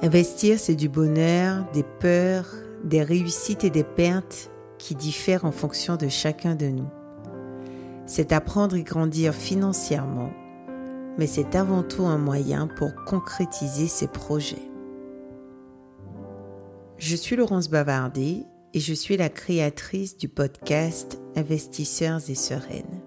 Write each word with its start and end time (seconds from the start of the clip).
Investir, 0.00 0.60
c'est 0.60 0.76
du 0.76 0.88
bonheur, 0.88 1.64
des 1.72 1.82
peurs, 1.82 2.46
des 2.84 3.02
réussites 3.02 3.64
et 3.64 3.70
des 3.70 3.82
pertes 3.82 4.48
qui 4.78 4.94
diffèrent 4.94 5.44
en 5.44 5.50
fonction 5.50 5.96
de 5.96 6.06
chacun 6.06 6.54
de 6.54 6.66
nous. 6.66 6.88
C'est 8.06 8.32
apprendre 8.32 8.76
et 8.76 8.84
grandir 8.84 9.34
financièrement, 9.34 10.30
mais 11.18 11.26
c'est 11.26 11.56
avant 11.56 11.82
tout 11.82 12.04
un 12.04 12.16
moyen 12.16 12.68
pour 12.68 12.94
concrétiser 13.06 13.88
ses 13.88 14.06
projets. 14.06 14.70
Je 16.96 17.16
suis 17.16 17.34
Laurence 17.34 17.68
Bavardet 17.68 18.44
et 18.74 18.80
je 18.80 18.94
suis 18.94 19.16
la 19.16 19.28
créatrice 19.28 20.16
du 20.16 20.28
podcast 20.28 21.20
Investisseurs 21.34 22.20
et 22.30 22.36
Sereines. 22.36 23.02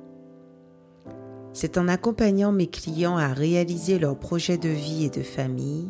C'est 1.53 1.77
en 1.77 1.87
accompagnant 1.87 2.51
mes 2.51 2.67
clients 2.67 3.17
à 3.17 3.29
réaliser 3.29 3.97
leurs 3.97 4.19
projets 4.19 4.57
de 4.57 4.69
vie 4.69 5.05
et 5.05 5.09
de 5.09 5.23
famille 5.23 5.89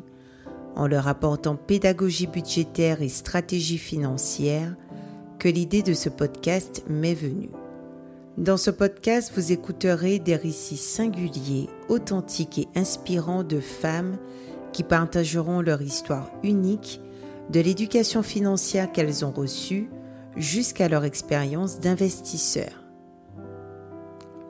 en 0.75 0.88
leur 0.88 1.07
apportant 1.07 1.56
pédagogie 1.56 2.28
budgétaire 2.28 3.02
et 3.02 3.10
stratégie 3.10 3.78
financière 3.78 4.75
que 5.39 5.50
l'idée 5.50 5.82
de 5.82 5.94
ce 5.94 6.10
podcast 6.10 6.84
m'est 6.89 7.14
venue. 7.14 7.50
Dans 8.38 8.57
ce 8.57 8.71
podcast, 8.71 9.32
vous 9.36 9.52
écouterez 9.52 10.20
des 10.20 10.36
récits 10.36 10.78
singuliers, 10.78 11.68
authentiques 11.89 12.60
et 12.60 12.68
inspirants 12.80 13.44
de 13.44 13.60
femmes 13.60 14.18
qui 14.71 14.84
partageront 14.84 15.61
leur 15.61 15.82
histoire 15.82 16.30
unique 16.44 17.02
de 17.50 17.60
l'éducation 17.60 18.24
financière 18.24 18.92
qu'elles 18.92 19.25
ont 19.25 19.32
reçue 19.32 19.89
jusqu'à 20.38 20.88
leur 20.88 21.04
expérience 21.04 21.80
d'investisseur. 21.80 22.80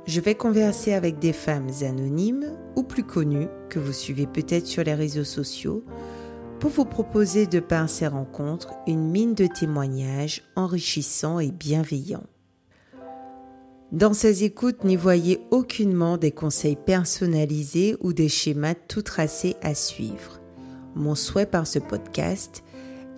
Je 0.05 0.19
vais 0.19 0.35
converser 0.35 0.93
avec 0.93 1.19
des 1.19 1.33
femmes 1.33 1.69
anonymes 1.81 2.57
ou 2.75 2.83
plus 2.83 3.03
connues 3.03 3.47
que 3.69 3.79
vous 3.79 3.93
suivez 3.93 4.25
peut-être 4.25 4.65
sur 4.65 4.83
les 4.83 4.95
réseaux 4.95 5.23
sociaux 5.23 5.83
pour 6.59 6.71
vous 6.71 6.85
proposer 6.85 7.45
de 7.45 7.59
par 7.59 7.87
ces 7.87 8.07
rencontres 8.07 8.73
une 8.87 9.09
mine 9.09 9.35
de 9.35 9.45
témoignages 9.45 10.43
enrichissants 10.55 11.39
et 11.39 11.51
bienveillants. 11.51 12.25
Dans 13.91 14.13
ces 14.13 14.43
écoutes, 14.43 14.83
n'y 14.85 14.95
voyez 14.95 15.41
aucunement 15.51 16.17
des 16.17 16.31
conseils 16.31 16.77
personnalisés 16.77 17.95
ou 17.99 18.13
des 18.13 18.29
schémas 18.29 18.73
tout 18.73 19.01
tracés 19.01 19.55
à 19.61 19.75
suivre. 19.75 20.39
Mon 20.95 21.13
souhait 21.13 21.45
par 21.45 21.67
ce 21.67 21.77
podcast 21.77 22.63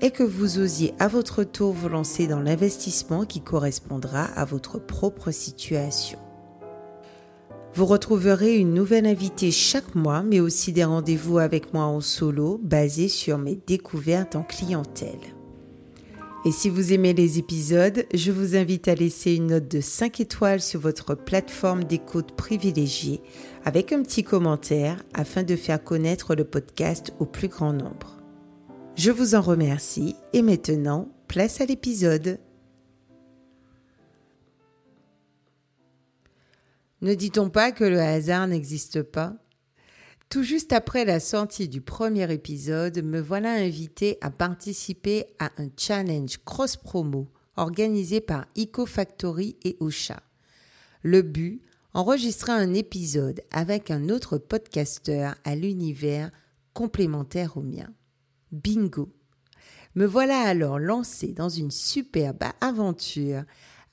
est 0.02 0.12
que 0.12 0.24
vous 0.24 0.60
osiez 0.60 0.94
à 1.00 1.08
votre 1.08 1.44
tour 1.44 1.72
vous 1.72 1.90
lancer 1.90 2.28
dans 2.28 2.42
l'investissement 2.42 3.24
qui 3.26 3.40
correspondra 3.40 4.24
à 4.24 4.44
votre 4.46 4.80
propre 4.80 5.32
situation. 5.32 6.20
Vous 7.76 7.88
retrouverez 7.88 8.58
une 8.58 8.76
nouvelle 8.76 9.08
invitée 9.08 9.50
chaque 9.50 9.96
mois, 9.96 10.22
mais 10.22 10.40
aussi 10.40 10.74
des 10.74 10.84
rendez-vous 10.84 11.40
avec 11.40 11.74
moi 11.74 11.86
en 11.86 12.02
solo 12.02 12.60
basés 12.62 13.08
sur 13.08 13.40
mes 13.40 13.60
découvertes 13.66 14.36
en 14.36 14.44
clientèle. 14.44 15.34
Et 16.46 16.52
si 16.52 16.70
vous 16.70 16.94
aimez 16.94 17.14
les 17.14 17.40
épisodes, 17.40 18.06
je 18.14 18.32
vous 18.32 18.56
invite 18.56 18.88
à 18.90 18.96
laisser 18.96 19.34
une 19.34 19.48
note 19.48 19.72
de 19.72 19.82
5 19.82 20.20
étoiles 20.20 20.62
sur 20.62 20.82
votre 20.82 21.16
plateforme 21.16 21.86
d'écoute 21.86 22.34
privilégiée 22.36 23.22
avec 23.66 23.92
un 23.92 24.04
petit 24.04 24.24
commentaire 24.24 25.02
afin 25.16 25.42
de 25.42 25.56
faire 25.56 25.84
connaître 25.84 26.36
le 26.36 26.44
podcast 26.44 27.14
au 27.20 27.26
plus 27.26 27.48
grand 27.48 27.74
nombre. 27.74 28.22
Je 28.96 29.10
vous 29.10 29.34
en 29.34 29.42
remercie 29.42 30.16
et 30.34 30.44
maintenant, 30.44 31.08
place 31.28 31.60
à 31.60 31.66
l'épisode. 31.66 32.38
Ne 37.04 37.16
dit-on 37.16 37.50
pas 37.50 37.74
que 37.74 37.84
le 37.84 38.00
hasard 38.00 38.48
n'existe 38.48 39.02
pas? 39.02 39.36
Tout 40.30 40.42
juste 40.42 40.72
après 40.72 41.04
la 41.04 41.20
sortie 41.20 41.68
du 41.68 41.82
premier 41.82 42.32
épisode, 42.32 43.04
me 43.04 43.20
voilà 43.20 43.52
invité 43.52 44.18
à 44.22 44.32
participer 44.32 45.26
à 45.38 45.52
un 45.58 45.68
challenge 45.76 46.38
cross-promo 46.46 47.28
organisé 47.58 48.22
par 48.22 48.46
EcoFactory 48.58 49.58
et 49.66 49.76
Ocha. 49.82 50.24
Le 51.02 51.24
but, 51.24 51.62
enregistrer 51.94 52.54
un 52.54 52.74
épisode 52.74 53.42
avec 53.52 53.92
un 53.92 54.08
autre 54.08 54.38
podcasteur 54.38 55.36
à 55.44 55.58
l'univers 55.58 56.32
complémentaire 56.74 57.58
au 57.58 57.62
mien. 57.64 57.90
Bingo 58.54 59.12
Me 59.96 60.06
voilà 60.06 60.40
alors 60.40 60.80
lancé 60.80 61.34
dans 61.34 61.50
une 61.50 61.70
superbe 61.70 62.46
aventure 62.62 63.44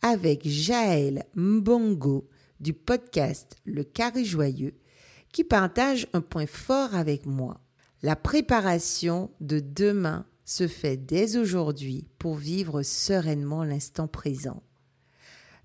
avec 0.01 0.47
Jaël 0.47 1.25
Mbongo, 1.35 2.30
du 2.61 2.73
podcast 2.73 3.57
Le 3.65 3.85
Carré 3.85 4.25
Joyeux 4.25 4.75
qui 5.33 5.45
partage 5.45 6.07
un 6.13 6.21
point 6.21 6.47
fort 6.47 6.95
avec 6.95 7.27
moi. 7.27 7.61
La 8.03 8.17
préparation 8.17 9.31
de 9.41 9.61
demain 9.61 10.27
se 10.45 10.67
fait 10.67 10.97
dès 10.97 11.37
aujourd'hui 11.37 12.09
pour 12.19 12.35
vivre 12.35 12.83
sereinement 12.83 13.65
l'instant 13.65 14.09
présent. 14.09 14.63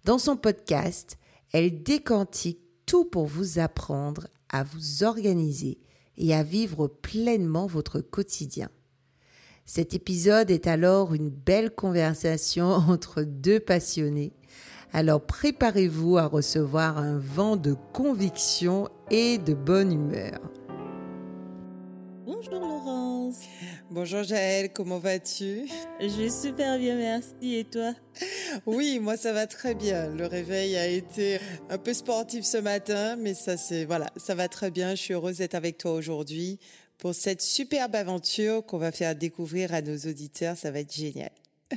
Dans 0.04 0.20
son 0.20 0.38
podcast, 0.38 1.18
elle 1.52 1.82
décantique 1.82 2.62
tout 2.86 3.06
pour 3.06 3.26
vous 3.26 3.58
apprendre 3.58 4.28
à 4.50 4.64
vous 4.64 5.04
organiser 5.04 5.80
et 6.18 6.34
à 6.36 6.44
vivre 6.44 6.88
pleinement 6.88 7.66
votre 7.66 8.00
quotidien. 8.00 8.70
Cet 9.66 9.96
épisode 9.96 10.52
est 10.52 10.68
alors 10.68 11.16
une 11.16 11.30
belle 11.30 11.74
conversation 11.74 12.66
entre 12.90 13.24
deux 13.24 13.60
passionnés 13.60 14.34
alors 14.94 15.22
préparez-vous 15.22 16.18
à 16.18 16.28
recevoir 16.28 16.98
un 16.98 17.18
vent 17.18 17.56
de 17.56 17.76
conviction 17.94 18.88
et 19.12 19.38
de 19.38 19.54
bonne 19.54 19.92
humeur. 19.92 20.40
Bonjour 22.26 22.60
Laurence. 22.60 23.40
Bonjour 23.92 24.24
Jaël, 24.24 24.72
comment 24.74 25.00
vas-tu? 25.00 25.68
Je 26.00 26.08
vais 26.08 26.30
super 26.30 26.78
bien, 26.80 26.96
merci. 26.96 27.56
Et 27.56 27.64
toi? 27.64 27.94
Oui, 28.66 29.00
moi 29.00 29.18
ça 29.18 29.34
va 29.34 29.48
très 29.48 29.76
bien. 29.76 30.10
Le 30.10 30.26
réveil 30.26 30.76
a 30.76 30.88
été 30.88 31.40
un 31.70 31.78
peu 31.78 31.94
sportif 31.94 32.46
ce 32.46 32.58
matin, 32.58 33.16
mais 33.16 33.34
ça 33.34 33.58
c'est 33.58 33.86
voilà, 33.86 34.08
ça 34.18 34.36
va 34.36 34.48
très 34.48 34.72
bien. 34.72 34.92
Je 34.92 35.02
suis 35.02 35.14
heureuse 35.14 35.38
d'être 35.38 35.56
avec 35.56 35.78
toi 35.78 35.92
aujourd'hui 35.92 36.60
pour 36.98 37.14
cette 37.14 37.42
superbe 37.42 37.96
aventure 37.96 38.66
qu'on 38.66 38.78
va 38.78 38.92
faire 38.92 39.16
découvrir 39.16 39.74
à 39.74 39.82
nos 39.82 39.98
auditeurs. 39.98 40.58
Ça 40.58 40.72
va 40.72 40.80
être 40.80 40.94
génial. 40.94 41.32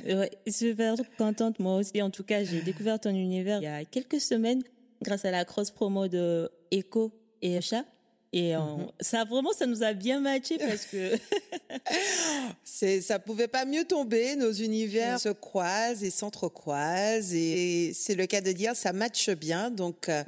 Ouais, 0.05 0.31
super 0.47 0.97
contente 1.17 1.59
moi 1.59 1.77
aussi. 1.77 2.03
En 2.03 2.11
tout 2.11 2.25
cas, 2.25 2.45
j'ai 2.45 2.61
découvert 2.61 3.01
ton 3.01 3.11
univers 3.11 3.61
il 3.61 3.65
y 3.65 3.67
a 3.67 3.85
quelques 3.85 4.21
semaines 4.21 4.63
grâce 5.03 5.25
à 5.25 5.31
la 5.31 5.45
cross 5.45 5.71
promo 5.71 6.09
de 6.09 6.51
Echo 6.71 7.13
et 7.43 7.61
Chat. 7.61 7.85
Et 8.31 8.55
mhm. 8.55 8.89
ça 9.01 9.25
vraiment, 9.25 9.53
ça 9.53 9.67
nous 9.67 9.83
a 9.83 9.95
bien 9.95 10.21
matché 10.21 10.59
parce 10.59 10.85
que 10.85 11.13
c'est, 12.65 13.01
ça 13.01 13.19
pouvait 13.19 13.49
pas 13.49 13.65
mieux 13.65 13.85
tomber. 13.85 14.37
Nos 14.37 14.53
univers 14.53 15.19
se 15.19 15.31
croisent 15.31 16.05
et 16.05 16.11
s'entrecroisent 16.11 17.33
et 17.33 17.93
c'est 17.95 18.15
le 18.15 18.27
cas 18.27 18.43
de 18.43 18.53
dire, 18.53 18.77
ça 18.77 18.93
matche 18.93 19.31
bien. 19.31 19.71
Donc, 19.71 20.11
euh, 20.11 20.23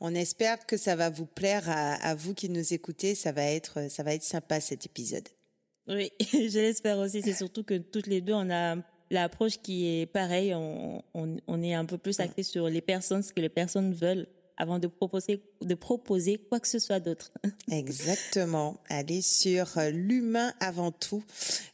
on 0.00 0.14
espère 0.14 0.66
que 0.66 0.76
ça 0.76 0.96
va 0.96 1.08
vous 1.08 1.24
plaire 1.24 1.68
à, 1.70 1.94
à, 1.94 2.14
vous 2.14 2.34
qui 2.34 2.50
nous 2.50 2.74
écoutez. 2.74 3.14
Ça 3.14 3.32
va 3.32 3.44
être, 3.44 3.90
ça 3.90 4.02
va 4.02 4.12
être 4.12 4.22
sympa 4.22 4.60
cet 4.60 4.84
épisode. 4.84 5.28
Oui, 5.88 6.12
je 6.32 6.58
l'espère 6.58 6.98
aussi. 6.98 7.22
C'est 7.22 7.32
surtout 7.32 7.64
que 7.64 7.78
toutes 7.78 8.06
les 8.06 8.20
deux, 8.20 8.34
on 8.34 8.50
a 8.50 8.76
l'approche 9.10 9.58
qui 9.62 9.86
est 9.86 10.06
pareille. 10.06 10.54
On, 10.54 11.02
on, 11.14 11.62
est 11.62 11.74
un 11.74 11.84
peu 11.84 11.98
plus 11.98 12.20
axé 12.20 12.42
sur 12.42 12.68
les 12.68 12.80
personnes, 12.80 13.22
ce 13.22 13.32
que 13.32 13.40
les 13.40 13.48
personnes 13.48 13.92
veulent 13.92 14.26
avant 14.56 14.78
de 14.78 14.86
proposer, 14.86 15.42
de 15.62 15.74
proposer 15.74 16.36
quoi 16.36 16.60
que 16.60 16.68
ce 16.68 16.78
soit 16.78 17.00
d'autre. 17.00 17.32
Exactement. 17.70 18.78
Aller 18.88 19.22
sur 19.22 19.78
euh, 19.78 19.90
l'humain 19.90 20.52
avant 20.60 20.92
tout. 20.92 21.24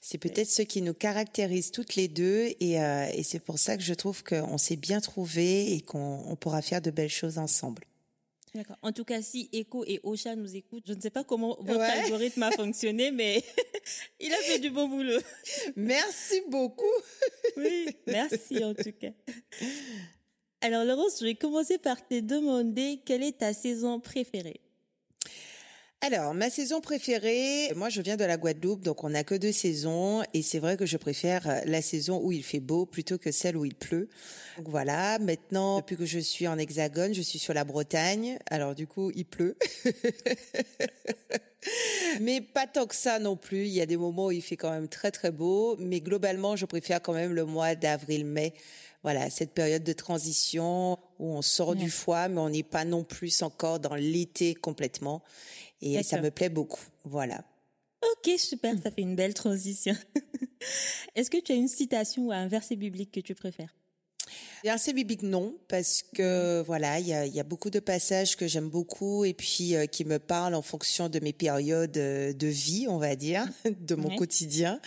C'est 0.00 0.18
peut-être 0.18 0.48
ce 0.48 0.62
qui 0.62 0.82
nous 0.82 0.94
caractérise 0.94 1.72
toutes 1.72 1.96
les 1.96 2.06
deux 2.06 2.50
et, 2.60 2.80
euh, 2.80 3.06
et 3.12 3.24
c'est 3.24 3.40
pour 3.40 3.58
ça 3.58 3.76
que 3.76 3.82
je 3.82 3.94
trouve 3.94 4.22
qu'on 4.22 4.56
s'est 4.56 4.76
bien 4.76 5.00
trouvé 5.00 5.72
et 5.72 5.80
qu'on 5.80 6.36
pourra 6.38 6.62
faire 6.62 6.80
de 6.80 6.92
belles 6.92 7.08
choses 7.08 7.38
ensemble. 7.38 7.82
En 8.82 8.92
tout 8.92 9.04
cas, 9.04 9.22
si 9.22 9.48
Echo 9.52 9.84
et 9.86 10.00
Ocha 10.02 10.36
nous 10.36 10.54
écoutent, 10.54 10.84
je 10.86 10.92
ne 10.92 11.00
sais 11.00 11.10
pas 11.10 11.24
comment 11.24 11.56
votre 11.60 11.80
algorithme 11.80 12.42
a 12.42 12.50
fonctionné, 12.50 13.10
mais 13.10 13.42
il 14.20 14.32
a 14.32 14.38
fait 14.38 14.58
du 14.58 14.70
bon 14.70 14.88
boulot. 14.88 15.20
Merci 15.76 16.42
beaucoup. 16.48 16.84
oui, 17.56 17.88
merci 18.06 18.64
en 18.64 18.74
tout 18.74 18.92
cas. 18.92 19.12
Alors 20.60 20.84
Laurence, 20.84 21.20
je 21.20 21.24
vais 21.26 21.34
commencer 21.34 21.78
par 21.78 22.06
te 22.06 22.20
demander 22.20 23.00
quelle 23.04 23.22
est 23.22 23.38
ta 23.38 23.52
saison 23.52 24.00
préférée? 24.00 24.60
Alors, 26.02 26.34
ma 26.34 26.50
saison 26.50 26.82
préférée, 26.82 27.72
moi 27.74 27.88
je 27.88 28.02
viens 28.02 28.18
de 28.18 28.24
la 28.24 28.36
Guadeloupe, 28.36 28.82
donc 28.82 29.02
on 29.02 29.08
n'a 29.08 29.24
que 29.24 29.34
deux 29.34 29.50
saisons, 29.50 30.22
et 30.34 30.42
c'est 30.42 30.58
vrai 30.58 30.76
que 30.76 30.84
je 30.84 30.98
préfère 30.98 31.48
euh, 31.48 31.60
la 31.64 31.80
saison 31.80 32.20
où 32.22 32.32
il 32.32 32.44
fait 32.44 32.60
beau 32.60 32.84
plutôt 32.84 33.16
que 33.16 33.32
celle 33.32 33.56
où 33.56 33.64
il 33.64 33.74
pleut. 33.74 34.10
Donc 34.58 34.68
voilà, 34.68 35.18
maintenant, 35.18 35.78
depuis 35.78 35.96
que 35.96 36.04
je 36.04 36.18
suis 36.18 36.46
en 36.46 36.58
hexagone, 36.58 37.14
je 37.14 37.22
suis 37.22 37.38
sur 37.38 37.54
la 37.54 37.64
Bretagne, 37.64 38.38
alors 38.50 38.74
du 38.74 38.86
coup 38.86 39.10
il 39.16 39.24
pleut. 39.24 39.56
mais 42.20 42.42
pas 42.42 42.66
tant 42.66 42.86
que 42.86 42.94
ça 42.94 43.18
non 43.18 43.36
plus, 43.36 43.64
il 43.64 43.72
y 43.72 43.80
a 43.80 43.86
des 43.86 43.96
moments 43.96 44.26
où 44.26 44.32
il 44.32 44.42
fait 44.42 44.56
quand 44.56 44.70
même 44.70 44.88
très 44.88 45.10
très 45.10 45.30
beau, 45.30 45.76
mais 45.78 46.00
globalement 46.00 46.56
je 46.56 46.66
préfère 46.66 47.00
quand 47.00 47.14
même 47.14 47.32
le 47.32 47.46
mois 47.46 47.74
d'avril-mai 47.74 48.52
voilà, 49.06 49.30
cette 49.30 49.52
période 49.52 49.84
de 49.84 49.92
transition 49.92 50.98
où 51.20 51.28
on 51.28 51.40
sort 51.40 51.76
du 51.76 51.90
foie, 51.90 52.26
mais 52.26 52.40
on 52.40 52.48
n'est 52.48 52.64
pas 52.64 52.84
non 52.84 53.04
plus 53.04 53.42
encore 53.42 53.78
dans 53.78 53.94
l'été 53.94 54.56
complètement. 54.56 55.22
Et 55.80 56.02
ça 56.02 56.20
me 56.20 56.32
plaît 56.32 56.48
beaucoup. 56.48 56.82
Voilà. 57.04 57.44
Ok, 58.02 58.32
super, 58.36 58.74
ça 58.82 58.90
fait 58.90 59.02
une 59.02 59.14
belle 59.14 59.32
transition. 59.32 59.94
Est-ce 61.14 61.30
que 61.30 61.40
tu 61.40 61.52
as 61.52 61.54
une 61.54 61.68
citation 61.68 62.26
ou 62.26 62.32
un 62.32 62.48
verset 62.48 62.74
biblique 62.74 63.12
que 63.12 63.20
tu 63.20 63.36
préfères? 63.36 63.72
Verset 64.64 64.92
biblique, 64.92 65.22
non, 65.22 65.54
parce 65.68 66.02
que 66.14 66.62
voilà, 66.66 66.98
il 66.98 67.06
y 67.06 67.12
a, 67.12 67.26
y 67.26 67.38
a, 67.38 67.44
beaucoup 67.44 67.70
de 67.70 67.78
passages 67.78 68.36
que 68.36 68.46
j'aime 68.46 68.68
beaucoup 68.68 69.24
et 69.24 69.34
puis 69.34 69.76
euh, 69.76 69.86
qui 69.86 70.04
me 70.04 70.18
parlent 70.18 70.54
en 70.54 70.62
fonction 70.62 71.08
de 71.08 71.20
mes 71.20 71.32
périodes 71.32 71.96
euh, 71.96 72.32
de 72.32 72.46
vie, 72.46 72.86
on 72.88 72.98
va 72.98 73.14
dire, 73.14 73.46
de 73.80 73.94
mon 73.94 74.16
quotidien. 74.16 74.80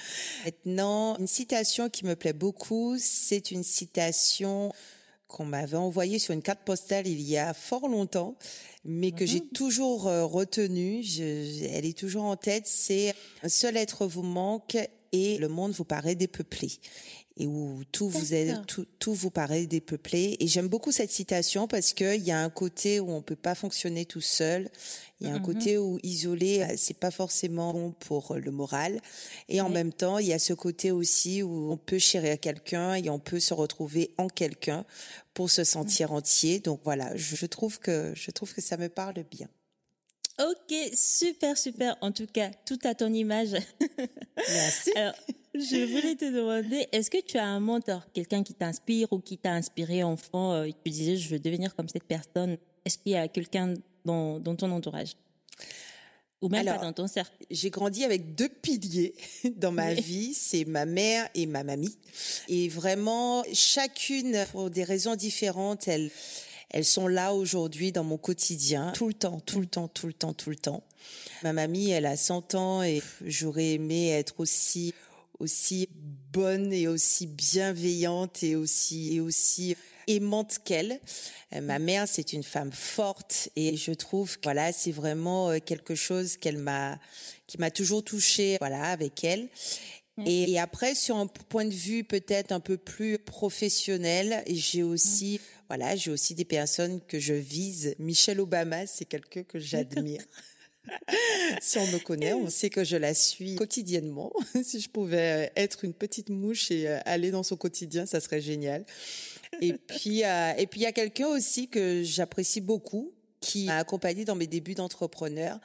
Maintenant, 0.46 1.18
une 1.18 1.28
citation 1.28 1.90
qui 1.90 2.06
me 2.06 2.16
plaît 2.16 2.34
beaucoup, 2.34 2.98
c'est 3.00 3.52
une 3.52 3.64
citation 3.64 4.74
qu'on 5.30 5.46
m'avait 5.46 5.78
envoyée 5.78 6.20
sur 6.20 6.34
une 6.34 6.42
carte 6.42 6.62
postale 6.66 7.08
il 7.08 7.22
y 7.22 7.38
a 7.38 7.54
fort 7.54 7.88
longtemps, 7.88 8.36
mais 8.84 9.12
que 9.12 9.26
j'ai 9.26 9.42
toujours 9.42 10.08
euh, 10.08 10.26
retenue. 10.26 11.04
Je, 11.04 11.68
elle 11.72 11.86
est 11.86 11.98
toujours 11.98 12.24
en 12.24 12.36
tête. 12.36 12.66
C'est 12.66 13.14
un 13.44 13.50
seul 13.50 13.78
être 13.78 14.08
vous 14.08 14.24
manque 14.24 14.78
et 15.12 15.38
le 15.38 15.48
monde 15.48 15.72
vous 15.72 15.86
paraît 15.86 16.16
dépeuplé 16.16 16.72
et 17.40 17.48
où 17.48 17.82
tout 17.92 18.10
vous 18.10 18.34
est, 18.34 18.54
tout, 18.68 18.86
tout, 19.00 19.14
vous 19.14 19.32
paraît 19.32 19.66
dépeuplé. 19.66 20.36
Et 20.42 20.48
j'aime 20.48 20.68
beaucoup 20.68 20.92
cette 20.92 21.12
citation 21.12 21.68
parce 21.68 21.94
qu'il 21.94 22.22
y 22.22 22.32
a 22.32 22.40
un 22.40 22.50
côté 22.50 23.00
où 23.00 23.10
on 23.12 23.22
peut 23.22 23.38
pas 23.38 23.56
fonctionner 23.56 24.06
tout 24.06 24.22
seul. 24.22 24.70
Il 25.22 25.28
y 25.28 25.30
a 25.30 25.34
un 25.34 25.40
mm 25.40 25.42
-hmm. 25.42 25.46
côté 25.46 25.78
où 25.78 26.00
isolé, 26.04 26.66
c'est 26.78 26.98
pas 26.98 27.12
forcément 27.12 27.74
bon 27.74 27.92
pour 28.08 28.36
le 28.36 28.52
moral. 28.52 29.02
Et 29.48 29.62
en 29.62 29.68
oui. 29.68 29.74
même 29.74 29.94
temps, 29.94 30.18
il 30.20 30.28
y 30.28 30.34
a 30.34 30.40
ce 30.40 30.54
côté 30.54 30.92
aussi 30.92 31.44
où 31.44 31.72
on 31.72 31.78
peut 31.78 32.00
chérir 32.00 32.40
quelqu'un 32.40 32.96
et 32.96 33.10
on 33.10 33.20
peut 33.20 33.40
se 33.40 33.54
retrouver 33.54 34.12
en 34.18 34.28
quelqu'un 34.28 34.86
pour 35.34 35.50
se 35.50 35.64
sentir 35.64 36.08
mm 36.10 36.12
-hmm. 36.12 36.18
entier. 36.18 36.60
Donc 36.60 36.80
voilà, 36.84 37.08
je, 37.16 37.36
je 37.42 37.48
trouve 37.48 37.80
que, 37.80 37.98
je 38.24 38.32
trouve 38.32 38.54
que 38.54 38.62
ça 38.62 38.78
me 38.78 38.90
parle 38.90 39.24
bien. 39.38 39.50
Ok, 40.40 40.74
super, 40.94 41.58
super. 41.58 41.98
En 42.00 42.14
tout 42.14 42.28
cas, 42.28 42.52
tout 42.66 42.80
à 42.84 42.96
ton 42.96 43.12
image. 43.14 43.50
Merci. 44.38 44.92
Alors, 44.96 45.14
je 45.54 45.86
voulais 45.92 46.16
te 46.16 46.26
demander, 46.26 46.88
est-ce 46.94 47.12
que 47.12 47.22
tu 47.22 47.38
as 47.38 47.46
un 47.46 47.60
mentor, 47.60 48.08
quelqu'un 48.14 48.42
qui 48.44 48.54
t'inspire 48.54 49.12
ou 49.12 49.20
qui 49.20 49.38
t'a 49.38 49.52
inspiré 49.52 50.02
enfant 50.02 50.54
euh, 50.54 50.64
et 50.64 50.74
tu 50.74 50.92
disais, 50.92 51.18
je 51.18 51.28
veux 51.28 51.40
devenir 51.40 51.76
comme 51.76 51.90
cette 51.90 52.06
personne? 52.06 52.58
Est-ce 52.86 52.98
qu'il 53.00 53.12
y 53.12 53.16
a 53.16 53.28
quelqu'un 53.28 53.74
dans, 54.06 54.40
dans, 54.40 54.56
ton 54.56 54.72
entourage? 54.72 55.18
Ou 56.42 56.48
même 56.48 56.66
Alors, 56.66 56.80
pas 56.80 56.86
dans 56.86 56.94
ton 56.94 57.08
cercle? 57.08 57.36
J'ai 57.52 57.70
grandi 57.70 58.06
avec 58.06 58.34
deux 58.34 58.48
piliers 58.48 59.16
dans 59.58 59.74
ma 59.74 59.90
oui. 59.90 60.00
vie, 60.00 60.34
c'est 60.34 60.64
ma 60.64 60.86
mère 60.86 61.28
et 61.36 61.48
ma 61.48 61.66
mamie. 61.66 61.98
Et 62.48 62.70
vraiment, 62.70 63.44
chacune, 63.52 64.46
pour 64.54 64.70
des 64.70 64.86
raisons 64.86 65.16
différentes, 65.16 65.90
elle 65.90 66.10
elles 66.70 66.86
sont 66.86 67.08
là 67.08 67.34
aujourd'hui 67.34 67.92
dans 67.92 68.04
mon 68.04 68.18
quotidien, 68.18 68.92
tout 68.94 69.08
le 69.08 69.14
temps, 69.14 69.40
tout 69.40 69.60
le 69.60 69.68
temps, 69.68 69.88
tout 69.88 70.08
le 70.08 70.14
temps, 70.14 70.34
tout 70.34 70.50
le 70.50 70.56
temps. 70.56 70.84
Ma 71.44 71.54
mamie, 71.54 71.90
elle 71.90 72.06
a 72.06 72.18
100 72.18 72.56
ans 72.56 72.84
et 72.84 73.02
j'aurais 73.26 73.72
aimé 73.74 74.10
être 74.10 74.40
aussi 74.40 74.94
aussi 75.40 75.88
bonne 76.34 76.74
et 76.74 76.88
aussi 76.88 77.26
bienveillante 77.26 78.44
et 78.44 78.56
aussi 78.56 79.16
et 79.16 79.22
aussi 79.22 79.76
aimante 80.08 80.60
qu'elle. 80.64 81.00
Ma 81.62 81.80
mère, 81.80 82.08
c'est 82.08 82.34
une 82.34 82.44
femme 82.44 82.72
forte 82.72 83.50
et 83.56 83.78
je 83.78 83.92
trouve 83.92 84.38
que 84.38 84.44
voilà, 84.44 84.72
c'est 84.72 84.92
vraiment 84.92 85.50
euh, 85.50 85.60
quelque 85.60 85.96
chose 85.96 86.38
qu'elle 86.38 86.58
m'a 86.58 87.00
qui 87.48 87.58
m'a 87.58 87.72
toujours 87.72 88.04
touchée 88.04 88.58
voilà 88.60 88.84
avec 88.84 89.24
elle. 89.24 89.48
Et, 90.26 90.52
et, 90.52 90.60
après, 90.60 90.96
sur 90.96 91.16
un 91.16 91.28
point 91.28 91.66
de 91.66 91.74
vue 91.74 92.04
peut-être 92.04 92.52
un 92.52 92.60
peu 92.60 92.78
plus 92.78 93.18
professionnel, 93.18 94.44
j'ai 94.48 94.84
aussi, 94.84 95.36
mmh. 95.36 95.64
voilà, 95.68 95.96
j'ai 95.96 96.12
aussi 96.12 96.36
des 96.36 96.46
personnes 96.46 97.02
que 97.08 97.20
je 97.20 97.34
vise. 97.34 97.96
Michelle 98.00 98.40
Obama, 98.40 98.88
c'est 98.88 99.06
quelqu'un 99.06 99.44
que 99.44 99.60
j'admire. 99.60 100.22
si 101.62 101.78
on 101.78 101.88
me 101.88 102.00
connaît, 102.00 102.34
on 102.34 102.50
sait 102.50 102.70
que 102.70 102.84
je 102.84 102.98
la 102.98 103.14
suis 103.14 103.56
quotidiennement. 103.56 104.32
si 104.64 104.80
je 104.80 104.90
pouvais 104.90 105.48
euh, 105.48 105.50
être 105.56 105.86
une 105.86 105.94
petite 105.94 106.30
mouche 106.30 106.72
et 106.72 106.88
euh, 106.88 107.00
aller 107.06 107.32
dans 107.32 107.44
son 107.44 107.56
quotidien, 107.56 108.06
ça 108.06 108.20
serait 108.20 108.42
génial. 108.42 108.86
Et 109.62 109.74
puis, 109.74 110.24
euh, 110.24 110.54
et 110.58 110.68
puis 110.68 110.82
il 110.82 110.84
y 110.84 110.88
a 110.88 110.92
quelqu'un 110.92 111.28
aussi 111.28 111.68
que 111.68 112.04
j'apprécie 112.04 112.62
beaucoup, 112.62 113.12
qui 113.40 113.66
m'a 113.66 113.78
accompagnée 113.78 114.26
dans 114.26 114.36
mes 114.36 114.48
débuts 114.48 114.76
d'entrepreneur, 114.76 115.60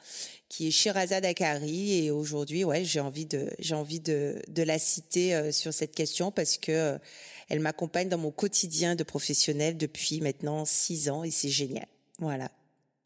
qui 0.49 0.67
est 0.67 0.71
Shirazad 0.71 1.25
Akari. 1.25 2.05
Et 2.05 2.11
aujourd'hui, 2.11 2.63
ouais, 2.63 2.85
j'ai 2.85 2.99
envie 2.99 3.25
de, 3.25 3.49
j'ai 3.59 3.75
envie 3.75 3.99
de, 3.99 4.41
de 4.47 4.63
la 4.63 4.79
citer 4.79 5.35
euh, 5.35 5.51
sur 5.51 5.73
cette 5.73 5.93
question 5.93 6.31
parce 6.31 6.57
que 6.57 6.71
euh, 6.71 6.97
elle 7.49 7.59
m'accompagne 7.59 8.09
dans 8.09 8.17
mon 8.17 8.31
quotidien 8.31 8.95
de 8.95 9.03
professionnel 9.03 9.77
depuis 9.77 10.21
maintenant 10.21 10.65
six 10.65 11.09
ans 11.09 11.23
et 11.23 11.31
c'est 11.31 11.49
génial. 11.49 11.87
Voilà. 12.19 12.49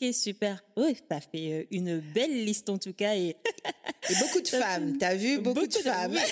Ok, 0.02 0.14
super. 0.14 0.64
Oui, 0.78 0.96
t'as 1.10 1.20
fait 1.20 1.52
euh, 1.52 1.64
une 1.72 2.00
belle 2.00 2.46
liste 2.46 2.70
en 2.70 2.78
tout 2.78 2.94
cas. 2.94 3.16
Et, 3.16 3.30
et 4.10 4.16
beaucoup 4.20 4.42
de 4.42 4.48
femmes, 4.48 4.98
t'as 4.98 5.16
vu? 5.16 5.40
Beaucoup, 5.40 5.62
beaucoup, 5.62 5.68
de 5.68 5.74
femmes. 5.74 6.18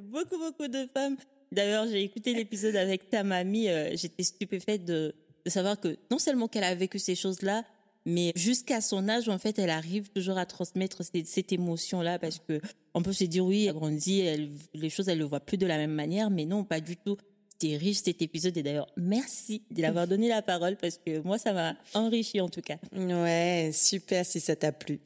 Beaucoup, 0.00 0.38
beaucoup 0.38 0.68
de 0.68 0.88
femmes. 0.92 1.16
D'ailleurs, 1.52 1.86
j'ai 1.86 2.02
écouté 2.02 2.32
l'épisode 2.32 2.76
avec 2.76 3.10
ta 3.10 3.22
mamie. 3.22 3.68
Euh, 3.68 3.94
J'étais 3.94 4.22
stupéfaite 4.22 4.84
de, 4.84 5.14
de 5.44 5.50
savoir 5.50 5.78
que 5.78 5.98
non 6.10 6.18
seulement 6.18 6.48
qu'elle 6.48 6.64
a 6.64 6.74
vécu 6.74 6.98
ces 6.98 7.14
choses-là, 7.14 7.64
mais 8.04 8.32
jusqu'à 8.34 8.80
son 8.80 9.08
âge, 9.08 9.28
en 9.28 9.38
fait, 9.38 9.58
elle 9.58 9.70
arrive 9.70 10.10
toujours 10.10 10.38
à 10.38 10.46
transmettre 10.46 11.04
cette, 11.04 11.26
cette 11.26 11.52
émotion-là 11.52 12.18
parce 12.18 12.38
que 12.38 12.60
on 12.94 13.02
peut 13.02 13.12
se 13.12 13.24
dire 13.24 13.44
oui, 13.44 13.66
elle 13.66 13.74
grandit, 13.74 14.20
elle, 14.20 14.50
les 14.74 14.90
choses, 14.90 15.08
elle 15.08 15.18
le 15.18 15.24
voit 15.24 15.40
plus 15.40 15.56
de 15.56 15.66
la 15.66 15.76
même 15.76 15.92
manière, 15.92 16.30
mais 16.30 16.44
non, 16.44 16.64
pas 16.64 16.80
du 16.80 16.96
tout. 16.96 17.16
C'était 17.48 17.76
riche 17.76 17.98
cet 17.98 18.22
épisode 18.22 18.56
et 18.56 18.62
d'ailleurs, 18.62 18.88
merci 18.96 19.62
de 19.70 19.82
l'avoir 19.82 20.08
donné 20.08 20.28
la 20.28 20.42
parole 20.42 20.76
parce 20.76 20.98
que 20.98 21.20
moi, 21.20 21.38
ça 21.38 21.52
m'a 21.52 21.76
enrichi 21.94 22.40
en 22.40 22.48
tout 22.48 22.62
cas. 22.62 22.78
Ouais, 22.92 23.70
super 23.72 24.26
si 24.26 24.40
ça 24.40 24.56
t'a 24.56 24.72
plu. 24.72 24.98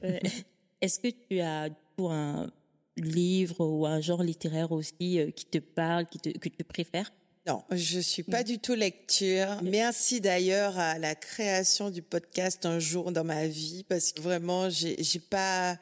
Est-ce 0.82 1.00
que 1.00 1.08
tu 1.08 1.40
as 1.40 1.70
pour 1.96 2.12
un 2.12 2.50
livre 2.98 3.66
ou 3.66 3.86
un 3.86 4.00
genre 4.00 4.22
littéraire 4.22 4.72
aussi 4.72 5.18
euh, 5.18 5.30
qui 5.30 5.46
te 5.46 5.58
parle, 5.58 6.06
qui 6.06 6.18
te, 6.18 6.28
que 6.30 6.50
tu 6.50 6.64
préfères? 6.64 7.10
Non, 7.46 7.62
je 7.70 8.00
suis 8.00 8.24
pas 8.24 8.42
du 8.42 8.58
tout 8.58 8.74
lecture. 8.74 9.46
Merci 9.62 10.20
d'ailleurs 10.20 10.76
à 10.80 10.98
la 10.98 11.14
création 11.14 11.90
du 11.90 12.02
podcast 12.02 12.66
un 12.66 12.80
jour 12.80 13.12
dans 13.12 13.22
ma 13.22 13.46
vie 13.46 13.84
parce 13.88 14.10
que 14.10 14.20
vraiment 14.20 14.68
j'ai 14.68 14.96
pas 15.30 15.78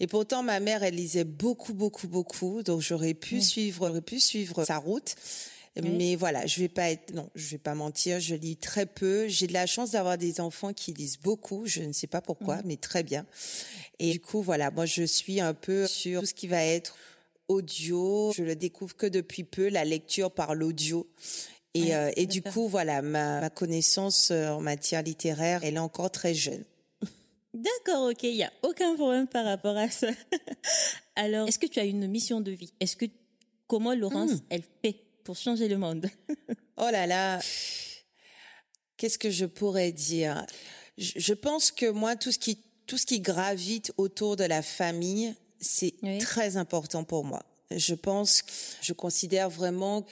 et 0.00 0.06
pourtant 0.06 0.42
ma 0.42 0.58
mère 0.58 0.82
elle 0.82 0.94
lisait 0.94 1.24
beaucoup 1.24 1.74
beaucoup 1.74 2.08
beaucoup 2.08 2.62
donc 2.62 2.80
j'aurais 2.80 3.12
pu 3.12 3.36
oui. 3.36 3.42
suivre 3.42 3.88
j'aurais 3.88 4.00
pu 4.00 4.20
suivre 4.20 4.64
sa 4.64 4.78
route. 4.78 5.14
Oui. 5.76 5.88
Mais 5.98 6.16
voilà, 6.16 6.46
je 6.46 6.60
vais 6.60 6.68
pas 6.68 6.90
être 6.90 7.12
non, 7.14 7.28
je 7.34 7.48
vais 7.48 7.58
pas 7.58 7.74
mentir, 7.74 8.18
je 8.20 8.34
lis 8.34 8.56
très 8.56 8.86
peu. 8.86 9.28
J'ai 9.28 9.46
de 9.46 9.54
la 9.54 9.66
chance 9.66 9.90
d'avoir 9.90 10.16
des 10.16 10.40
enfants 10.40 10.72
qui 10.72 10.92
lisent 10.92 11.18
beaucoup, 11.18 11.66
je 11.66 11.82
ne 11.82 11.92
sais 11.92 12.06
pas 12.06 12.22
pourquoi, 12.22 12.56
oui. 12.56 12.62
mais 12.64 12.76
très 12.76 13.02
bien. 13.02 13.26
Et 13.98 14.12
du 14.12 14.20
coup 14.20 14.40
voilà, 14.40 14.70
moi 14.70 14.86
je 14.86 15.02
suis 15.02 15.40
un 15.40 15.52
peu 15.52 15.86
sur 15.86 16.20
tout 16.20 16.26
ce 16.26 16.34
qui 16.34 16.46
va 16.46 16.62
être 16.62 16.96
audio. 17.52 18.32
Je 18.34 18.42
le 18.42 18.56
découvre 18.56 18.96
que 18.96 19.06
depuis 19.06 19.44
peu, 19.44 19.68
la 19.68 19.84
lecture 19.84 20.30
par 20.30 20.54
l'audio. 20.54 21.08
Et, 21.74 21.84
ouais, 21.84 21.94
euh, 21.94 22.10
et 22.16 22.26
du 22.26 22.42
coup, 22.42 22.68
voilà, 22.68 23.02
ma, 23.02 23.40
ma 23.40 23.50
connaissance 23.50 24.30
euh, 24.30 24.48
en 24.48 24.60
matière 24.60 25.02
littéraire, 25.02 25.64
elle 25.64 25.74
est 25.74 25.78
encore 25.78 26.10
très 26.10 26.34
jeune. 26.34 26.64
D'accord, 27.54 28.10
ok, 28.10 28.22
il 28.24 28.34
n'y 28.34 28.42
a 28.42 28.52
aucun 28.62 28.94
problème 28.94 29.26
par 29.26 29.44
rapport 29.44 29.76
à 29.76 29.88
ça. 29.88 30.08
Alors, 31.16 31.48
est-ce 31.48 31.58
que 31.58 31.66
tu 31.66 31.80
as 31.80 31.84
une 31.84 32.06
mission 32.08 32.40
de 32.40 32.50
vie? 32.50 32.72
Est-ce 32.80 32.96
que 32.96 33.06
comment 33.66 33.94
Laurence, 33.94 34.32
mmh. 34.32 34.40
elle 34.50 34.62
fait 34.82 34.96
pour 35.24 35.36
changer 35.36 35.68
le 35.68 35.78
monde? 35.78 36.06
Oh 36.78 36.88
là 36.90 37.06
là, 37.06 37.38
qu'est-ce 38.96 39.18
que 39.18 39.30
je 39.30 39.44
pourrais 39.44 39.92
dire? 39.92 40.44
Je, 40.96 41.12
je 41.16 41.34
pense 41.34 41.70
que 41.70 41.88
moi, 41.88 42.16
tout 42.16 42.32
ce 42.32 42.38
qui 42.38 42.58
tout 42.86 42.98
ce 42.98 43.06
qui 43.06 43.20
gravite 43.20 43.92
autour 43.96 44.36
de 44.36 44.44
la 44.44 44.62
famille, 44.62 45.34
c'est 45.62 45.94
oui. 46.02 46.18
très 46.18 46.58
important 46.58 47.04
pour 47.04 47.24
moi. 47.24 47.42
Je 47.70 47.94
pense, 47.94 48.42
je 48.82 48.92
considère 48.92 49.48
vraiment 49.48 50.04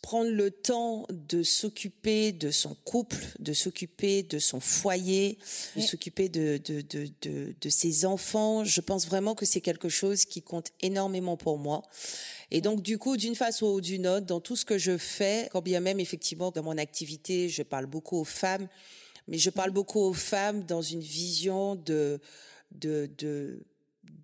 prendre 0.00 0.30
le 0.30 0.50
temps 0.50 1.06
de 1.10 1.42
s'occuper 1.42 2.32
de 2.32 2.50
son 2.50 2.74
couple, 2.74 3.22
de 3.38 3.52
s'occuper 3.52 4.22
de 4.22 4.38
son 4.38 4.60
foyer, 4.60 5.38
oui. 5.76 5.82
de 5.82 5.86
s'occuper 5.86 6.30
de, 6.30 6.56
de, 6.56 6.80
de, 6.80 7.06
de, 7.20 7.54
de 7.60 7.68
ses 7.68 8.06
enfants. 8.06 8.64
Je 8.64 8.80
pense 8.80 9.06
vraiment 9.06 9.34
que 9.34 9.44
c'est 9.44 9.60
quelque 9.60 9.90
chose 9.90 10.24
qui 10.24 10.40
compte 10.40 10.70
énormément 10.80 11.36
pour 11.36 11.58
moi. 11.58 11.82
Et 12.50 12.62
donc, 12.62 12.80
du 12.80 12.96
coup, 12.96 13.18
d'une 13.18 13.34
façon 13.36 13.66
ou 13.66 13.80
d'une 13.82 14.06
autre, 14.06 14.26
dans 14.26 14.40
tout 14.40 14.56
ce 14.56 14.64
que 14.64 14.78
je 14.78 14.96
fais, 14.96 15.48
quand 15.52 15.60
bien 15.62 15.80
même, 15.80 16.00
effectivement, 16.00 16.50
dans 16.50 16.62
mon 16.62 16.78
activité, 16.78 17.50
je 17.50 17.62
parle 17.62 17.86
beaucoup 17.86 18.16
aux 18.16 18.24
femmes, 18.24 18.68
mais 19.28 19.36
je 19.36 19.50
parle 19.50 19.70
beaucoup 19.70 20.00
aux 20.00 20.14
femmes 20.14 20.64
dans 20.64 20.82
une 20.82 21.02
vision 21.02 21.76
de, 21.76 22.20
de, 22.72 23.10
de, 23.18 23.62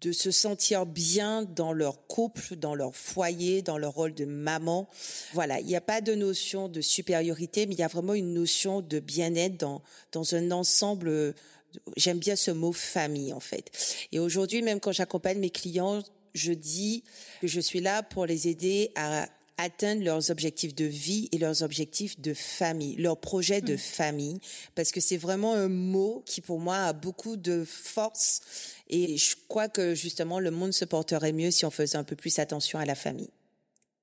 de 0.01 0.13
se 0.13 0.31
sentir 0.31 0.87
bien 0.87 1.43
dans 1.43 1.73
leur 1.73 2.07
couple, 2.07 2.57
dans 2.57 2.75
leur 2.75 2.95
foyer, 2.95 3.63
dans 3.63 3.79
leur 3.79 3.95
rôle 3.95 4.15
de 4.15 4.25
maman. 4.25 4.89
Voilà, 5.33 5.61
il 5.61 5.67
n'y 5.67 5.77
a 5.77 5.81
pas 5.81 6.01
de 6.01 6.15
notion 6.15 6.69
de 6.69 6.81
supériorité, 6.81 7.67
mais 7.67 7.75
il 7.75 7.81
y 7.81 7.85
a 7.85 7.89
vraiment 7.89 8.15
une 8.15 8.35
notion 8.35 8.81
de 8.81 9.01
bien-être 9.01 9.59
dans, 9.59 9.83
dans 10.13 10.35
un 10.35 10.51
ensemble. 10.51 11.35
J'aime 11.97 12.19
bien 12.19 12.37
ce 12.37 12.51
mot 12.51 12.73
famille, 12.73 13.33
en 13.33 13.41
fait. 13.41 13.71
Et 14.13 14.19
aujourd'hui, 14.19 14.63
même 14.63 14.81
quand 14.81 14.93
j'accompagne 14.93 15.39
mes 15.39 15.51
clients, 15.51 16.03
je 16.35 16.53
dis 16.53 17.03
que 17.41 17.47
je 17.47 17.61
suis 17.61 17.81
là 17.81 18.03
pour 18.03 18.27
les 18.27 18.49
aider 18.49 18.93
à 18.95 19.29
atteindre 19.59 20.05
leurs 20.05 20.31
objectifs 20.31 20.75
de 20.75 20.85
vie 20.85 21.29
et 21.33 21.39
leurs 21.39 21.63
objectifs 21.63 22.21
de 22.21 22.35
famille, 22.35 22.97
leurs 22.97 23.19
projets 23.19 23.61
de 23.61 23.75
mm. 23.75 23.79
famille, 23.79 24.41
parce 24.75 24.91
que 24.91 25.01
c'est 25.01 25.17
vraiment 25.17 25.55
un 25.55 25.69
mot 25.69 26.23
qui 26.27 26.41
pour 26.41 26.61
moi 26.61 26.77
a 26.77 26.93
beaucoup 26.93 27.37
de 27.37 27.65
force 27.65 28.41
et 28.89 29.17
je 29.17 29.35
crois 29.49 29.69
que 29.69 29.95
justement 29.95 30.39
le 30.39 30.51
monde 30.51 30.73
se 30.73 30.85
porterait 30.85 31.33
mieux 31.33 31.51
si 31.51 31.65
on 31.65 31.71
faisait 31.71 31.99
un 31.99 32.05
peu 32.05 32.17
plus 32.17 32.39
attention 32.39 32.79
à 32.79 32.85
la 32.85 32.95
famille. 32.95 33.31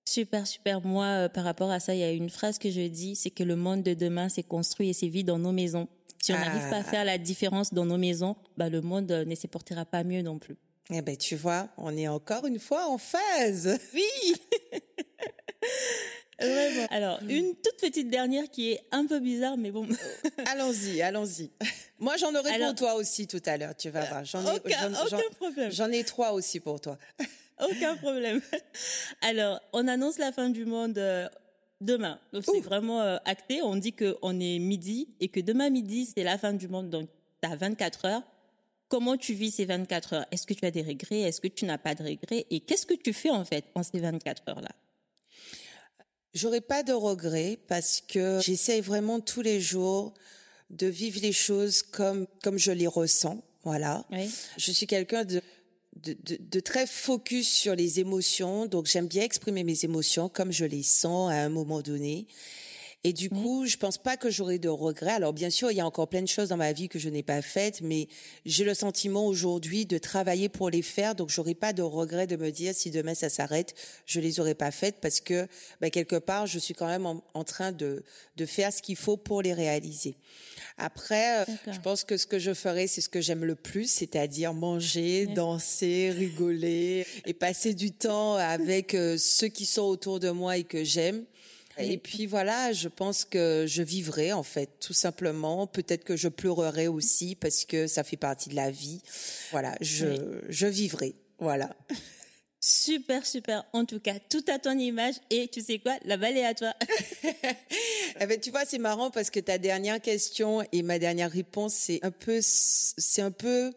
Super, 0.06 0.46
super. 0.46 0.82
Moi, 0.82 1.06
euh, 1.06 1.30
par 1.30 1.46
rapport 1.46 1.72
à 1.72 1.80
ça, 1.80 1.94
il 1.96 2.00
y 2.00 2.04
a 2.04 2.12
une 2.12 2.30
phrase 2.30 2.58
que 2.58 2.70
je 2.70 2.82
dis, 2.82 3.16
c'est 3.16 3.30
que 3.30 3.44
le 3.44 3.56
monde 3.56 3.84
de 3.84 3.94
demain 3.94 4.28
s'est 4.30 4.44
construit 4.44 4.90
et 4.90 4.94
s'est 4.94 5.08
vit 5.08 5.24
dans 5.24 5.40
nos 5.40 5.54
maisons. 5.54 5.88
Si 6.22 6.34
on 6.34 6.38
n'arrive 6.38 6.70
pas 6.70 6.78
à 6.78 6.84
faire 6.84 7.06
la 7.06 7.18
différence 7.18 7.74
dans 7.74 7.86
nos 7.86 7.98
maisons, 7.98 8.36
bah, 8.58 8.70
le 8.70 8.82
monde 8.82 9.12
euh, 9.12 9.26
ne 9.26 9.36
se 9.36 9.48
portera 9.48 9.86
pas 9.86 10.04
mieux 10.04 10.22
non 10.22 10.40
plus. 10.40 10.56
Eh 10.90 11.02
ben, 11.02 11.16
tu 11.16 11.36
vois, 11.36 11.70
on 11.78 11.96
est 11.96 12.08
encore 12.08 12.46
une 12.46 12.60
fois 12.60 12.88
en 12.88 12.98
phase. 12.98 13.78
Oui. 13.94 14.36
Alors, 16.90 17.20
une 17.28 17.56
toute 17.56 17.78
petite 17.80 18.10
dernière 18.10 18.50
qui 18.50 18.72
est 18.72 18.84
un 18.92 19.06
peu 19.06 19.20
bizarre, 19.20 19.58
mais 19.58 19.72
bon. 19.72 19.88
allons-y, 20.46 21.02
allons-y. 21.02 21.52
Moi, 22.00 22.18
j'en 22.18 22.34
aurai 22.36 22.60
pour 22.60 22.76
toi 22.76 22.96
aussi 22.96 23.28
tout 23.28 23.42
à 23.46 23.58
l'heure, 23.58 23.76
tu 23.76 23.90
vas 23.90 24.06
voir. 24.06 24.26
J'en 24.26 24.44
ai, 24.46 24.56
aucun, 24.56 24.92
problème. 25.38 25.72
J'en 25.72 25.90
ai 25.92 26.04
trois 26.04 26.34
aussi 26.34 26.60
pour 26.60 26.82
toi. 26.82 26.98
aucun 27.62 27.96
problème. 27.98 28.42
Alors, 29.22 29.62
on 29.72 29.88
annonce 29.88 30.18
la 30.18 30.32
fin 30.32 30.50
du 30.50 30.66
monde 30.66 30.98
euh, 30.98 31.30
demain. 31.80 32.20
Donc, 32.34 32.44
c'est 32.46 32.62
vraiment 32.62 33.02
euh, 33.02 33.18
acté. 33.26 33.62
On 33.62 33.76
dit 33.76 33.94
qu'on 33.94 34.40
est 34.40 34.60
midi 34.60 35.10
et 35.20 35.30
que 35.30 35.40
demain 35.40 35.70
midi, 35.70 36.12
c'est 36.14 36.24
la 36.24 36.38
fin 36.38 36.54
du 36.54 36.68
monde. 36.68 36.90
Donc, 36.90 37.10
tu 37.42 37.50
as 37.50 37.56
24 37.56 38.06
heures 38.06 38.24
comment 38.90 39.18
tu 39.18 39.34
vis 39.34 39.50
ces 39.50 39.66
24 39.66 40.14
heures? 40.14 40.26
Est-ce 40.30 40.46
que 40.46 40.54
tu 40.54 40.64
as 40.66 40.70
des 40.70 40.84
regrets? 40.84 41.22
Est-ce 41.22 41.42
que 41.42 41.48
tu 41.48 41.66
n'as 41.66 41.80
pas 41.80 41.96
de 41.96 42.04
regrets? 42.04 42.46
Et 42.52 42.60
qu'est-ce 42.60 42.86
que 42.86 42.94
tu 42.94 43.12
fais 43.12 43.32
en 43.32 43.44
fait 43.44 43.66
en 43.74 43.82
ces 43.82 44.00
24 44.00 44.44
heures-là? 44.50 44.70
J'aurais 46.34 46.62
pas 46.62 46.84
de 46.84 46.94
regrets 46.94 47.60
parce 47.68 48.02
que 48.08 48.40
j'essaye 48.42 48.82
vraiment 48.82 49.20
tous 49.20 49.42
les 49.42 49.62
jours 49.62 50.14
de 50.70 50.88
vivre 50.88 51.20
les 51.22 51.32
choses 51.32 51.84
comme 51.84 52.26
comme 52.42 52.58
je 52.58 52.72
les 52.72 52.88
ressens. 52.88 53.44
Voilà. 53.64 54.06
Je 54.58 54.72
suis 54.72 54.88
quelqu'un 54.88 55.24
de 55.24 55.42
de, 55.96 56.18
de, 56.24 56.38
de, 56.40 56.60
très 56.60 56.88
focus 56.88 57.48
sur 57.48 57.76
les 57.76 58.00
émotions, 58.00 58.66
donc 58.66 58.88
j'aime 58.88 59.08
bien 59.08 59.22
exprimer 59.22 59.64
mes 59.64 59.86
émotions 59.86 60.28
comme 60.28 60.52
je 60.52 60.66
les 60.66 60.82
sens 60.82 61.32
à 61.32 61.36
un 61.36 61.50
moment 61.50 61.82
donné. 61.82 62.26
Et 63.06 63.12
du 63.12 63.30
coup, 63.30 63.66
je 63.66 63.76
pense 63.76 63.98
pas 63.98 64.16
que 64.16 64.30
j'aurai 64.30 64.60
de 64.60 64.70
regrets. 64.70 65.12
Alors 65.12 65.34
bien 65.34 65.50
sûr, 65.50 65.70
il 65.72 65.76
y 65.76 65.82
a 65.82 65.86
encore 65.86 66.08
plein 66.08 66.22
de 66.22 66.28
choses 66.28 66.50
dans 66.50 66.58
ma 66.58 66.72
vie 66.72 66.88
que 66.88 67.00
je 67.00 67.10
n'ai 67.10 67.24
pas 67.24 67.42
faites, 67.42 67.82
mais 67.82 68.08
j'ai 68.46 68.64
le 68.64 68.74
sentiment 68.74 69.28
aujourd'hui 69.28 69.86
de 69.86 69.98
travailler 69.98 70.48
pour 70.48 70.70
les 70.70 70.82
faire. 70.82 71.14
Donc 71.14 71.30
j'aurai 71.30 71.54
pas 71.54 71.74
de 71.74 71.82
regrets 71.82 72.28
de 72.28 72.38
me 72.38 72.50
dire 72.50 72.74
si 72.74 72.92
demain 72.92 73.14
ça 73.14 73.28
s'arrête, 73.28 73.76
je 74.06 74.22
les 74.22 74.40
aurais 74.40 74.56
pas 74.56 74.72
faites 74.72 75.02
parce 75.02 75.20
que 75.20 75.48
bah, 75.82 75.90
quelque 75.90 76.16
part, 76.16 76.48
je 76.48 76.60
suis 76.60 76.74
quand 76.74 76.88
même 76.88 77.06
en, 77.06 77.44
train 77.44 77.74
de 77.74 78.04
de 78.38 78.46
faire 78.46 78.72
ce 78.72 78.82
qu'il 78.82 78.96
faut 78.96 79.18
pour 79.18 79.42
les 79.42 79.54
réaliser. 79.54 80.16
Après, 80.78 81.42
euh, 81.42 81.46
je 81.72 81.80
pense 81.80 82.06
que 82.06 82.16
ce 82.16 82.26
que 82.26 82.40
je 82.40 82.54
ferai, 82.54 82.88
c'est 82.88 83.02
ce 83.02 83.10
que 83.10 83.22
j'aime 83.22 83.44
le 83.44 83.56
plus, 83.56 83.90
c'est-à-dire 83.90 84.54
manger, 84.54 85.28
danser, 85.28 86.10
rigoler 86.12 87.06
et 87.26 87.34
passer 87.34 87.74
du 87.74 87.92
temps 87.92 88.36
avec 88.36 88.94
euh, 88.96 89.18
ceux 89.18 89.50
qui 89.50 89.66
sont 89.66 89.84
autour 89.84 90.20
de 90.22 90.30
moi 90.30 90.58
et 90.58 90.64
que 90.64 90.84
j'aime. 90.84 91.26
Et 91.78 91.98
puis 91.98 92.26
voilà, 92.26 92.72
je 92.72 92.88
pense 92.88 93.26
que 93.26 93.66
je 93.68 93.82
vivrai 93.82 94.32
en 94.32 94.44
fait, 94.44 94.70
tout 94.80 94.94
simplement. 94.94 95.68
Peut-être 95.68 96.04
que 96.04 96.16
je 96.16 96.28
pleurerai 96.28 96.88
aussi 96.88 97.36
parce 97.36 97.66
que 97.66 97.88
ça 97.88 98.04
fait 98.04 98.18
partie 98.18 98.50
de 98.50 98.56
la 98.56 98.70
vie. 98.70 99.02
Voilà, 99.52 99.76
je, 99.82 100.42
je 100.50 100.68
vivrai. 100.68 101.16
Voilà. 101.40 101.76
Super, 102.66 103.26
super. 103.26 103.66
En 103.74 103.84
tout 103.84 104.00
cas, 104.00 104.16
tout 104.30 104.46
à 104.48 104.58
ton 104.58 104.78
image. 104.78 105.16
Et 105.30 105.50
tu 105.50 105.62
sais 105.62 105.80
quoi? 105.80 105.98
La 106.06 106.16
balle 106.16 106.38
est 106.38 106.46
à 106.46 106.54
toi. 106.54 106.74
eh 108.22 108.26
ben, 108.26 108.40
tu 108.40 108.52
vois, 108.52 108.64
c'est 108.66 108.78
marrant 108.78 109.12
parce 109.12 109.30
que 109.30 109.42
ta 109.42 109.58
dernière 109.58 110.00
question 110.00 110.64
et 110.72 110.82
ma 110.82 110.98
dernière 110.98 111.30
réponse, 111.30 111.74
c'est 111.74 112.00
un 112.04 112.12
peu, 112.12 112.40
c'est 112.42 113.22
un 113.22 113.32
peu 113.32 113.74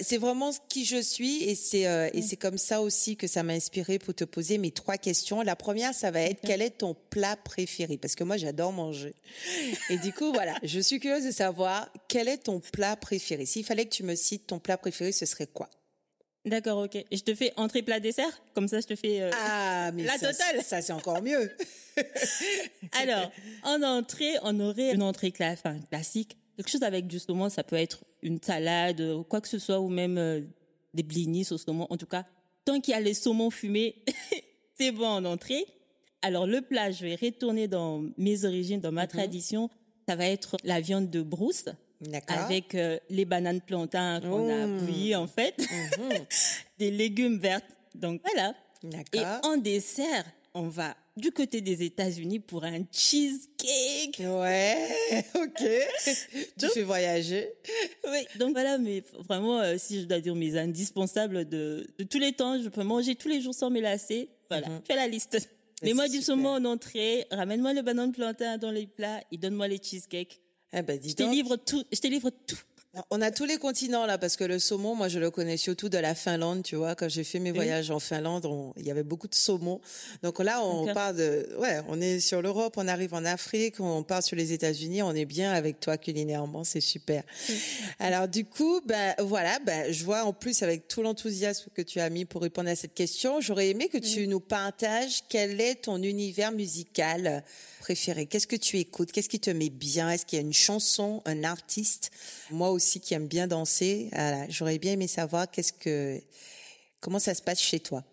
c'est 0.00 0.16
vraiment 0.16 0.50
qui 0.68 0.84
je 0.84 1.00
suis 1.00 1.42
et 1.44 1.54
c'est 1.54 1.86
euh, 1.86 2.08
et 2.14 2.22
c'est 2.22 2.36
comme 2.36 2.58
ça 2.58 2.80
aussi 2.80 3.16
que 3.16 3.26
ça 3.26 3.42
m'a 3.42 3.52
inspiré 3.52 3.98
pour 3.98 4.14
te 4.14 4.24
poser 4.24 4.58
mes 4.58 4.70
trois 4.70 4.96
questions. 4.96 5.42
La 5.42 5.56
première, 5.56 5.92
ça 5.94 6.10
va 6.10 6.20
être 6.20 6.40
quel 6.44 6.62
est 6.62 6.78
ton 6.78 6.94
plat 7.10 7.36
préféré? 7.36 7.98
Parce 7.98 8.14
que 8.14 8.24
moi, 8.24 8.36
j'adore 8.36 8.72
manger. 8.72 9.14
Et 9.90 9.98
du 9.98 10.12
coup, 10.12 10.32
voilà, 10.32 10.54
je 10.62 10.80
suis 10.80 11.00
curieuse 11.00 11.24
de 11.24 11.30
savoir 11.30 11.88
quel 12.08 12.28
est 12.28 12.44
ton 12.44 12.60
plat 12.60 12.96
préféré. 12.96 13.44
S'il 13.44 13.64
fallait 13.64 13.84
que 13.84 13.94
tu 13.94 14.04
me 14.04 14.14
cites 14.14 14.46
ton 14.46 14.58
plat 14.58 14.78
préféré, 14.78 15.12
ce 15.12 15.26
serait 15.26 15.48
quoi? 15.48 15.68
D'accord, 16.44 16.78
ok. 16.78 16.96
Et 16.96 17.16
je 17.16 17.22
te 17.22 17.34
fais 17.34 17.52
entrée 17.56 17.82
plat 17.82 18.00
dessert, 18.00 18.42
comme 18.54 18.66
ça 18.66 18.80
je 18.80 18.86
te 18.86 18.96
fais 18.96 19.22
euh, 19.22 19.30
ah, 19.32 19.90
mais 19.94 20.04
la 20.04 20.14
totale. 20.14 20.62
Ça 20.64 20.80
c'est 20.82 20.92
encore 20.92 21.22
mieux. 21.22 21.52
Alors, 22.92 23.30
en 23.62 23.82
entrée, 23.82 24.34
on 24.42 24.58
aurait 24.58 24.92
une 24.92 25.02
entrée 25.02 25.32
classique 25.32 26.36
quelque 26.56 26.70
chose 26.70 26.82
avec 26.82 27.06
du 27.06 27.18
saumon, 27.18 27.48
ça 27.48 27.64
peut 27.64 27.76
être 27.76 28.04
une 28.22 28.40
salade, 28.40 29.00
ou 29.00 29.24
quoi 29.24 29.40
que 29.40 29.48
ce 29.48 29.58
soit, 29.58 29.80
ou 29.80 29.88
même 29.88 30.18
euh, 30.18 30.40
des 30.94 31.02
blinis 31.02 31.46
au 31.50 31.58
saumon. 31.58 31.86
En 31.90 31.96
tout 31.96 32.06
cas, 32.06 32.24
tant 32.64 32.80
qu'il 32.80 32.92
y 32.92 32.96
a 32.96 33.00
les 33.00 33.14
saumons 33.14 33.50
fumés, 33.50 33.96
c'est 34.78 34.92
bon 34.92 35.06
en 35.06 35.24
entrée. 35.24 35.66
Alors 36.22 36.46
le 36.46 36.60
plat, 36.60 36.90
je 36.90 37.04
vais 37.04 37.16
retourner 37.16 37.68
dans 37.68 38.04
mes 38.16 38.44
origines, 38.44 38.80
dans 38.80 38.92
ma 38.92 39.04
mhm. 39.04 39.08
tradition. 39.08 39.70
Ça 40.08 40.16
va 40.16 40.26
être 40.26 40.56
la 40.64 40.80
viande 40.80 41.10
de 41.10 41.22
brousse 41.22 41.66
avec 42.26 42.74
euh, 42.74 42.98
les 43.10 43.24
bananes 43.24 43.60
plantains 43.60 44.20
qu'on 44.20 44.48
a 44.48 44.66
mmh. 44.66 44.78
bouillies 44.78 45.14
en 45.14 45.28
fait, 45.28 45.56
mhm. 45.58 46.10
des 46.78 46.90
légumes 46.90 47.38
verts. 47.38 47.60
Donc 47.94 48.20
voilà. 48.24 48.54
Et 49.12 49.46
en 49.46 49.56
dessert, 49.56 50.24
on 50.54 50.68
va 50.68 50.96
du 51.16 51.30
côté 51.30 51.60
des 51.60 51.82
États-Unis 51.84 52.40
pour 52.40 52.64
un 52.64 52.80
cheesecake. 52.90 54.20
Ouais, 54.20 54.88
ok. 55.34 55.62
tu 56.58 56.68
fais 56.68 56.82
voyager. 56.82 57.50
Oui, 58.04 58.20
donc 58.38 58.52
voilà, 58.52 58.78
mais 58.78 59.02
vraiment, 59.18 59.60
euh, 59.60 59.76
si 59.78 60.00
je 60.00 60.06
dois 60.06 60.20
dire 60.20 60.34
mes 60.34 60.56
indispensables 60.56 61.48
de, 61.48 61.86
de, 61.98 62.04
tous 62.04 62.18
les 62.18 62.32
temps, 62.32 62.60
je 62.60 62.68
peux 62.68 62.82
manger 62.82 63.14
tous 63.14 63.28
les 63.28 63.40
jours 63.40 63.54
sans 63.54 63.70
me 63.70 63.80
lasser. 63.80 64.28
Voilà, 64.48 64.68
mhm. 64.68 64.80
fais 64.86 64.96
la 64.96 65.08
liste. 65.08 65.48
Mets-moi 65.82 66.08
du 66.08 66.22
saumon 66.22 66.50
en 66.50 66.64
entrée, 66.64 67.26
ramène-moi 67.30 67.72
le 67.72 67.82
banane 67.82 68.12
plantain 68.12 68.56
dans 68.56 68.70
les 68.70 68.86
plats 68.86 69.20
et 69.32 69.36
donne-moi 69.36 69.66
les 69.68 69.78
cheesecakes. 69.78 70.40
Eh 70.72 70.82
ben, 70.82 70.98
dis 70.98 71.10
je 71.10 71.16
te 71.16 71.22
livre 71.24 71.56
tout, 71.56 71.84
je 71.92 71.98
te 71.98 72.06
livre 72.06 72.30
tout. 72.30 72.58
On 73.10 73.22
a 73.22 73.30
tous 73.30 73.46
les 73.46 73.56
continents 73.56 74.04
là 74.04 74.18
parce 74.18 74.36
que 74.36 74.44
le 74.44 74.58
saumon, 74.58 74.94
moi 74.94 75.08
je 75.08 75.18
le 75.18 75.30
connais 75.30 75.56
surtout 75.56 75.88
de 75.88 75.96
la 75.96 76.14
Finlande, 76.14 76.62
tu 76.62 76.76
vois. 76.76 76.94
Quand 76.94 77.08
j'ai 77.08 77.24
fait 77.24 77.38
mes 77.38 77.50
voyages 77.50 77.90
en 77.90 77.98
Finlande, 77.98 78.46
il 78.76 78.86
y 78.86 78.90
avait 78.90 79.02
beaucoup 79.02 79.28
de 79.28 79.34
saumon. 79.34 79.80
Donc 80.22 80.40
là, 80.40 80.62
on 80.62 80.92
part 80.92 81.14
de, 81.14 81.48
ouais, 81.58 81.80
on 81.88 82.02
est 82.02 82.20
sur 82.20 82.42
l'Europe, 82.42 82.74
on 82.76 82.86
arrive 82.88 83.14
en 83.14 83.24
Afrique, 83.24 83.80
on 83.80 84.02
part 84.02 84.22
sur 84.22 84.36
les 84.36 84.52
États-Unis, 84.52 85.02
on 85.02 85.14
est 85.14 85.24
bien 85.24 85.52
avec 85.52 85.80
toi 85.80 85.96
culinairement, 85.96 86.64
c'est 86.64 86.82
super. 86.82 87.22
Alors 87.98 88.28
du 88.28 88.44
coup, 88.44 88.82
ben 88.84 89.14
voilà, 89.20 89.58
ben 89.60 89.90
je 89.90 90.04
vois 90.04 90.24
en 90.24 90.34
plus 90.34 90.62
avec 90.62 90.86
tout 90.86 91.00
l'enthousiasme 91.00 91.70
que 91.72 91.80
tu 91.80 91.98
as 91.98 92.10
mis 92.10 92.26
pour 92.26 92.42
répondre 92.42 92.68
à 92.68 92.76
cette 92.76 92.92
question, 92.92 93.40
j'aurais 93.40 93.70
aimé 93.70 93.88
que 93.88 93.96
tu 93.96 94.26
nous 94.26 94.40
partages 94.40 95.22
quel 95.30 95.62
est 95.62 95.76
ton 95.76 96.02
univers 96.02 96.52
musical 96.52 97.42
préféré. 97.80 98.26
Qu'est-ce 98.26 98.46
que 98.46 98.54
tu 98.54 98.78
écoutes? 98.78 99.12
Qu'est-ce 99.12 99.30
qui 99.30 99.40
te 99.40 99.50
met 99.50 99.70
bien? 99.70 100.10
Est-ce 100.10 100.26
qu'il 100.26 100.38
y 100.38 100.42
a 100.42 100.44
une 100.44 100.52
chanson, 100.52 101.22
un 101.24 101.42
artiste? 101.42 102.10
Moi 102.50 102.68
aussi 102.68 102.81
qui 103.00 103.14
aime 103.14 103.28
bien 103.28 103.46
danser, 103.46 104.10
j'aurais 104.48 104.78
bien 104.78 104.92
aimé 104.92 105.06
savoir 105.06 105.50
qu'est-ce 105.50 105.72
que 105.72 106.20
comment 107.00 107.18
ça 107.18 107.34
se 107.34 107.42
passe 107.42 107.60
chez 107.60 107.80
toi. 107.80 108.04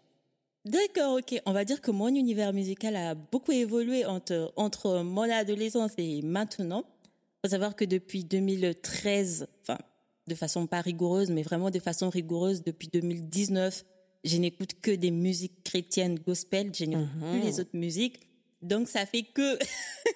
D'accord, 0.66 1.20
ok. 1.20 1.42
On 1.46 1.54
va 1.54 1.64
dire 1.64 1.82
que 1.82 1.92
mon 1.92 2.10
univers 2.10 2.52
musical 2.54 2.96
a 2.96 3.16
beaucoup 3.16 3.54
évolué 3.54 4.06
entre, 4.06 4.52
entre 4.58 5.02
mon 5.04 5.22
adolescence 5.22 5.94
et 5.98 6.22
maintenant. 6.22 6.84
Il 7.06 7.48
faut 7.48 7.52
savoir 7.52 7.76
que 7.76 7.86
depuis 7.86 8.26
2013, 8.26 9.48
enfin, 9.62 9.78
de 10.28 10.36
façon 10.36 10.68
pas 10.68 10.82
rigoureuse, 10.82 11.30
mais 11.30 11.44
vraiment 11.44 11.72
de 11.72 11.80
façon 11.80 12.10
rigoureuse, 12.10 12.62
depuis 12.64 12.90
2019, 12.90 13.86
je 14.26 14.38
n'écoute 14.38 14.74
que 14.82 14.92
des 14.92 15.12
musiques 15.12 15.64
chrétiennes 15.64 16.20
gospel, 16.20 16.72
je 16.76 16.84
n'écoute 16.86 17.10
plus 17.20 17.40
mhm. 17.40 17.46
les 17.46 17.60
autres 17.62 17.78
musiques. 17.78 18.20
Donc 18.62 18.89
ça 18.89 19.06
fait 19.06 19.24
que 19.24 19.58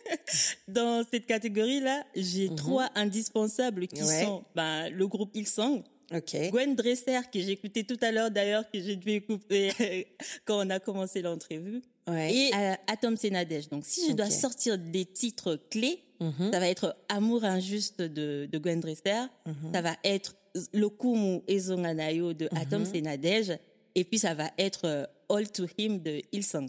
dans 0.67 1.05
cette 1.09 1.25
catégorie-là, 1.25 2.05
j'ai 2.15 2.49
mhm. 2.49 2.55
trois 2.55 2.89
indispensables 2.95 3.87
qui 3.87 4.03
sont 4.03 4.43
ben, 4.55 4.89
le 4.89 5.07
groupe 5.07 5.35
Ilsang, 5.35 5.83
okay. 6.13 6.49
Gwen 6.49 6.75
Dresser 6.75 7.21
que 7.31 7.39
j'ai 7.39 7.51
écouté 7.51 7.83
tout 7.85 7.97
à 8.01 8.11
l'heure 8.11 8.31
d'ailleurs 8.31 8.69
que 8.69 8.81
j'ai 8.81 8.95
dû 8.95 9.11
écouter 9.11 10.07
quand 10.45 10.65
on 10.65 10.69
a 10.69 10.79
commencé 10.79 11.21
l'entrevue 11.21 11.81
et 12.07 12.51
euh, 12.53 12.73
Atom 12.87 13.15
Senadej. 13.15 13.69
Donc 13.69 13.83
si 13.85 14.09
je 14.09 14.13
dois 14.13 14.29
sortir 14.29 14.77
des 14.77 15.05
titres 15.05 15.57
clés, 15.69 16.03
mhm. 16.19 16.51
ça 16.51 16.59
va 16.59 16.67
être 16.67 16.97
Amour 17.07 17.45
injuste 17.45 18.01
de, 18.01 18.47
de 18.51 18.57
Gwen 18.57 18.81
Dresser, 18.81 19.27
mhm. 19.45 19.73
ça 19.73 19.81
va 19.81 19.95
être 20.03 20.35
Lokumu 20.73 21.41
Ezonganayo 21.47 22.33
de 22.33 22.49
Atom 22.55 22.85
Senadej 22.85 23.57
et 23.95 24.03
puis 24.03 24.19
ça 24.19 24.33
va 24.33 24.51
être 24.57 24.85
euh, 24.85 25.05
All 25.29 25.49
to 25.49 25.65
Him 25.77 25.99
de 25.99 26.21
Ilsang. 26.31 26.67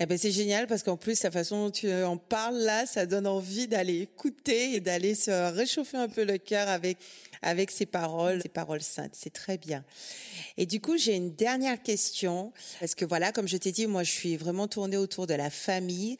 Eh 0.00 0.06
ben 0.06 0.18
c'est 0.18 0.30
génial 0.30 0.66
parce 0.66 0.82
qu'en 0.82 0.96
plus 0.96 1.22
la 1.22 1.30
façon 1.30 1.66
dont 1.66 1.70
tu 1.70 1.92
en 1.92 2.16
parles 2.16 2.58
là, 2.58 2.86
ça 2.86 3.06
donne 3.06 3.26
envie 3.26 3.68
d'aller 3.68 4.00
écouter 4.02 4.74
et 4.74 4.80
d'aller 4.80 5.14
se 5.14 5.52
réchauffer 5.52 5.96
un 5.96 6.08
peu 6.08 6.24
le 6.24 6.38
cœur 6.38 6.68
avec 6.68 6.98
avec 7.42 7.70
ses 7.70 7.86
paroles, 7.86 8.42
ses 8.42 8.48
paroles 8.48 8.82
saintes. 8.82 9.14
C'est 9.14 9.32
très 9.32 9.58
bien. 9.58 9.84
Et 10.56 10.66
du 10.66 10.80
coup, 10.80 10.96
j'ai 10.96 11.14
une 11.14 11.34
dernière 11.34 11.82
question 11.82 12.52
parce 12.80 12.94
que 12.94 13.04
voilà, 13.04 13.32
comme 13.32 13.48
je 13.48 13.56
t'ai 13.56 13.72
dit, 13.72 13.86
moi, 13.86 14.02
je 14.02 14.12
suis 14.12 14.36
vraiment 14.36 14.68
tournée 14.68 14.96
autour 14.96 15.26
de 15.26 15.34
la 15.34 15.50
famille. 15.50 16.18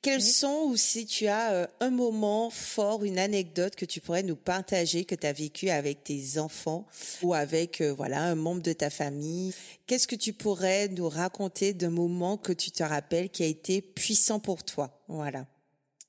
Quels 0.00 0.22
sont 0.22 0.66
ou 0.68 0.76
si 0.76 1.06
tu 1.06 1.26
as 1.26 1.52
euh, 1.52 1.66
un 1.80 1.90
moment 1.90 2.50
fort, 2.50 3.04
une 3.04 3.18
anecdote 3.18 3.74
que 3.74 3.84
tu 3.84 4.00
pourrais 4.00 4.22
nous 4.22 4.36
partager 4.36 5.04
que 5.04 5.14
tu 5.14 5.26
as 5.26 5.32
vécu 5.32 5.70
avec 5.70 6.04
tes 6.04 6.38
enfants 6.38 6.86
ou 7.22 7.34
avec 7.34 7.80
euh, 7.80 7.92
voilà 7.92 8.22
un 8.22 8.36
membre 8.36 8.62
de 8.62 8.72
ta 8.72 8.90
famille? 8.90 9.52
Qu'est-ce 9.86 10.06
que 10.06 10.14
tu 10.14 10.32
pourrais 10.32 10.88
nous 10.88 11.08
raconter 11.08 11.74
d'un 11.74 11.90
moment 11.90 12.36
que 12.36 12.52
tu 12.52 12.70
te 12.70 12.82
rappelles 12.82 13.30
qui 13.30 13.42
a 13.42 13.46
été 13.46 13.82
puissant 13.82 14.38
pour 14.38 14.62
toi? 14.62 15.02
Voilà. 15.08 15.46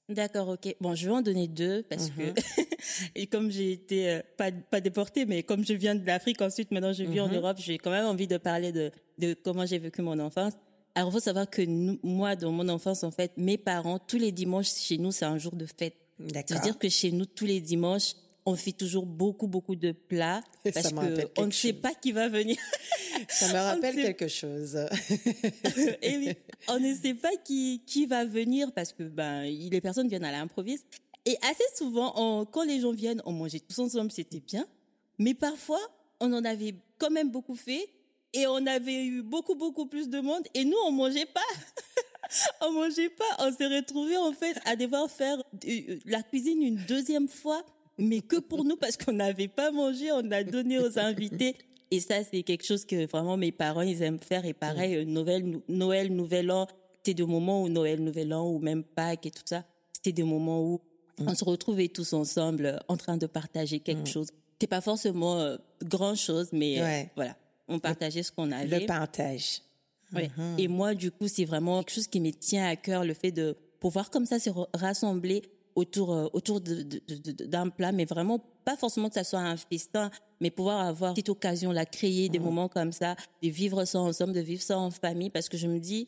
D'accord, 0.10 0.50
ok. 0.50 0.76
Bon, 0.82 0.96
je 0.96 1.06
vais 1.06 1.14
en 1.14 1.22
donner 1.22 1.48
deux 1.48 1.84
parce 1.84 2.10
que 2.10 2.22
mhm. 2.22 2.66
et 3.16 3.28
comme 3.28 3.52
j'ai 3.52 3.72
été 3.74 4.10
euh, 4.10 4.22
pas 4.38 4.52
pas 4.52 4.82
déportée, 4.82 5.26
mais 5.26 5.44
comme 5.44 5.64
je 5.64 5.74
viens 5.74 5.96
de 5.96 6.06
l'Afrique, 6.06 6.42
ensuite 6.42 6.72
maintenant 6.72 6.94
je 6.94 7.04
vis 7.04 7.22
en 7.22 7.28
mhm. 7.28 7.36
Europe, 7.36 7.58
j'ai 7.60 7.78
quand 7.78 7.92
même 7.92 8.06
envie 8.06 8.28
de 8.28 8.38
parler 8.38 8.72
de 8.72 8.92
de 9.20 9.36
comment 9.36 9.66
j'ai 9.66 9.78
vécu 9.78 10.02
mon 10.02 10.18
enfance. 10.20 10.54
Alors, 10.96 11.10
il 11.10 11.14
faut 11.14 11.20
savoir 11.20 11.50
que 11.50 11.62
moi, 12.04 12.36
dans 12.36 12.52
mon 12.52 12.68
enfance, 12.68 13.04
en 13.04 13.12
fait, 13.12 13.32
mes 13.38 13.58
parents, 13.58 14.00
tous 14.00 14.18
les 14.18 14.32
dimanches 14.32 14.74
chez 14.74 14.98
nous, 14.98 15.12
c'est 15.12 15.26
un 15.26 15.38
jour 15.38 15.56
de 15.56 15.66
fête. 15.66 15.96
C'est-à-dire 16.20 16.78
que 16.78 16.90
chez 16.90 17.12
nous, 17.12 17.26
tous 17.26 17.46
les 17.46 17.62
dimanches, 17.62 18.16
on 18.46 18.56
fait 18.56 18.72
toujours 18.72 19.06
beaucoup, 19.06 19.48
beaucoup 19.48 19.76
de 19.76 19.92
plats 19.92 20.42
parce 20.74 20.92
qu'on 20.92 21.46
ne 21.46 21.52
sait 21.52 21.74
pas 21.74 21.94
qui 21.94 22.12
va 22.12 22.30
venir. 22.30 22.58
Ça 23.30 23.48
me 23.48 23.60
rappelle 23.60 23.96
quelque 23.96 24.28
chose. 24.28 24.76
Et 26.02 26.18
oui, 26.18 26.34
on 26.68 26.80
ne 26.80 26.94
sait 26.96 27.14
pas 27.14 27.36
qui, 27.44 27.84
qui 27.86 28.06
va 28.06 28.26
venir 28.26 28.72
parce 28.72 28.94
que 28.94 29.04
ben, 29.04 29.44
les 29.44 29.82
personnes 29.82 30.08
viennent 30.08 30.26
à 30.26 30.32
l'improviste. 30.32 30.86
Et 31.26 31.38
assez 31.44 31.64
souvent, 31.76 32.46
quand 32.46 32.64
les 32.64 32.80
gens 32.80 32.94
viennent, 32.94 33.22
on 33.26 33.34
mangeait 33.34 33.60
tous 33.60 33.80
ensemble, 33.80 34.12
c'était 34.12 34.40
bien. 34.40 34.66
Mais 35.18 35.34
parfois, 35.34 35.82
on 36.20 36.32
en 36.34 36.44
avait 36.46 36.76
quand 36.98 37.12
même 37.12 37.30
beaucoup 37.30 37.56
fait 37.56 37.90
et 38.34 38.48
on 38.48 38.66
avait 38.66 39.06
eu 39.06 39.22
beaucoup, 39.22 39.56
beaucoup 39.56 39.86
plus 39.86 40.10
de 40.10 40.20
monde 40.22 40.44
et 40.54 40.64
nous, 40.64 40.78
on 40.86 40.92
mangeait 40.92 41.26
pas. 41.26 41.42
on 42.62 42.72
mangeait 42.72 43.10
pas. 43.10 43.26
On 43.40 43.52
s'est 43.52 43.68
retrouvés, 43.68 44.18
en 44.18 44.34
fait, 44.34 44.58
à 44.66 44.76
devoir 44.76 45.10
faire 45.10 45.42
la 46.06 46.24
cuisine 46.24 46.62
une 46.62 46.78
deuxième 46.86 47.28
fois 47.28 47.64
mais 48.00 48.22
que 48.22 48.38
pour 48.38 48.64
nous 48.64 48.78
parce 48.78 48.98
qu'on 48.98 49.14
n'avait 49.14 49.48
pas 49.48 49.72
mangé, 49.72 50.12
on 50.12 50.32
a 50.32 50.44
donné 50.44 50.80
aux 50.80 50.98
invités. 50.98 51.56
Et 51.92 52.00
ça, 52.00 52.24
c'est 52.24 52.44
quelque 52.44 52.66
chose 52.66 52.86
que 52.86 53.08
vraiment 53.08 53.36
mes 53.36 53.52
parents, 53.52 53.82
ils 53.82 54.02
aiment 54.02 54.20
faire. 54.20 54.46
Et 54.46 54.54
pareil, 54.54 54.96
euh, 54.96 55.06
Noël, 55.06 55.60
Noël, 55.68 56.14
Nouvel 56.14 56.52
An, 56.52 56.68
c'était 56.98 57.16
des 57.16 57.26
moments 57.26 57.64
où 57.64 57.70
Noël, 57.70 58.02
Nouvel 58.02 58.34
An, 58.34 58.48
ou 58.48 58.60
même 58.60 58.84
Pâques 58.84 59.26
et 59.26 59.32
tout 59.32 59.44
ça, 59.46 59.64
c'était 59.92 60.12
des 60.12 60.24
moments 60.24 60.62
où 60.62 60.82
on 61.18 61.34
se 61.36 61.44
retrouvait 61.44 61.88
tous 61.88 62.14
ensemble 62.14 62.66
euh, 62.66 62.78
en 62.88 62.96
train 62.96 63.18
de 63.18 63.26
partager 63.26 63.80
quelque 63.80 64.08
chose. 64.08 64.28
C'était 64.54 64.68
pas 64.68 64.82
forcément 64.82 65.40
euh, 65.40 65.58
grand 65.84 66.16
chose, 66.16 66.50
mais 66.52 67.10
voilà, 67.16 67.36
on 67.68 67.80
partageait 67.80 68.24
ce 68.24 68.32
qu'on 68.32 68.52
avait. 68.52 68.82
Le 68.82 68.86
partage. 68.86 69.62
Oui. 70.14 70.24
Mm-hmm. 70.24 70.60
Et 70.60 70.68
moi, 70.68 70.96
du 70.96 71.12
coup, 71.12 71.28
c'est 71.28 71.46
vraiment 71.46 71.80
quelque 71.80 71.94
chose 71.96 72.08
qui 72.08 72.20
me 72.20 72.32
tient 72.32 72.68
à 72.68 72.76
cœur, 72.76 73.04
le 73.04 73.14
fait 73.14 73.32
de 73.32 73.56
pouvoir 73.80 74.10
comme 74.10 74.26
ça 74.26 74.40
se 74.40 74.50
rassembler 74.74 75.44
autour 75.80 76.14
euh, 76.14 76.28
autour 76.34 76.62
d'un 76.62 77.70
plat, 77.70 77.92
mais 77.92 78.06
vraiment 78.06 78.40
pas 78.66 78.76
forcément 78.76 79.08
que 79.10 79.16
ça 79.16 79.24
soit 79.24 79.40
un 79.40 79.58
festin, 79.58 80.12
mais 80.42 80.52
pouvoir 80.52 80.86
avoir 80.86 81.16
cette 81.16 81.30
occasion 81.30 81.72
là, 81.72 81.86
créer 81.86 82.30
des 82.30 82.40
mmh. 82.40 82.44
moments 82.44 82.68
comme 82.68 82.92
ça, 82.92 83.16
de 83.42 83.50
vivre 83.50 83.86
ça 83.86 84.00
ensemble, 84.00 84.34
de 84.34 84.42
vivre 84.42 84.62
ça 84.62 84.78
en 84.78 84.92
famille, 84.92 85.30
parce 85.30 85.50
que 85.50 85.58
je 85.58 85.68
me 85.68 85.80
dis, 85.80 86.08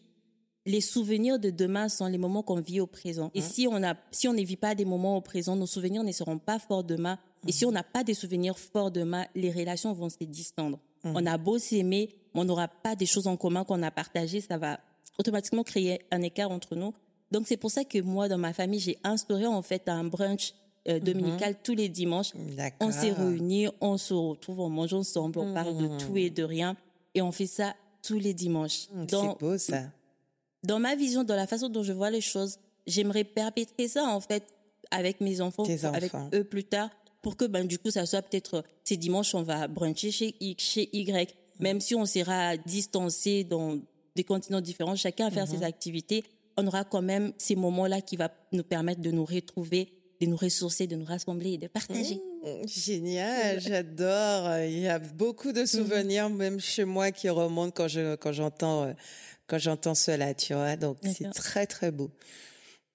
les 0.65 0.81
souvenirs 0.81 1.39
de 1.39 1.49
demain 1.49 1.89
sont 1.89 2.05
les 2.05 2.17
moments 2.17 2.43
qu'on 2.43 2.59
vit 2.59 2.79
au 2.79 2.87
présent. 2.87 3.31
Et 3.33 3.39
mmh. 3.39 3.43
si 3.43 3.67
on 3.69 3.83
a, 3.83 3.95
si 4.11 4.27
on 4.27 4.33
ne 4.33 4.43
vit 4.43 4.57
pas 4.57 4.75
des 4.75 4.85
moments 4.85 5.17
au 5.17 5.21
présent, 5.21 5.55
nos 5.55 5.65
souvenirs 5.65 6.03
ne 6.03 6.11
seront 6.11 6.37
pas 6.37 6.59
forts 6.59 6.83
demain. 6.83 7.17
Et 7.47 7.51
si 7.51 7.65
mmh. 7.65 7.69
on 7.69 7.71
n'a 7.71 7.83
pas 7.83 8.03
des 8.03 8.13
souvenirs 8.13 8.59
forts 8.59 8.91
demain, 8.91 9.25
les 9.33 9.51
relations 9.51 9.93
vont 9.93 10.09
se 10.09 10.23
distendre. 10.23 10.79
On 11.03 11.25
a 11.25 11.35
beau 11.39 11.57
s'aimer, 11.57 12.09
mais 12.35 12.41
on 12.41 12.45
n'aura 12.45 12.67
pas 12.67 12.95
des 12.95 13.07
choses 13.07 13.25
en 13.25 13.35
commun 13.35 13.63
qu'on 13.63 13.81
a 13.81 13.89
partagées, 13.89 14.39
ça 14.39 14.59
va 14.59 14.79
automatiquement 15.17 15.63
créer 15.63 16.01
un 16.11 16.21
écart 16.21 16.51
entre 16.51 16.75
nous. 16.75 16.93
Donc 17.31 17.47
c'est 17.47 17.57
pour 17.57 17.71
ça 17.71 17.83
que 17.83 17.99
moi, 17.99 18.27
dans 18.27 18.37
ma 18.37 18.53
famille, 18.53 18.79
j'ai 18.79 18.97
instauré 19.03 19.45
en 19.45 19.61
fait 19.61 19.87
un 19.87 20.03
brunch 20.03 20.53
euh, 20.87 20.95
mhm. 20.95 21.03
dominical 21.03 21.55
tous 21.63 21.75
les 21.75 21.89
dimanches. 21.89 22.33
On 22.79 22.91
s'est 22.91 23.11
réunis, 23.11 23.67
on 23.79 23.97
se 23.97 24.13
retrouve, 24.13 24.59
on 24.59 24.69
mange 24.69 24.93
ensemble, 24.93 25.39
on 25.39 25.53
parle 25.53 25.77
de 25.77 25.97
tout 25.97 26.17
et 26.17 26.29
de 26.29 26.43
rien, 26.43 26.75
et 27.13 27.21
on 27.21 27.31
fait 27.31 27.47
ça 27.47 27.75
tous 28.01 28.19
les 28.19 28.33
dimanches. 28.33 28.89
Mm, 28.91 29.03
c'est 29.07 29.39
beau 29.39 29.57
ça. 29.57 29.83
Dans 30.63 30.79
ma 30.79 30.95
vision, 30.95 31.23
dans 31.23 31.35
la 31.35 31.47
façon 31.47 31.69
dont 31.69 31.83
je 31.83 31.93
vois 31.93 32.09
les 32.09 32.21
choses, 32.21 32.57
j'aimerais 32.85 33.23
perpétrer 33.23 33.87
ça 33.87 34.05
en 34.05 34.19
fait 34.19 34.43
avec 34.91 35.21
mes 35.21 35.39
enfants, 35.41 35.63
avec 35.83 36.11
eux 36.33 36.43
plus 36.43 36.63
tard, 36.63 36.89
pour 37.21 37.37
que 37.37 37.45
ben 37.45 37.65
du 37.65 37.77
coup 37.77 37.91
ça 37.91 38.05
soit 38.05 38.21
peut-être 38.21 38.63
ces 38.83 38.97
dimanches 38.97 39.33
on 39.35 39.43
va 39.43 39.67
bruncher 39.67 40.11
chez 40.11 40.35
X, 40.39 40.63
chez 40.63 40.89
Y, 40.93 41.35
même 41.59 41.79
si 41.79 41.95
on 41.95 42.05
sera 42.05 42.57
distancé 42.57 43.43
dans 43.43 43.77
des 44.15 44.23
continents 44.23 44.61
différents, 44.61 44.95
chacun 44.95 45.27
à 45.27 45.31
faire 45.31 45.47
ses 45.47 45.57
mhm. 45.57 45.63
activités 45.63 46.23
on 46.61 46.67
aura 46.67 46.83
quand 46.83 47.01
même 47.01 47.33
ces 47.37 47.55
moments-là 47.55 48.01
qui 48.01 48.15
va 48.15 48.31
nous 48.51 48.63
permettre 48.63 49.01
de 49.01 49.11
nous 49.11 49.25
retrouver, 49.25 49.93
de 50.19 50.25
nous 50.27 50.37
ressourcer, 50.37 50.87
de 50.87 50.95
nous 50.95 51.05
rassembler 51.05 51.53
et 51.53 51.57
de 51.57 51.67
partager. 51.67 52.15
Mmh, 52.15 52.67
génial, 52.67 53.59
j'adore. 53.59 54.57
Il 54.59 54.79
y 54.79 54.87
a 54.87 54.99
beaucoup 54.99 55.51
de 55.51 55.65
souvenirs, 55.65 56.29
même 56.29 56.59
chez 56.59 56.85
moi, 56.85 57.11
qui 57.11 57.29
remontent 57.29 57.71
quand 57.75 57.87
je 57.87 58.15
quand 58.15 58.31
j'entends 58.31 58.83
euh, 58.83 58.93
quand 59.47 59.57
j'entends 59.57 59.95
cela, 59.95 60.33
tu 60.33 60.53
vois. 60.53 60.75
Donc 60.75 60.97
c'est 61.03 61.31
très 61.31 61.65
très 61.65 61.91
beau. 61.91 62.11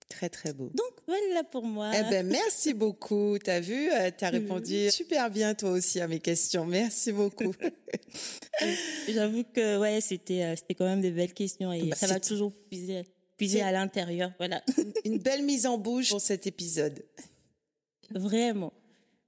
Très, 0.09 0.29
très 0.29 0.53
beau. 0.53 0.71
Donc, 0.73 0.93
voilà 1.09 1.43
pour 1.43 1.65
moi. 1.65 1.91
Eh 1.93 2.03
ben, 2.09 2.25
merci 2.27 2.75
beaucoup. 2.75 3.39
T'as 3.43 3.59
vu, 3.59 3.91
euh, 3.91 4.11
t'as 4.17 4.31
répondu 4.31 4.89
super 4.91 5.31
bien, 5.31 5.55
toi 5.55 5.71
aussi, 5.71 6.01
à 6.01 6.07
mes 6.07 6.21
questions. 6.21 6.65
Merci 6.65 7.11
beaucoup. 7.11 7.53
J'avoue 9.09 9.43
que, 9.43 9.79
ouais, 9.79 10.01
c'était, 10.01 10.45
euh, 10.45 10.55
c'était 10.57 10.75
quand 10.75 10.85
même 10.85 11.01
des 11.01 11.11
belles 11.11 11.35
questions 11.35 11.73
et 11.73 11.89
bah, 11.89 11.97
ça 11.97 12.07
va 12.07 12.21
toujours 12.21 12.53
puiser 12.71 13.05
puiser 13.37 13.63
à 13.63 13.73
l'intérieur. 13.73 14.33
Voilà. 14.39 14.63
Une 15.05 15.19
belle 15.19 15.45
mise 15.45 15.67
en 15.67 15.79
bouche 15.79 16.11
pour 16.11 16.21
cet 16.21 16.47
épisode. 16.47 17.05
Vraiment. 18.11 18.73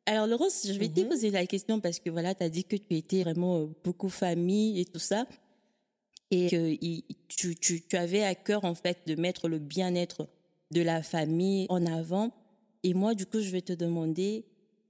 Alors, 0.06 0.26
Laurence, 0.26 0.66
je 0.66 0.72
vais 0.72 0.88
te 0.88 1.00
mhm. 1.00 1.08
poser 1.08 1.30
la 1.30 1.46
question 1.46 1.80
parce 1.80 1.98
que 1.98 2.08
voilà, 2.08 2.34
tu 2.34 2.42
as 2.42 2.48
dit 2.48 2.64
que 2.64 2.76
tu 2.76 2.96
étais 2.96 3.22
vraiment 3.22 3.58
euh, 3.58 3.66
beaucoup 3.84 4.08
famille 4.08 4.80
et 4.80 4.84
tout 4.84 4.98
ça. 4.98 5.26
Et 6.30 6.48
que 6.48 6.76
tu, 7.28 7.56
tu, 7.56 7.82
tu 7.86 7.96
avais 7.96 8.22
à 8.22 8.34
cœur, 8.34 8.64
en 8.64 8.74
fait, 8.74 8.98
de 9.06 9.14
mettre 9.14 9.48
le 9.48 9.58
bien-être 9.58 10.28
de 10.70 10.82
la 10.82 11.02
famille 11.02 11.66
en 11.68 11.84
avant. 11.86 12.32
Et 12.82 12.94
moi, 12.94 13.14
du 13.14 13.26
coup, 13.26 13.40
je 13.40 13.50
vais 13.50 13.62
te 13.62 13.72
demander 13.72 14.44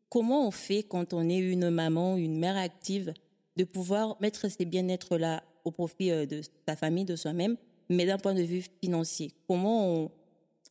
comment 0.08 0.46
on 0.46 0.50
fait 0.50 0.82
quand 0.82 1.12
on 1.14 1.28
est 1.28 1.38
une 1.38 1.70
maman, 1.70 2.16
une 2.16 2.38
mère 2.38 2.56
active, 2.56 3.12
de 3.56 3.64
pouvoir 3.64 4.16
mettre 4.20 4.48
ces 4.48 4.64
bien-être-là 4.64 5.42
au 5.64 5.70
profit 5.70 6.10
euh, 6.10 6.26
de 6.26 6.42
sa 6.66 6.76
famille, 6.76 7.04
de 7.04 7.16
soi-même, 7.16 7.56
mais 7.88 8.06
d'un 8.06 8.18
point 8.18 8.34
de 8.34 8.42
vue 8.42 8.64
financier. 8.82 9.32
Comment 9.46 9.88
on, 9.88 10.10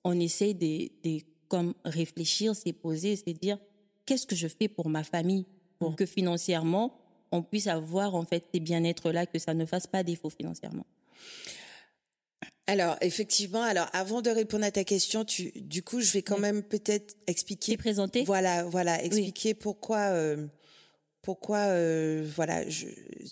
on 0.04 0.20
essaie 0.20 0.54
de, 0.54 0.90
de 1.04 1.22
comme 1.48 1.74
réfléchir, 1.86 2.56
se 2.56 2.70
poser, 2.72 3.16
se 3.16 3.30
dire 3.32 3.58
qu'est-ce 4.06 4.28
que 4.28 4.36
je 4.36 4.48
fais 4.48 4.68
pour 4.68 4.90
ma 4.90 5.04
famille? 5.04 5.46
Pour 5.80 5.96
que 5.96 6.06
financièrement 6.06 7.00
on 7.32 7.44
puisse 7.44 7.68
avoir 7.68 8.16
en 8.16 8.26
fait 8.26 8.46
ces 8.54 8.60
bien-être 8.60 9.12
là, 9.12 9.26
que 9.26 9.40
ça 9.40 9.54
ne 9.54 9.66
fasse 9.66 9.88
pas 9.88 10.04
défaut 10.04 10.30
financièrement. 10.30 10.86
Alors 12.68 12.98
effectivement, 13.02 13.62
alors 13.62 13.88
avant 13.94 14.22
de 14.22 14.30
répondre 14.30 14.66
à 14.66 14.72
ta 14.72 14.84
question, 14.84 15.24
tu, 15.24 15.52
du 15.56 15.84
coup, 15.84 16.02
je 16.02 16.12
vais 16.12 16.22
quand 16.22 16.38
même 16.38 16.64
peut-être 16.64 17.16
expliquer. 17.26 17.78
présenter. 17.78 18.24
Voilà, 18.24 18.66
voilà, 18.66 19.04
expliquer 19.04 19.54
pourquoi. 19.54 20.12
Euh, 20.12 20.48
pourquoi 21.22 21.58
euh, 21.58 22.26
voilà 22.36 22.70
je, 22.70 22.86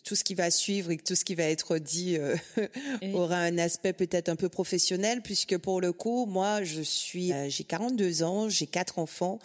tout 0.04 0.16
ce 0.16 0.24
qui 0.24 0.36
va 0.36 0.52
suivre 0.52 0.92
et 0.92 0.98
tout 0.98 1.16
ce 1.16 1.26
qui 1.26 1.36
va 1.36 1.44
être 1.44 1.78
dit 1.78 2.18
euh, 2.18 2.36
aura 3.14 3.38
un 3.38 3.58
aspect 3.58 3.94
peut-être 3.94 4.30
un 4.30 4.36
peu 4.36 4.50
professionnel 4.50 5.22
puisque 5.22 5.58
pour 5.58 5.82
le 5.82 5.94
coup 5.94 6.26
moi 6.26 6.64
je 6.64 6.82
suis 6.82 7.32
euh, 7.34 7.50
j'ai 7.50 7.64
42 7.64 8.24
ans 8.24 8.50
j'ai 8.50 8.68
quatre 8.68 9.00
enfants 9.00 9.40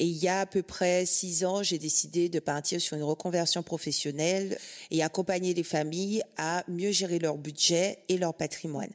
et 0.00 0.06
il 0.06 0.16
y 0.16 0.28
a 0.28 0.40
à 0.40 0.46
peu 0.46 0.62
près 0.62 1.04
six 1.04 1.44
ans, 1.44 1.62
j'ai 1.62 1.78
décidé 1.78 2.30
de 2.30 2.40
partir 2.40 2.80
sur 2.80 2.96
une 2.96 3.02
reconversion 3.02 3.62
professionnelle 3.62 4.56
et 4.90 5.02
accompagner 5.02 5.52
les 5.52 5.62
familles 5.62 6.22
à 6.38 6.64
mieux 6.68 6.90
gérer 6.90 7.18
leur 7.18 7.36
budget 7.36 7.98
et 8.08 8.16
leur 8.16 8.32
patrimoine. 8.32 8.88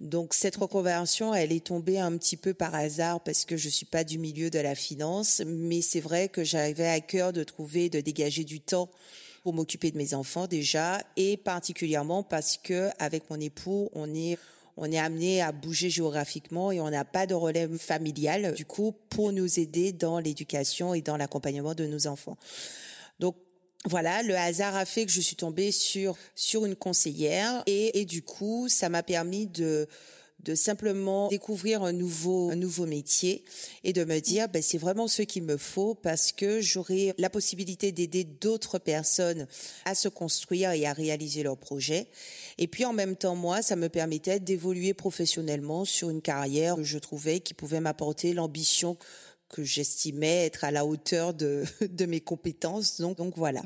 Donc 0.00 0.32
cette 0.32 0.56
reconversion, 0.56 1.34
elle 1.34 1.52
est 1.52 1.66
tombée 1.66 1.98
un 1.98 2.16
petit 2.16 2.38
peu 2.38 2.54
par 2.54 2.74
hasard 2.74 3.20
parce 3.20 3.44
que 3.44 3.58
je 3.58 3.68
suis 3.68 3.84
pas 3.84 4.04
du 4.04 4.18
milieu 4.18 4.48
de 4.48 4.58
la 4.58 4.74
finance, 4.74 5.42
mais 5.44 5.82
c'est 5.82 6.00
vrai 6.00 6.30
que 6.30 6.44
j'avais 6.44 6.88
à 6.88 7.00
cœur 7.00 7.34
de 7.34 7.44
trouver, 7.44 7.90
de 7.90 8.00
dégager 8.00 8.44
du 8.44 8.60
temps 8.60 8.88
m'occuper 9.54 9.90
de 9.90 9.98
mes 9.98 10.14
enfants 10.14 10.46
déjà 10.46 11.00
et 11.16 11.36
particulièrement 11.36 12.22
parce 12.22 12.56
que 12.56 12.88
avec 12.98 13.30
mon 13.30 13.40
époux, 13.40 13.90
on 13.94 14.14
est 14.14 14.38
on 14.80 14.90
est 14.92 14.98
amené 14.98 15.42
à 15.42 15.50
bouger 15.50 15.90
géographiquement 15.90 16.70
et 16.70 16.80
on 16.80 16.88
n'a 16.88 17.04
pas 17.04 17.26
de 17.26 17.34
relais 17.34 17.68
familial, 17.78 18.54
du 18.54 18.64
coup, 18.64 18.94
pour 19.10 19.32
nous 19.32 19.58
aider 19.58 19.92
dans 19.92 20.20
l'éducation 20.20 20.94
et 20.94 21.02
dans 21.02 21.16
l'accompagnement 21.16 21.74
de 21.74 21.84
nos 21.84 22.06
enfants. 22.06 22.38
Donc, 23.18 23.34
voilà, 23.84 24.22
le 24.22 24.36
hasard 24.36 24.76
a 24.76 24.84
fait 24.84 25.04
que 25.04 25.10
je 25.10 25.20
suis 25.20 25.34
tombée 25.34 25.72
sur 25.72 26.16
sur 26.36 26.64
une 26.64 26.76
conseillère 26.76 27.64
et, 27.66 28.00
et 28.00 28.04
du 28.04 28.22
coup, 28.22 28.68
ça 28.68 28.88
m'a 28.88 29.02
permis 29.02 29.48
de 29.48 29.88
de 30.48 30.54
simplement 30.54 31.28
découvrir 31.28 31.82
un 31.82 31.92
nouveau, 31.92 32.50
un 32.50 32.56
nouveau 32.56 32.86
métier 32.86 33.44
et 33.84 33.92
de 33.92 34.02
me 34.04 34.18
dire, 34.18 34.48
ben, 34.48 34.62
c'est 34.62 34.78
vraiment 34.78 35.06
ce 35.06 35.20
qu'il 35.20 35.42
me 35.42 35.58
faut 35.58 35.94
parce 35.94 36.32
que 36.32 36.62
j'aurai 36.62 37.12
la 37.18 37.28
possibilité 37.28 37.92
d'aider 37.92 38.24
d'autres 38.24 38.78
personnes 38.78 39.46
à 39.84 39.94
se 39.94 40.08
construire 40.08 40.70
et 40.70 40.86
à 40.86 40.94
réaliser 40.94 41.42
leurs 41.42 41.58
projets. 41.58 42.06
Et 42.56 42.66
puis 42.66 42.86
en 42.86 42.94
même 42.94 43.14
temps, 43.14 43.36
moi, 43.36 43.60
ça 43.60 43.76
me 43.76 43.90
permettait 43.90 44.40
d'évoluer 44.40 44.94
professionnellement 44.94 45.84
sur 45.84 46.08
une 46.08 46.22
carrière 46.22 46.76
que 46.76 46.82
je 46.82 46.98
trouvais 46.98 47.40
qui 47.40 47.52
pouvait 47.52 47.80
m'apporter 47.80 48.32
l'ambition 48.32 48.96
que 49.48 49.64
j'estimais 49.64 50.44
être 50.44 50.64
à 50.64 50.70
la 50.70 50.84
hauteur 50.84 51.34
de, 51.34 51.64
de 51.80 52.06
mes 52.06 52.20
compétences. 52.20 53.00
Donc, 53.00 53.16
donc 53.16 53.34
voilà. 53.36 53.62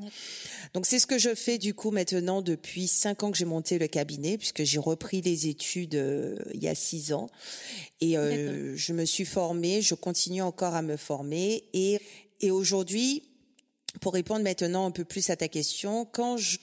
Donc 0.74 0.86
c'est 0.86 0.98
ce 0.98 1.06
que 1.06 1.18
je 1.18 1.34
fais 1.34 1.58
du 1.58 1.74
coup 1.74 1.90
maintenant 1.90 2.42
depuis 2.42 2.86
cinq 2.86 3.22
ans 3.22 3.30
que 3.30 3.38
j'ai 3.38 3.44
monté 3.44 3.78
le 3.78 3.88
cabinet, 3.88 4.38
puisque 4.38 4.64
j'ai 4.64 4.78
repris 4.78 5.20
les 5.20 5.48
études 5.48 5.96
euh, 5.96 6.36
il 6.54 6.62
y 6.62 6.68
a 6.68 6.74
six 6.74 7.12
ans. 7.12 7.28
Et 8.00 8.16
euh, 8.16 8.76
je 8.76 8.92
me 8.92 9.04
suis 9.04 9.24
formée, 9.24 9.82
je 9.82 9.94
continue 9.94 10.42
encore 10.42 10.74
à 10.74 10.82
me 10.82 10.96
former. 10.96 11.64
Et, 11.72 12.00
et 12.40 12.50
aujourd'hui, 12.50 13.22
pour 14.00 14.14
répondre 14.14 14.42
maintenant 14.42 14.86
un 14.86 14.90
peu 14.90 15.04
plus 15.04 15.30
à 15.30 15.36
ta 15.36 15.48
question, 15.48 16.04
quand 16.04 16.36
je 16.36 16.58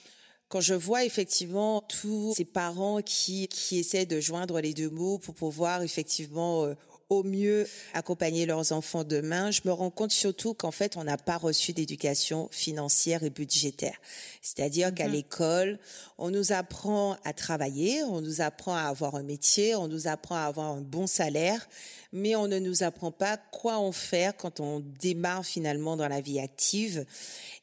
quand 0.48 0.60
je 0.60 0.74
vois 0.74 1.04
effectivement 1.04 1.80
tous 1.82 2.34
ces 2.36 2.44
parents 2.44 3.02
qui 3.02 3.46
qui 3.46 3.78
essaient 3.78 4.06
de 4.06 4.18
joindre 4.18 4.60
les 4.60 4.74
deux 4.74 4.90
mots 4.90 5.18
pour 5.18 5.34
pouvoir 5.34 5.82
effectivement 5.82 6.64
euh, 6.64 6.74
au 7.10 7.24
mieux 7.24 7.66
accompagner 7.92 8.46
leurs 8.46 8.70
enfants 8.72 9.02
demain, 9.02 9.50
je 9.50 9.62
me 9.64 9.72
rends 9.72 9.90
compte 9.90 10.12
surtout 10.12 10.54
qu'en 10.54 10.70
fait, 10.70 10.96
on 10.96 11.02
n'a 11.02 11.18
pas 11.18 11.36
reçu 11.36 11.72
d'éducation 11.72 12.48
financière 12.52 13.24
et 13.24 13.30
budgétaire. 13.30 13.98
C'est-à-dire 14.40 14.94
qu'à 14.94 15.08
mhm. 15.08 15.14
l'école, 15.14 15.78
on 16.18 16.30
nous 16.30 16.52
apprend 16.52 17.16
à 17.24 17.32
travailler, 17.32 18.04
on 18.04 18.20
nous 18.20 18.40
apprend 18.40 18.76
à 18.76 18.82
avoir 18.82 19.16
un 19.16 19.24
métier, 19.24 19.74
on 19.74 19.88
nous 19.88 20.06
apprend 20.06 20.36
à 20.36 20.42
avoir 20.42 20.70
un 20.70 20.80
bon 20.80 21.08
salaire, 21.08 21.68
mais 22.12 22.36
on 22.36 22.46
ne 22.46 22.60
nous 22.60 22.84
apprend 22.84 23.10
pas 23.10 23.36
quoi 23.36 23.78
en 23.78 23.90
faire 23.90 24.36
quand 24.36 24.60
on 24.60 24.78
démarre 24.80 25.44
finalement 25.44 25.96
dans 25.96 26.08
la 26.08 26.20
vie 26.20 26.38
active. 26.38 27.04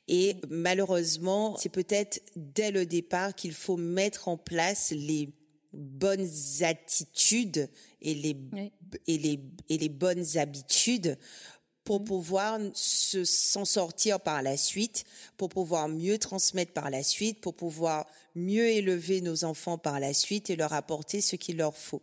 Et 0.10 0.36
malheureusement, 0.50 1.56
c'est 1.58 1.70
peut-être 1.70 2.22
dès 2.36 2.72
le 2.72 2.86
départ 2.86 3.34
qu'il 3.34 3.54
faut 3.54 3.78
mettre 3.78 4.28
en 4.28 4.38
place 4.38 4.92
les 4.92 5.30
bonnes 5.78 6.30
attitudes 6.62 7.70
et 8.02 8.16
les, 8.16 8.36
et 9.08 9.18
les, 9.18 9.40
et 9.70 9.78
les 9.78 9.90
bonnes 9.90 10.26
habitudes 10.38 11.18
pour 11.88 12.02
mmh. 12.02 12.06
pouvoir 12.06 12.60
se, 12.74 13.24
s'en 13.24 13.64
sortir 13.64 14.20
par 14.20 14.42
la 14.42 14.58
suite, 14.58 15.06
pour 15.38 15.48
pouvoir 15.48 15.88
mieux 15.88 16.18
transmettre 16.18 16.74
par 16.74 16.90
la 16.90 17.02
suite, 17.02 17.40
pour 17.40 17.56
pouvoir 17.56 18.06
mieux 18.36 18.68
élever 18.68 19.22
nos 19.22 19.46
enfants 19.46 19.78
par 19.78 20.02
la 20.02 20.14
suite 20.14 20.50
et 20.50 20.58
leur 20.58 20.74
apporter 20.74 21.22
ce 21.22 21.38
qu'il 21.38 21.56
leur 21.58 21.78
faut. 21.78 22.02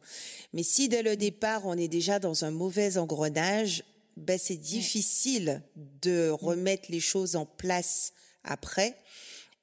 Mais 0.55 0.63
si 0.63 0.89
dès 0.89 1.03
le 1.03 1.17
départ 1.17 1.67
on 1.67 1.77
est 1.77 1.89
déjà 1.89 2.19
dans 2.19 2.47
un 2.47 2.51
mauvais 2.51 2.97
engrenage, 2.97 3.85
ben 4.17 4.39
c'est 4.39 4.57
difficile 4.57 5.63
de 6.01 6.31
mmh. 6.31 6.33
remettre 6.33 6.91
les 6.91 7.01
choses 7.01 7.37
en 7.37 7.45
place 7.45 8.15
après. 8.43 8.97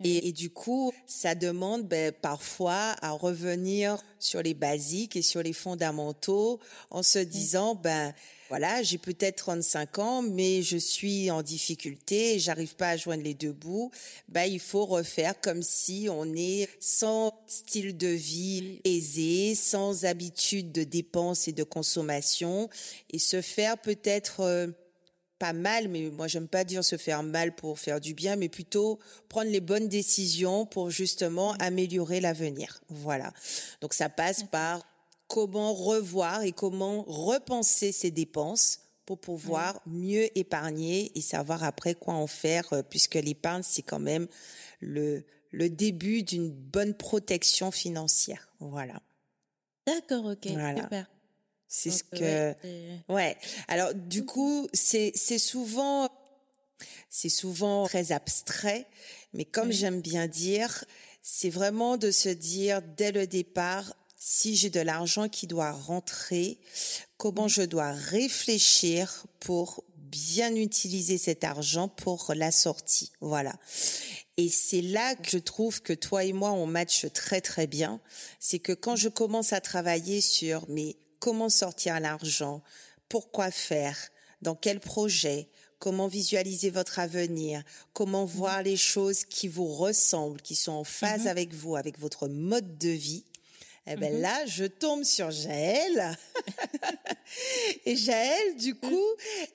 Et, 0.03 0.31
du 0.31 0.49
coup, 0.49 0.91
ça 1.07 1.35
demande 1.35 1.87
ben, 1.87 2.11
parfois 2.11 2.95
à 3.01 3.11
revenir 3.11 3.97
sur 4.19 4.41
les 4.41 4.53
basiques 4.53 5.15
et 5.15 5.21
sur 5.21 5.43
les 5.43 5.53
fondamentaux 5.53 6.59
en 6.89 7.03
se 7.03 7.19
disant, 7.19 7.75
ben 7.75 8.13
voilà, 8.51 8.83
j'ai 8.83 8.97
peut-être 8.97 9.37
35 9.37 9.99
ans, 9.99 10.21
mais 10.21 10.61
je 10.61 10.75
suis 10.75 11.31
en 11.31 11.41
difficulté, 11.41 12.37
j'arrive 12.37 12.75
pas 12.75 12.89
à 12.89 12.97
joindre 12.97 13.23
les 13.23 13.33
deux 13.33 13.53
bouts. 13.53 13.91
Ben 14.27 14.43
il 14.43 14.59
faut 14.59 14.85
refaire 14.85 15.39
comme 15.39 15.61
si 15.61 16.09
on 16.11 16.35
est 16.35 16.67
sans 16.81 17.31
style 17.47 17.95
de 17.95 18.07
vie 18.07 18.81
aisé, 18.83 19.55
sans 19.55 20.03
habitude 20.03 20.73
de 20.73 20.83
dépenses 20.83 21.47
et 21.47 21.53
de 21.53 21.63
consommation, 21.63 22.69
et 23.09 23.19
se 23.19 23.41
faire 23.41 23.77
peut-être 23.77 24.41
euh, 24.41 24.67
pas 25.41 25.53
mal, 25.53 25.87
mais 25.87 26.11
moi 26.11 26.27
j'aime 26.27 26.47
pas 26.47 26.63
dire 26.63 26.83
se 26.85 26.97
faire 26.97 27.23
mal 27.23 27.55
pour 27.55 27.79
faire 27.79 27.99
du 27.99 28.13
bien, 28.13 28.35
mais 28.35 28.47
plutôt 28.47 28.99
prendre 29.27 29.49
les 29.49 29.59
bonnes 29.59 29.89
décisions 29.89 30.67
pour 30.67 30.91
justement 30.91 31.53
améliorer 31.53 32.21
l'avenir. 32.21 32.79
Voilà. 32.89 33.33
Donc 33.81 33.95
ça 33.95 34.07
passe 34.07 34.43
par 34.43 34.85
comment 35.27 35.73
revoir 35.73 36.43
et 36.43 36.51
comment 36.51 37.03
repenser 37.07 37.91
ses 37.91 38.11
dépenses 38.11 38.81
pour 39.07 39.19
pouvoir 39.19 39.81
mieux 39.87 40.29
épargner 40.37 41.11
et 41.15 41.21
savoir 41.21 41.63
après 41.63 41.95
quoi 41.95 42.13
en 42.13 42.27
faire, 42.27 42.71
euh, 42.71 42.83
puisque 42.87 43.15
l'épargne 43.15 43.63
c'est 43.63 43.81
quand 43.81 43.99
même 43.99 44.27
le 44.79 45.23
le 45.49 45.69
début 45.69 46.21
d'une 46.21 46.51
bonne 46.51 46.93
protection 46.93 47.71
financière. 47.71 48.53
Voilà. 48.59 49.01
D'accord, 49.87 50.25
ok, 50.25 50.43
super. 50.43 51.07
C'est 51.73 51.89
ce 51.89 52.03
que. 52.03 52.53
Ouais. 53.07 53.37
Alors 53.69 53.93
du 53.93 54.25
coup, 54.25 54.67
c'est 54.73 55.13
c'est 55.15 55.37
souvent 55.37 56.09
c'est 57.09 57.29
souvent 57.29 57.85
très 57.85 58.11
abstrait, 58.11 58.85
mais 59.33 59.45
comme 59.45 59.71
j'aime 59.71 60.01
bien 60.01 60.27
dire, 60.27 60.83
c'est 61.23 61.49
vraiment 61.49 61.95
de 61.95 62.11
se 62.11 62.27
dire 62.27 62.81
dès 62.97 63.13
le 63.13 63.25
départ 63.25 63.95
si 64.17 64.57
j'ai 64.57 64.69
de 64.69 64.81
l'argent 64.81 65.29
qui 65.29 65.47
doit 65.47 65.71
rentrer, 65.71 66.59
comment 67.15 67.47
je 67.47 67.61
dois 67.61 67.93
réfléchir 67.93 69.25
pour 69.39 69.85
bien 69.95 70.53
utiliser 70.55 71.17
cet 71.17 71.45
argent 71.45 71.87
pour 71.87 72.33
la 72.35 72.51
sortie. 72.51 73.13
Voilà. 73.21 73.55
Et 74.35 74.49
c'est 74.49 74.81
là 74.81 75.15
que 75.15 75.29
je 75.29 75.37
trouve 75.37 75.81
que 75.81 75.93
toi 75.93 76.25
et 76.25 76.33
moi, 76.33 76.51
on 76.51 76.65
match 76.65 77.05
très 77.13 77.39
très 77.39 77.65
bien. 77.65 78.01
C'est 78.39 78.59
que 78.59 78.73
quand 78.73 78.97
je 78.97 79.07
commence 79.07 79.53
à 79.53 79.61
travailler 79.61 80.19
sur 80.19 80.67
mes 80.69 80.97
comment 81.21 81.49
sortir 81.49 82.01
l'argent, 82.01 82.61
pourquoi 83.07 83.51
faire, 83.51 83.97
dans 84.41 84.55
quel 84.55 84.81
projet, 84.81 85.47
comment 85.79 86.07
visualiser 86.07 86.69
votre 86.69 86.99
avenir, 86.99 87.63
comment 87.93 88.25
mhm. 88.25 88.31
voir 88.31 88.63
les 88.63 88.75
choses 88.75 89.23
qui 89.23 89.47
vous 89.47 89.67
ressemblent, 89.67 90.41
qui 90.41 90.55
sont 90.55 90.73
en 90.73 90.83
phase 90.83 91.21
mhm. 91.21 91.27
avec 91.27 91.53
vous, 91.53 91.77
avec 91.77 91.97
votre 91.99 92.27
mode 92.27 92.77
de 92.77 92.89
vie. 92.89 93.23
Eh 93.87 93.95
ben 93.95 94.13
mhm. 94.13 94.21
là, 94.21 94.45
je 94.47 94.65
tombe 94.65 95.03
sur 95.03 95.31
Jaël. 95.31 96.17
et 97.85 97.95
Jaël, 97.95 98.55
du 98.57 98.75
coup, 98.75 99.07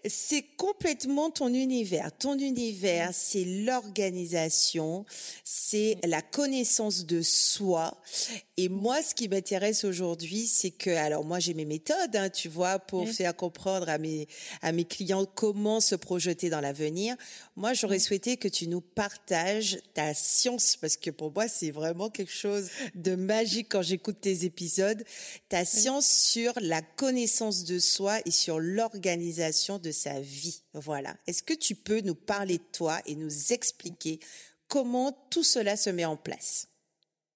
c'est 0.07 0.45
complètement 0.57 1.31
ton 1.31 1.53
univers. 1.53 2.11
Ton 2.17 2.39
univers, 2.39 3.11
c'est 3.12 3.45
l'organisation, 3.45 5.05
c'est 5.45 5.97
la 6.05 6.23
connaissance 6.23 7.07
de 7.07 7.23
soi. 7.23 7.97
Et 8.57 8.69
moi, 8.69 9.03
ce 9.03 9.15
qui 9.15 9.29
m'intéresse 9.29 9.85
aujourd'hui, 9.85 10.47
c'est 10.47 10.71
que, 10.71 10.91
alors 10.91 11.25
moi, 11.25 11.39
j'ai 11.39 11.55
mes 11.55 11.65
méthodes, 11.65 12.15
hein, 12.15 12.31
tu 12.31 12.49
vois, 12.49 12.79
pour 12.79 13.09
faire 13.09 13.37
comprendre 13.37 13.89
à 13.89 13.99
mes 13.99 14.29
à 14.62 14.73
mes 14.73 14.85
clients 14.85 15.27
comment 15.27 15.81
se 15.81 15.95
projeter 15.95 16.51
dans 16.51 16.61
l'avenir. 16.61 17.17
Moi, 17.57 17.73
j'aurais 17.75 17.99
souhaité 17.99 18.37
que 18.37 18.49
tu 18.49 18.69
nous 18.69 18.81
partages 18.81 19.79
ta 19.95 20.15
science, 20.15 20.77
parce 20.77 20.97
que 20.97 21.11
pour 21.11 21.33
moi, 21.33 21.49
c'est 21.49 21.71
vraiment 21.71 22.11
quelque 22.11 22.33
chose 22.33 22.69
de 22.95 23.15
magique 23.15 23.69
quand 23.71 23.83
j'écoute 23.83 24.21
tes 24.21 24.45
épisodes. 24.45 25.03
Ta 25.49 25.65
science 25.65 26.07
sur 26.07 26.53
la 26.61 26.83
connaissance 26.83 27.65
de 27.65 27.65
soi 27.79 28.20
et 28.24 28.31
sur 28.31 28.59
l'organisation 28.61 29.79
de 29.79 29.90
sa 29.90 30.20
vie. 30.20 30.62
Voilà. 30.74 31.16
Est-ce 31.26 31.42
que 31.42 31.55
tu 31.55 31.74
peux 31.74 32.00
nous 32.00 32.14
parler 32.14 32.59
de 32.59 32.64
toi 32.72 33.00
et 33.07 33.14
nous 33.14 33.52
expliquer 33.52 34.20
comment 34.68 35.12
tout 35.31 35.44
cela 35.44 35.76
se 35.76 35.90
met 35.90 36.05
en 36.05 36.16
place? 36.16 36.68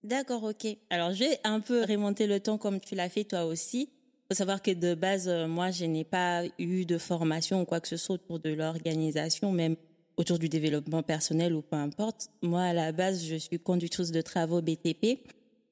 D'accord, 0.02 0.44
ok. 0.44 0.66
Alors, 0.88 1.12
je 1.12 1.24
vais 1.24 1.40
un 1.44 1.60
peu 1.60 1.84
remonter 1.84 2.26
le 2.26 2.40
temps 2.40 2.58
comme 2.58 2.80
tu 2.80 2.94
l'as 2.94 3.10
fait 3.10 3.24
toi 3.24 3.44
aussi. 3.44 3.90
Il 3.92 4.34
faut 4.34 4.38
savoir 4.38 4.62
que 4.62 4.70
de 4.70 4.94
base, 4.94 5.28
euh, 5.28 5.46
moi, 5.46 5.70
je 5.70 5.84
n'ai 5.84 6.04
pas 6.04 6.44
eu 6.58 6.86
de 6.86 6.98
formation 6.98 7.62
ou 7.62 7.64
quoi 7.64 7.80
que 7.80 7.88
ce 7.88 7.96
soit 7.96 8.14
autour 8.14 8.38
de 8.38 8.50
l'organisation, 8.50 9.52
même 9.52 9.76
autour 10.16 10.38
du 10.38 10.48
développement 10.48 11.02
personnel 11.02 11.52
ou 11.54 11.62
peu 11.62 11.76
importe. 11.76 12.30
Moi, 12.42 12.62
à 12.62 12.72
la 12.72 12.92
base, 12.92 13.24
je 13.24 13.36
suis 13.36 13.58
conductrice 13.58 14.10
de 14.10 14.20
travaux 14.20 14.62
BTP, 14.62 15.20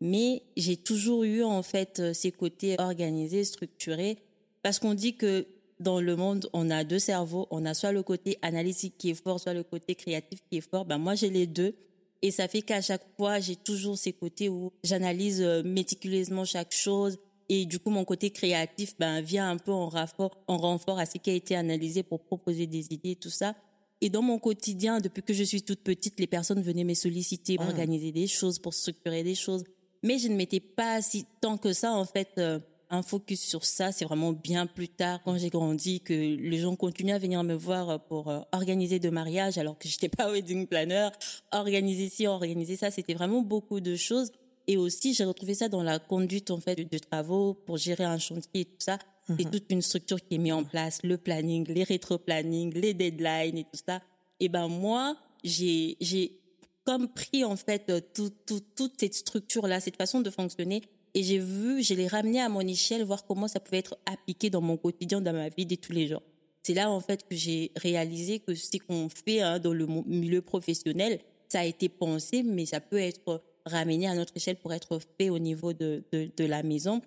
mais 0.00 0.42
j'ai 0.56 0.76
toujours 0.76 1.24
eu 1.24 1.42
en 1.42 1.62
fait 1.62 2.00
euh, 2.00 2.12
ces 2.12 2.32
côtés 2.32 2.76
organisés, 2.78 3.44
structurés, 3.44 4.18
parce 4.62 4.78
qu'on 4.78 4.94
dit 4.94 5.16
que 5.16 5.46
dans 5.80 6.00
le 6.00 6.16
monde, 6.16 6.48
on 6.52 6.70
a 6.70 6.84
deux 6.84 6.98
cerveaux. 6.98 7.46
On 7.50 7.64
a 7.64 7.74
soit 7.74 7.92
le 7.92 8.02
côté 8.02 8.38
analytique 8.42 8.94
qui 8.98 9.10
est 9.10 9.22
fort, 9.22 9.38
soit 9.38 9.54
le 9.54 9.62
côté 9.62 9.94
créatif 9.94 10.40
qui 10.50 10.58
est 10.58 10.68
fort. 10.68 10.84
Ben 10.84 10.98
moi, 10.98 11.14
j'ai 11.14 11.30
les 11.30 11.46
deux. 11.46 11.74
Et 12.20 12.30
ça 12.32 12.48
fait 12.48 12.62
qu'à 12.62 12.80
chaque 12.80 13.04
fois, 13.16 13.38
j'ai 13.38 13.54
toujours 13.54 13.96
ces 13.96 14.12
côtés 14.12 14.48
où 14.48 14.72
j'analyse 14.82 15.40
euh, 15.40 15.62
méticuleusement 15.62 16.44
chaque 16.44 16.74
chose. 16.74 17.16
Et 17.48 17.64
du 17.64 17.78
coup, 17.78 17.90
mon 17.90 18.04
côté 18.04 18.30
créatif 18.30 18.94
ben, 18.98 19.20
vient 19.20 19.48
un 19.48 19.56
peu 19.56 19.70
en 19.70 19.88
renfort, 19.88 20.36
en 20.48 20.58
renfort 20.58 20.98
à 20.98 21.06
ce 21.06 21.18
qui 21.18 21.30
a 21.30 21.32
été 21.32 21.54
analysé 21.54 22.02
pour 22.02 22.20
proposer 22.20 22.66
des 22.66 22.92
idées, 22.92 23.14
tout 23.14 23.30
ça. 23.30 23.54
Et 24.00 24.10
dans 24.10 24.22
mon 24.22 24.38
quotidien, 24.38 25.00
depuis 25.00 25.22
que 25.22 25.32
je 25.32 25.44
suis 25.44 25.62
toute 25.62 25.80
petite, 25.80 26.18
les 26.20 26.26
personnes 26.26 26.60
venaient 26.60 26.84
me 26.84 26.94
solliciter 26.94 27.56
pour 27.56 27.66
ah. 27.66 27.70
organiser 27.70 28.12
des 28.12 28.26
choses, 28.26 28.58
pour 28.58 28.74
structurer 28.74 29.22
des 29.22 29.34
choses. 29.34 29.64
Mais 30.02 30.18
je 30.18 30.28
ne 30.28 30.36
m'étais 30.36 30.60
pas 30.60 31.00
si 31.02 31.24
tant 31.40 31.56
que 31.56 31.72
ça, 31.72 31.92
en 31.92 32.04
fait, 32.04 32.30
euh, 32.38 32.58
un 32.90 33.02
focus 33.02 33.40
sur 33.40 33.64
ça. 33.64 33.92
C'est 33.92 34.04
vraiment 34.04 34.32
bien 34.32 34.66
plus 34.66 34.88
tard, 34.88 35.20
quand 35.24 35.36
j'ai 35.38 35.50
grandi, 35.50 36.00
que 36.00 36.12
les 36.12 36.58
gens 36.58 36.76
continuaient 36.76 37.14
à 37.14 37.18
venir 37.18 37.42
me 37.44 37.54
voir 37.54 38.04
pour 38.04 38.28
euh, 38.28 38.40
organiser 38.52 38.98
de 38.98 39.10
mariage, 39.10 39.58
alors 39.58 39.78
que 39.78 39.88
j'étais 39.88 40.08
pas 40.08 40.30
wedding 40.30 40.66
planner. 40.66 41.08
Organiser 41.52 42.08
ci, 42.08 42.26
organiser 42.26 42.76
ça, 42.76 42.90
c'était 42.90 43.14
vraiment 43.14 43.42
beaucoup 43.42 43.80
de 43.80 43.96
choses. 43.96 44.30
Et 44.66 44.76
aussi, 44.76 45.14
j'ai 45.14 45.24
retrouvé 45.24 45.54
ça 45.54 45.68
dans 45.68 45.82
la 45.82 45.98
conduite 45.98 46.50
en 46.50 46.60
fait 46.60 46.76
de, 46.76 46.98
travaux 46.98 47.54
pour 47.54 47.78
gérer 47.78 48.04
un 48.04 48.18
chantier 48.18 48.60
et 48.60 48.64
tout 48.66 48.76
ça. 48.78 48.98
C'est 49.26 49.44
mhm. 49.44 49.50
toute 49.50 49.70
une 49.70 49.82
structure 49.82 50.18
qui 50.20 50.36
est 50.36 50.38
mise 50.38 50.52
en 50.52 50.64
place, 50.64 51.00
le 51.02 51.18
planning, 51.18 51.66
les 51.68 51.84
rétro-planning, 51.84 52.72
les 52.74 52.94
deadlines 52.94 53.58
et 53.58 53.64
tout 53.64 53.80
ça. 53.86 54.00
Et 54.40 54.48
ben 54.48 54.68
moi, 54.68 55.16
j'ai 55.44 55.96
j'ai 56.00 56.38
comme 56.84 57.08
pris 57.08 57.44
en 57.44 57.56
fait 57.56 57.92
tout, 58.14 58.30
tout, 58.46 58.60
toute 58.74 58.94
cette 58.98 59.14
structure 59.14 59.66
là, 59.66 59.80
cette 59.80 59.96
façon 59.96 60.20
de 60.20 60.30
fonctionner 60.30 60.82
et 61.14 61.22
j'ai 61.22 61.38
vu, 61.38 61.82
je 61.82 61.94
l'ai 61.94 62.06
ramené 62.06 62.40
à 62.40 62.48
mon 62.48 62.60
échelle, 62.60 63.04
voir 63.04 63.24
comment 63.26 63.48
ça 63.48 63.60
pouvait 63.60 63.78
être 63.78 63.96
appliqué 64.06 64.50
dans 64.50 64.60
mon 64.60 64.76
quotidien, 64.76 65.20
dans 65.20 65.32
ma 65.32 65.48
vie 65.48 65.66
de 65.66 65.74
tous 65.74 65.92
les 65.92 66.08
jours. 66.08 66.22
C'est 66.62 66.74
là 66.74 66.90
en 66.90 67.00
fait 67.00 67.26
que 67.28 67.34
j'ai 67.34 67.72
réalisé 67.76 68.40
que 68.40 68.54
ce 68.54 68.76
qu'on 68.78 69.08
fait 69.08 69.40
hein, 69.40 69.58
dans 69.58 69.72
le 69.72 69.86
milieu 69.86 70.42
professionnel, 70.42 71.20
ça 71.48 71.60
a 71.60 71.64
été 71.64 71.88
pensé, 71.88 72.42
mais 72.42 72.66
ça 72.66 72.80
peut 72.80 72.98
être 72.98 73.42
ramené 73.64 74.06
à 74.06 74.14
notre 74.14 74.36
échelle 74.36 74.56
pour 74.56 74.72
être 74.72 74.98
fait 75.18 75.30
au 75.30 75.38
niveau 75.38 75.72
de, 75.72 76.04
de, 76.12 76.30
de 76.36 76.44
la 76.44 76.62
maison. 76.62 77.00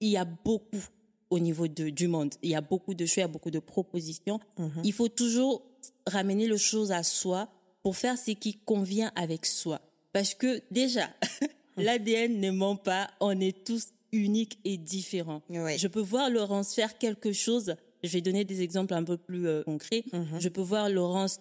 Il 0.00 0.08
y 0.08 0.16
a 0.16 0.24
beaucoup 0.24 0.84
au 1.30 1.38
niveau 1.38 1.66
de, 1.66 1.88
du 1.88 2.08
monde. 2.08 2.34
Il 2.42 2.50
y 2.50 2.54
a 2.54 2.60
beaucoup 2.60 2.94
de 2.94 3.06
choix, 3.06 3.22
il 3.22 3.24
y 3.24 3.24
a 3.24 3.28
beaucoup 3.28 3.50
de 3.50 3.58
propositions. 3.58 4.38
Mhm. 4.58 4.82
Il 4.84 4.92
faut 4.92 5.08
toujours 5.08 5.62
ramener 6.06 6.46
les 6.46 6.58
choses 6.58 6.92
à 6.92 7.02
soi 7.02 7.48
pour 7.82 7.96
faire 7.96 8.18
ce 8.18 8.32
qui 8.32 8.58
convient 8.58 9.10
avec 9.16 9.46
soi. 9.46 9.80
Parce 10.12 10.34
que 10.34 10.60
déjà, 10.70 11.08
l'ADN 11.76 12.40
ne 12.40 12.50
ment 12.50 12.76
pas, 12.76 13.10
on 13.20 13.38
est 13.40 13.64
tous 13.64 13.88
uniques 14.12 14.58
et 14.64 14.76
différents. 14.76 15.42
Je 15.50 15.88
peux 15.88 16.00
voir 16.00 16.30
Laurence 16.30 16.74
faire 16.74 16.98
quelque 16.98 17.32
chose, 17.32 17.74
je 18.02 18.10
vais 18.10 18.20
donner 18.20 18.44
des 18.44 18.62
exemples 18.62 18.94
un 18.94 19.04
peu 19.04 19.16
plus 19.16 19.46
euh, 19.46 19.62
concrets. 19.62 20.04
Mhm. 20.12 20.38
Je 20.38 20.48
peux 20.48 20.60
voir 20.60 20.88
Laurence 20.90 21.40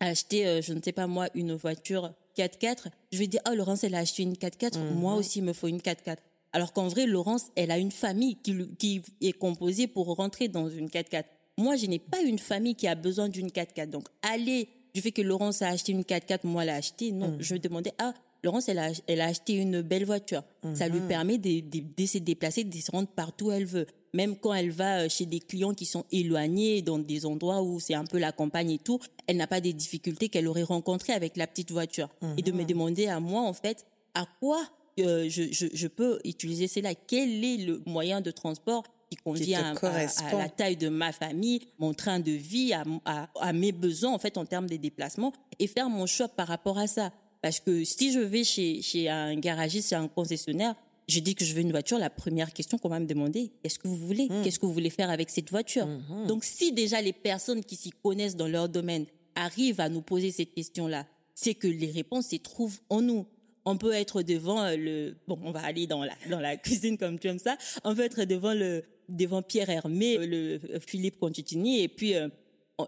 acheter, 0.00 0.46
euh, 0.46 0.60
je 0.62 0.72
ne 0.72 0.80
sais 0.82 0.92
pas 0.92 1.06
moi, 1.06 1.28
une 1.34 1.54
voiture 1.54 2.12
4x4. 2.36 2.86
Je 3.12 3.18
vais 3.18 3.26
dire, 3.26 3.40
oh 3.50 3.54
Laurence, 3.54 3.84
elle 3.84 3.94
a 3.94 3.98
acheté 3.98 4.22
une 4.22 4.34
4x4, 4.34 4.78
mhm. 4.78 4.94
moi 4.94 5.14
aussi 5.14 5.40
il 5.40 5.44
me 5.44 5.52
faut 5.52 5.68
une 5.68 5.78
4x4. 5.78 6.18
Alors 6.52 6.72
qu'en 6.72 6.88
vrai, 6.88 7.06
Laurence, 7.06 7.46
elle 7.56 7.70
a 7.70 7.78
une 7.78 7.90
famille 7.90 8.36
qui, 8.36 8.54
qui 8.78 9.02
est 9.22 9.32
composée 9.32 9.86
pour 9.86 10.06
rentrer 10.14 10.48
dans 10.48 10.68
une 10.68 10.88
4x4. 10.88 11.24
Moi, 11.58 11.76
je 11.76 11.86
n'ai 11.86 11.98
pas 11.98 12.20
une 12.20 12.38
famille 12.38 12.74
qui 12.74 12.86
a 12.86 12.94
besoin 12.94 13.28
d'une 13.28 13.48
4x4. 13.48 13.88
Donc, 13.88 14.08
aller 14.22 14.68
du 14.94 15.00
fait 15.00 15.12
que 15.12 15.22
Laurence 15.22 15.62
a 15.62 15.68
acheté 15.68 15.92
une 15.92 16.02
4x4, 16.02 16.40
moi, 16.44 16.64
elle 16.64 16.70
a 16.70 16.74
acheté, 16.76 17.12
non. 17.12 17.28
Mhm. 17.28 17.36
Je 17.40 17.56
demandais, 17.56 17.92
ah, 17.98 18.12
Laurence, 18.44 18.68
elle 18.68 18.78
a, 18.78 18.90
elle 19.06 19.20
a 19.20 19.26
acheté 19.26 19.54
une 19.54 19.82
belle 19.82 20.04
voiture. 20.04 20.42
Ça 20.74 20.88
lui 20.88 21.00
mhm. 21.00 21.08
permet 21.08 21.38
de, 21.38 21.60
de, 21.60 22.06
se 22.06 22.18
déplacer, 22.18 22.64
de 22.64 22.76
se 22.76 22.90
rendre 22.90 23.08
partout 23.08 23.46
où 23.46 23.52
elle 23.52 23.66
veut. 23.66 23.86
Même 24.14 24.36
quand 24.36 24.52
elle 24.52 24.70
va 24.70 25.02
euh, 25.02 25.08
chez 25.08 25.26
des 25.26 25.40
clients 25.40 25.74
qui 25.74 25.86
sont 25.86 26.04
éloignés, 26.10 26.82
dans 26.82 26.98
des 26.98 27.24
endroits 27.24 27.62
où 27.62 27.80
c'est 27.80 27.94
un 27.94 28.04
peu 28.04 28.18
la 28.18 28.32
campagne 28.32 28.72
et 28.72 28.78
tout, 28.78 28.98
elle 29.26 29.36
n'a 29.36 29.46
pas 29.46 29.60
des 29.60 29.72
difficultés 29.72 30.28
qu'elle 30.28 30.48
aurait 30.48 30.64
rencontrées 30.64 31.12
avec 31.12 31.36
la 31.36 31.46
petite 31.46 31.70
voiture. 31.70 32.08
Et 32.36 32.42
de 32.42 32.52
me 32.52 32.62
mhm. 32.62 32.66
demander 32.66 33.06
à 33.06 33.20
moi, 33.20 33.42
en 33.42 33.52
fait, 33.52 33.86
à 34.14 34.26
quoi 34.40 34.60
euh, 35.00 35.26
je, 35.28 35.44
je, 35.52 35.66
je, 35.72 35.86
peux 35.88 36.18
utiliser 36.24 36.66
cela? 36.66 36.94
Quel 36.94 37.44
est 37.44 37.58
le 37.58 37.82
moyen 37.86 38.20
de 38.20 38.30
transport 38.30 38.82
qui 39.08 39.16
convient 39.16 39.74
à, 39.82 40.34
la 40.36 40.48
taille 40.48 40.76
de 40.76 40.88
ma 40.88 41.12
famille, 41.12 41.60
mon 41.78 41.94
train 41.94 42.20
de 42.20 42.32
vie, 42.32 42.72
à, 42.72 42.84
à, 43.04 43.28
à, 43.40 43.52
mes 43.52 43.72
besoins 43.72 44.12
en 44.12 44.18
fait 44.18 44.36
en 44.36 44.44
termes 44.44 44.68
de 44.68 44.76
déplacements 44.76 45.32
et 45.58 45.66
faire 45.66 45.88
mon 45.88 46.06
choix 46.06 46.28
par 46.28 46.48
rapport 46.48 46.78
à 46.78 46.86
ça? 46.86 47.12
Parce 47.42 47.58
que 47.60 47.84
si 47.84 48.12
je 48.12 48.20
vais 48.20 48.44
chez, 48.44 48.80
chez 48.82 49.08
un 49.08 49.34
garagiste, 49.34 49.90
chez 49.90 49.96
un 49.96 50.08
concessionnaire, 50.08 50.74
je 51.08 51.18
dis 51.20 51.34
que 51.34 51.44
je 51.44 51.54
veux 51.54 51.60
une 51.60 51.72
voiture, 51.72 51.98
la 51.98 52.08
première 52.08 52.52
question 52.52 52.78
qu'on 52.78 52.88
va 52.88 53.00
me 53.00 53.06
demander, 53.06 53.50
qu'est-ce 53.62 53.78
que 53.78 53.88
vous 53.88 53.96
voulez? 53.96 54.28
Hmm. 54.30 54.42
Qu'est-ce 54.42 54.60
que 54.60 54.66
vous 54.66 54.72
voulez 54.72 54.90
faire 54.90 55.10
avec 55.10 55.28
cette 55.28 55.50
voiture? 55.50 55.86
Hmm, 55.86 56.02
hmm. 56.08 56.26
Donc 56.28 56.44
si 56.44 56.72
déjà 56.72 57.02
les 57.02 57.12
personnes 57.12 57.64
qui 57.64 57.74
s'y 57.74 57.90
connaissent 57.90 58.36
dans 58.36 58.46
leur 58.46 58.68
domaine 58.68 59.06
arrivent 59.34 59.80
à 59.80 59.88
nous 59.88 60.02
poser 60.02 60.30
cette 60.30 60.54
question-là, 60.54 61.04
c'est 61.34 61.54
que 61.54 61.66
les 61.66 61.90
réponses 61.90 62.28
se 62.28 62.36
trouvent 62.36 62.78
en 62.88 63.02
nous. 63.02 63.26
On 63.64 63.76
peut 63.76 63.92
être 63.92 64.22
devant 64.22 64.68
le 64.70 65.14
bon, 65.26 65.38
on 65.42 65.50
va 65.50 65.64
aller 65.64 65.86
dans 65.86 66.04
la 66.04 66.14
dans 66.30 66.40
la 66.40 66.56
cuisine 66.64 66.96
comme 66.96 67.18
tu 67.18 67.28
aimes 67.28 67.38
ça. 67.38 67.56
On 67.84 67.94
peut 67.94 68.02
être 68.04 68.24
devant 68.24 68.54
le 68.54 68.84
devant 69.08 69.42
Pierre 69.42 69.70
Hermé, 69.70 70.18
le 70.18 70.60
Philippe 70.86 71.18
Conticini 71.18 71.82
et 71.82 71.88
puis 71.88 72.14
euh, 72.14 72.28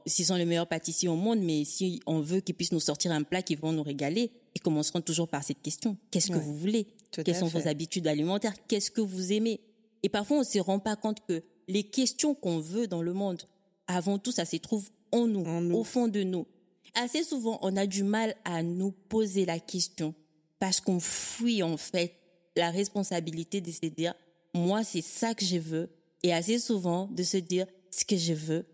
s'ils 0.07 0.27
sont 0.27 0.37
les 0.37 0.45
meilleurs 0.45 0.67
pâtissiers 0.67 1.09
au 1.09 1.17
monde, 1.17 1.41
mais 1.41 1.65
si 1.65 2.01
on 2.07 2.21
veut 2.21 2.41
qu'ils 2.41 2.55
puissent 2.55 2.73
nous 2.73 2.81
sortir 2.81 3.13
un 3.13 3.23
plat 3.23 3.43
qui 3.43 3.55
vont 3.55 3.73
nous 3.73 3.83
régaler, 3.83 4.33
ils 4.55 4.61
commenceront 4.61 5.01
toujours 5.01 5.29
par 5.29 5.45
cette 5.45 5.63
question. 5.63 5.97
Qu'est-ce 6.11 6.31
que 6.31 6.39
vous 6.39 6.57
voulez? 6.57 6.87
Quelles 7.11 7.37
sont 7.37 7.47
vos 7.47 7.69
habitudes 7.69 8.07
alimentaires? 8.07 8.55
Qu'est-ce 8.69 8.91
que 8.91 9.01
vous 9.01 9.33
aimez? 9.33 9.61
Et 10.03 10.09
parfois, 10.09 10.39
on 10.39 10.41
ne 10.41 10.45
se 10.45 10.59
rend 10.59 10.79
pas 10.79 10.97
compte 10.97 11.25
que 11.27 11.43
les 11.69 11.85
questions 11.85 12.35
qu'on 12.35 12.59
veut 12.59 12.87
dans 12.87 13.03
le 13.03 13.13
monde, 13.13 13.43
avant 13.87 14.19
tout, 14.19 14.33
ça 14.33 14.45
se 14.45 14.57
trouve 14.57 14.89
en 15.13 15.27
nous, 15.27 15.45
au 15.75 15.85
fond 15.85 16.09
de 16.09 16.23
nous. 16.23 16.47
Assez 16.95 17.25
souvent, 17.25 17.59
on 17.63 17.77
a 17.77 17.87
du 17.87 18.05
mal 18.05 18.35
à 18.45 18.63
nous 18.63 18.93
poser 18.93 19.47
la 19.47 19.59
question 19.59 20.15
parce 20.59 20.81
qu'on 20.81 21.01
fuit 21.01 21.63
en 21.63 21.77
fait 21.77 22.15
la 22.57 22.71
responsabilité 22.71 23.61
de 23.61 23.71
se 23.71 23.87
dire, 23.87 24.15
moi, 24.55 24.85
c'est 24.85 25.03
ça 25.03 25.35
que 25.35 25.45
je 25.45 25.57
veux. 25.57 25.91
Et 26.23 26.33
assez 26.33 26.59
souvent, 26.59 27.07
de 27.09 27.23
se 27.23 27.37
dire, 27.37 27.67
ce 27.91 28.05
que 28.05 28.17
je 28.17 28.33
veux, 28.33 28.65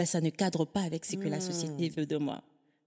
ben, 0.00 0.06
ça 0.06 0.22
ne 0.22 0.30
cadre 0.30 0.64
pas 0.64 0.80
avec 0.80 1.04
ce 1.04 1.16
que 1.16 1.28
la 1.28 1.40
société 1.40 1.90
hmm. 1.90 1.92
veut 1.92 2.06
de 2.06 2.16
moi. 2.16 2.42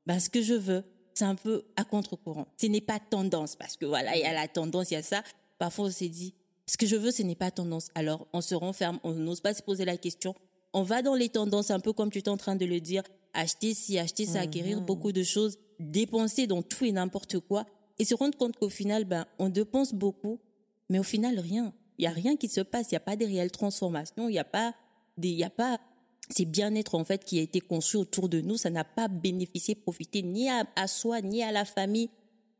Ben, 0.07 0.19
ce 0.19 0.31
que 0.31 0.41
je 0.41 0.55
veux, 0.55 0.83
c'est 1.13 1.25
un 1.25 1.35
peu 1.35 1.63
à 1.75 1.83
contre-courant. 1.83 2.47
Ce 2.59 2.65
n'est 2.65 2.81
pas 2.81 2.99
tendance, 2.99 3.55
parce 3.55 3.77
que 3.77 3.85
voilà, 3.85 4.15
il 4.15 4.21
y 4.21 4.25
a 4.25 4.33
la 4.33 4.47
tendance, 4.47 4.89
il 4.89 4.95
y 4.95 4.97
a 4.97 5.03
ça. 5.03 5.21
Parfois, 5.59 5.85
on 5.85 5.91
s'est 5.91 6.09
dit, 6.09 6.33
ce 6.65 6.75
que 6.75 6.87
je 6.87 6.95
veux, 6.95 7.11
ce 7.11 7.21
n'est 7.21 7.35
pas 7.35 7.51
tendance. 7.51 7.89
Alors, 7.93 8.25
on 8.33 8.41
se 8.41 8.55
renferme, 8.55 8.99
on 9.03 9.11
n'ose 9.11 9.41
pas 9.41 9.53
se 9.53 9.61
poser 9.61 9.85
la 9.85 9.95
question. 9.95 10.33
On 10.73 10.81
va 10.81 11.03
dans 11.03 11.13
les 11.13 11.29
tendances, 11.29 11.69
un 11.69 11.79
peu 11.79 11.93
comme 11.93 12.09
tu 12.09 12.17
es 12.17 12.29
en 12.29 12.37
train 12.37 12.55
de 12.55 12.65
le 12.65 12.81
dire, 12.81 13.03
acheter 13.35 13.75
ci, 13.75 13.99
acheter 13.99 14.25
ça, 14.25 14.39
acquérir 14.39 14.81
hmm. 14.81 14.85
beaucoup 14.85 15.11
de 15.11 15.21
choses, 15.21 15.59
dépenser 15.79 16.47
dans 16.47 16.63
tout 16.63 16.83
et 16.83 16.91
n'importe 16.91 17.37
quoi, 17.41 17.67
et 17.99 18.05
se 18.05 18.15
rendre 18.15 18.35
compte 18.35 18.57
qu'au 18.57 18.69
final, 18.69 19.05
ben, 19.05 19.27
on 19.37 19.49
dépense 19.49 19.93
beaucoup, 19.93 20.39
mais 20.89 20.97
au 20.97 21.03
final, 21.03 21.37
rien. 21.37 21.73
Il 21.99 22.05
y 22.05 22.07
a 22.07 22.11
rien 22.11 22.37
qui 22.37 22.47
se 22.47 22.61
passe. 22.61 22.87
Il 22.89 22.95
n'y 22.95 22.97
a 22.97 23.01
pas 23.01 23.17
de 23.17 23.25
réelles 23.25 23.51
transformations. 23.51 24.29
Il 24.29 24.31
n'y 24.31 24.39
a 24.39 24.43
pas 24.43 24.73
des, 25.15 25.29
il 25.29 25.37
y 25.37 25.43
a 25.43 25.51
pas 25.51 25.79
c'est 26.29 26.45
bien-être 26.45 26.95
en 26.95 27.03
fait 27.03 27.23
qui 27.23 27.39
a 27.39 27.41
été 27.41 27.59
conçu 27.59 27.97
autour 27.97 28.29
de 28.29 28.41
nous, 28.41 28.57
ça 28.57 28.69
n'a 28.69 28.83
pas 28.83 29.07
bénéficié, 29.07 29.75
profité 29.75 30.21
ni 30.21 30.49
à, 30.49 30.87
soi, 30.87 31.21
ni 31.21 31.43
à 31.43 31.51
la 31.51 31.65
famille, 31.65 32.09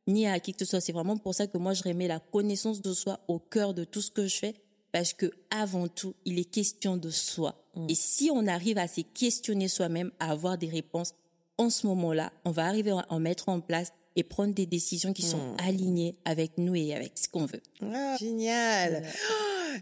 ni 0.08 0.28
à 0.28 0.39
qui 0.39 0.54
que 0.54 0.60
ce 0.60 0.65
soit. 0.65 0.82
C'est 0.82 0.91
vraiment 0.91 1.17
pour 1.17 1.34
ça 1.34 1.47
que 1.47 1.58
moi 1.58 1.73
je 1.73 1.84
remets 1.84 2.08
la 2.08 2.19
connaissance 2.19 2.82
de 2.82 2.93
soi 2.93 3.19
au 3.28 3.39
cœur 3.39 3.73
de 3.73 3.84
tout 3.84 4.02
ce 4.02 4.12
que 4.12 4.28
je 4.28 4.38
fais, 4.38 4.56
parce 4.91 5.13
que 5.13 5.32
avant 5.49 5.88
tout, 5.88 6.13
il 6.26 6.39
est 6.39 6.49
question 6.49 6.97
de 6.97 7.10
soi. 7.10 7.56
Mm. 7.76 7.88
Et 7.89 7.95
si 7.95 8.30
on 8.32 8.47
arrive 8.47 8.78
à 8.78 8.88
se 8.88 9.02
questionner 9.02 9.67
soi-même, 9.67 10.12
à 10.19 10.32
avoir 10.32 10.58
des 10.58 10.69
réponses, 10.69 11.13
en 11.58 11.69
ce 11.69 11.88
moment-là, 11.88 12.32
on 12.45 12.52
va 12.52 12.65
arriver 12.65 12.91
à 12.91 13.06
en 13.10 13.19
mettre 13.19 13.49
en 13.49 13.60
place 13.60 13.91
et 14.15 14.23
prendre 14.23 14.54
des 14.54 14.65
décisions 14.65 15.13
qui 15.13 15.23
sont 15.23 15.38
mm. 15.38 15.58
alignées 15.60 16.15
avec 16.26 16.58
nous 16.58 16.76
et 16.76 16.93
avec 16.93 17.13
ce 17.17 17.28
qu'on 17.28 17.45
veut. 17.45 17.62
Ah, 17.82 18.15
génial. 18.19 19.04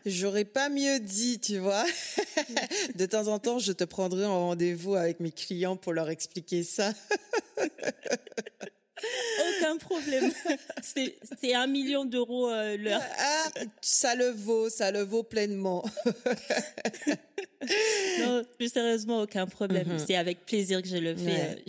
J'aurais 0.05 0.45
pas 0.45 0.69
mieux 0.69 0.99
dit, 0.99 1.39
tu 1.39 1.57
vois. 1.57 1.85
de 2.95 3.05
temps 3.05 3.27
en 3.27 3.39
temps, 3.39 3.59
je 3.59 3.71
te 3.71 3.83
prendrai 3.83 4.25
en 4.25 4.47
rendez-vous 4.47 4.95
avec 4.95 5.19
mes 5.19 5.31
clients 5.31 5.75
pour 5.75 5.93
leur 5.93 6.09
expliquer 6.09 6.63
ça. 6.63 6.93
Aucun 9.39 9.77
problème. 9.77 10.31
C'est 11.41 11.53
un 11.53 11.67
million 11.67 12.05
d'euros 12.05 12.49
euh, 12.49 12.77
l'heure. 12.77 13.01
Ah, 13.17 13.49
ça 13.81 14.15
le 14.15 14.29
vaut, 14.29 14.69
ça 14.69 14.91
le 14.91 15.01
vaut 15.01 15.23
pleinement. 15.23 15.83
non, 18.19 18.43
plus 18.57 18.71
sérieusement, 18.71 19.21
aucun 19.21 19.47
problème. 19.47 19.87
Mhm. 19.87 19.99
C'est 19.99 20.15
avec 20.15 20.45
plaisir 20.45 20.81
que 20.81 20.87
je 20.87 20.97
le 20.97 21.15
fais. 21.15 21.63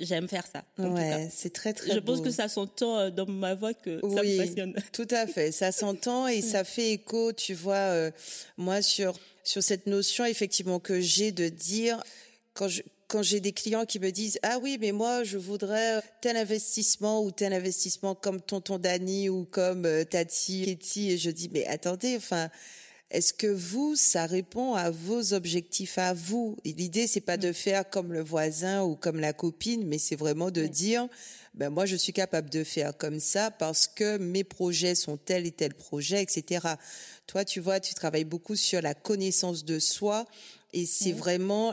J'aime 0.00 0.28
faire 0.28 0.44
ça. 0.46 0.64
Ouais, 0.78 1.28
c'est 1.30 1.52
très 1.52 1.72
très 1.72 1.94
Je 1.94 1.98
pense 1.98 2.20
que 2.20 2.30
ça 2.30 2.48
s'entend 2.48 2.98
euh, 2.98 3.10
dans 3.10 3.26
ma 3.26 3.54
voix 3.54 3.74
que 3.74 4.00
ça 4.00 4.22
me 4.22 4.38
passionne. 4.38 4.74
Tout 4.92 5.08
à 5.10 5.26
fait, 5.26 5.52
ça 5.52 5.72
s'entend 5.72 6.28
et 6.28 6.42
ça 6.42 6.64
fait 6.64 6.92
écho, 6.92 7.32
tu 7.32 7.54
vois, 7.54 7.74
euh, 7.74 8.10
moi 8.56 8.82
sur 8.82 9.14
sur 9.42 9.62
cette 9.62 9.86
notion 9.86 10.24
effectivement 10.24 10.80
que 10.80 11.00
j'ai 11.00 11.30
de 11.30 11.48
dire 11.48 12.02
quand 12.54 12.68
je 12.68 12.82
quand 13.14 13.22
j'ai 13.22 13.38
des 13.38 13.52
clients 13.52 13.86
qui 13.86 14.00
me 14.00 14.10
disent 14.10 14.40
ah 14.42 14.58
oui 14.60 14.76
mais 14.80 14.90
moi 14.90 15.22
je 15.22 15.38
voudrais 15.38 16.02
tel 16.20 16.36
investissement 16.36 17.22
ou 17.22 17.30
tel 17.30 17.52
investissement 17.52 18.16
comme 18.16 18.40
tonton 18.40 18.76
Dani 18.76 19.28
ou 19.28 19.44
comme 19.44 19.84
euh, 19.84 20.02
Tati 20.02 20.64
Ketty 20.64 21.12
et 21.12 21.16
je 21.16 21.30
dis 21.30 21.48
mais 21.52 21.64
attendez 21.66 22.16
enfin 22.16 22.50
est-ce 23.10 23.32
que 23.32 23.46
vous, 23.46 23.94
ça 23.94 24.26
répond 24.26 24.74
à 24.74 24.90
vos 24.90 25.34
objectifs 25.34 25.98
à 25.98 26.14
vous? 26.14 26.56
L'idée, 26.64 27.06
c'est 27.06 27.20
pas 27.20 27.36
de 27.36 27.50
mm. 27.50 27.54
faire 27.54 27.88
comme 27.88 28.12
le 28.12 28.22
voisin 28.22 28.82
ou 28.82 28.96
comme 28.96 29.20
la 29.20 29.32
copine, 29.32 29.86
mais 29.86 29.98
c'est 29.98 30.16
vraiment 30.16 30.50
de 30.50 30.66
dire, 30.66 31.06
ben 31.52 31.70
moi, 31.70 31.86
je 31.86 31.94
suis 31.94 32.14
capable 32.14 32.50
de 32.50 32.64
faire 32.64 32.96
comme 32.96 33.20
ça 33.20 33.52
parce 33.52 33.86
que 33.86 34.16
mes 34.16 34.42
projets 34.42 34.96
sont 34.96 35.16
tel 35.16 35.46
et 35.46 35.52
tel 35.52 35.74
projet, 35.74 36.22
etc. 36.22 36.66
Toi, 37.28 37.44
tu 37.44 37.60
vois, 37.60 37.78
tu 37.78 37.94
travailles 37.94 38.24
beaucoup 38.24 38.56
sur 38.56 38.82
la 38.82 38.94
connaissance 38.94 39.64
de 39.64 39.78
soi 39.78 40.26
et 40.74 40.86
c'est 40.86 41.12
vraiment 41.12 41.72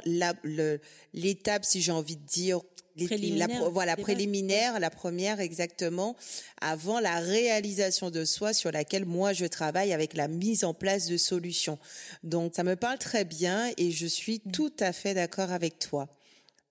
l'étape, 1.14 1.66
si 1.66 1.82
j'ai 1.82 1.92
envie 1.92 2.18
de 2.18 2.26
dire, 2.26 2.62
préliminaire, 2.96 3.48
la, 3.48 3.70
voilà, 3.70 3.96
préliminaire, 3.96 4.80
la 4.80 4.92
première 4.92 5.40
exactement, 5.40 6.16
avant 6.62 7.00
la 7.00 7.20
réalisation 7.20 8.12
de 8.12 8.24
soi 8.26 8.54
sur 8.54 8.72
laquelle 8.72 9.06
moi 9.06 9.34
je 9.34 9.46
travaille 9.46 9.92
avec 9.92 10.14
la 10.14 10.28
mise 10.28 10.64
en 10.64 10.76
place 10.76 11.08
de 11.08 11.18
solutions. 11.18 11.80
Donc 12.24 12.54
ça 12.56 12.64
me 12.64 12.76
parle 12.76 13.00
très 13.00 13.26
bien 13.26 13.72
et 13.78 13.92
je 13.92 14.06
suis 14.06 14.40
mm. 14.46 14.52
tout 14.52 14.74
à 14.80 14.94
fait 14.94 15.16
d'accord 15.16 15.52
avec 15.52 15.80
toi. 15.80 16.08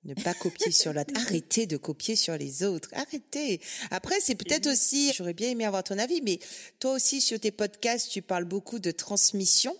Ne 0.05 0.15
pas 0.15 0.33
copier 0.33 0.71
sur 0.71 0.93
l'autre. 0.93 1.13
Arrêtez 1.17 1.67
de 1.67 1.77
copier 1.77 2.15
sur 2.17 2.37
les 2.39 2.63
autres. 2.63 2.89
Arrêtez. 2.93 3.61
Après, 3.91 4.15
c'est 4.21 4.37
peut-être 4.37 4.67
aussi, 4.69 5.13
j'aurais 5.13 5.35
bien 5.35 5.51
aimé 5.51 5.65
avoir 5.65 5.83
ton 5.85 5.99
avis, 5.99 6.23
mais 6.23 6.39
toi 6.79 6.95
aussi, 6.95 7.21
sur 7.21 7.39
tes 7.39 7.51
podcasts, 7.51 8.11
tu 8.11 8.23
parles 8.23 8.47
beaucoup 8.47 8.79
de 8.79 8.93
transmission 8.93 9.77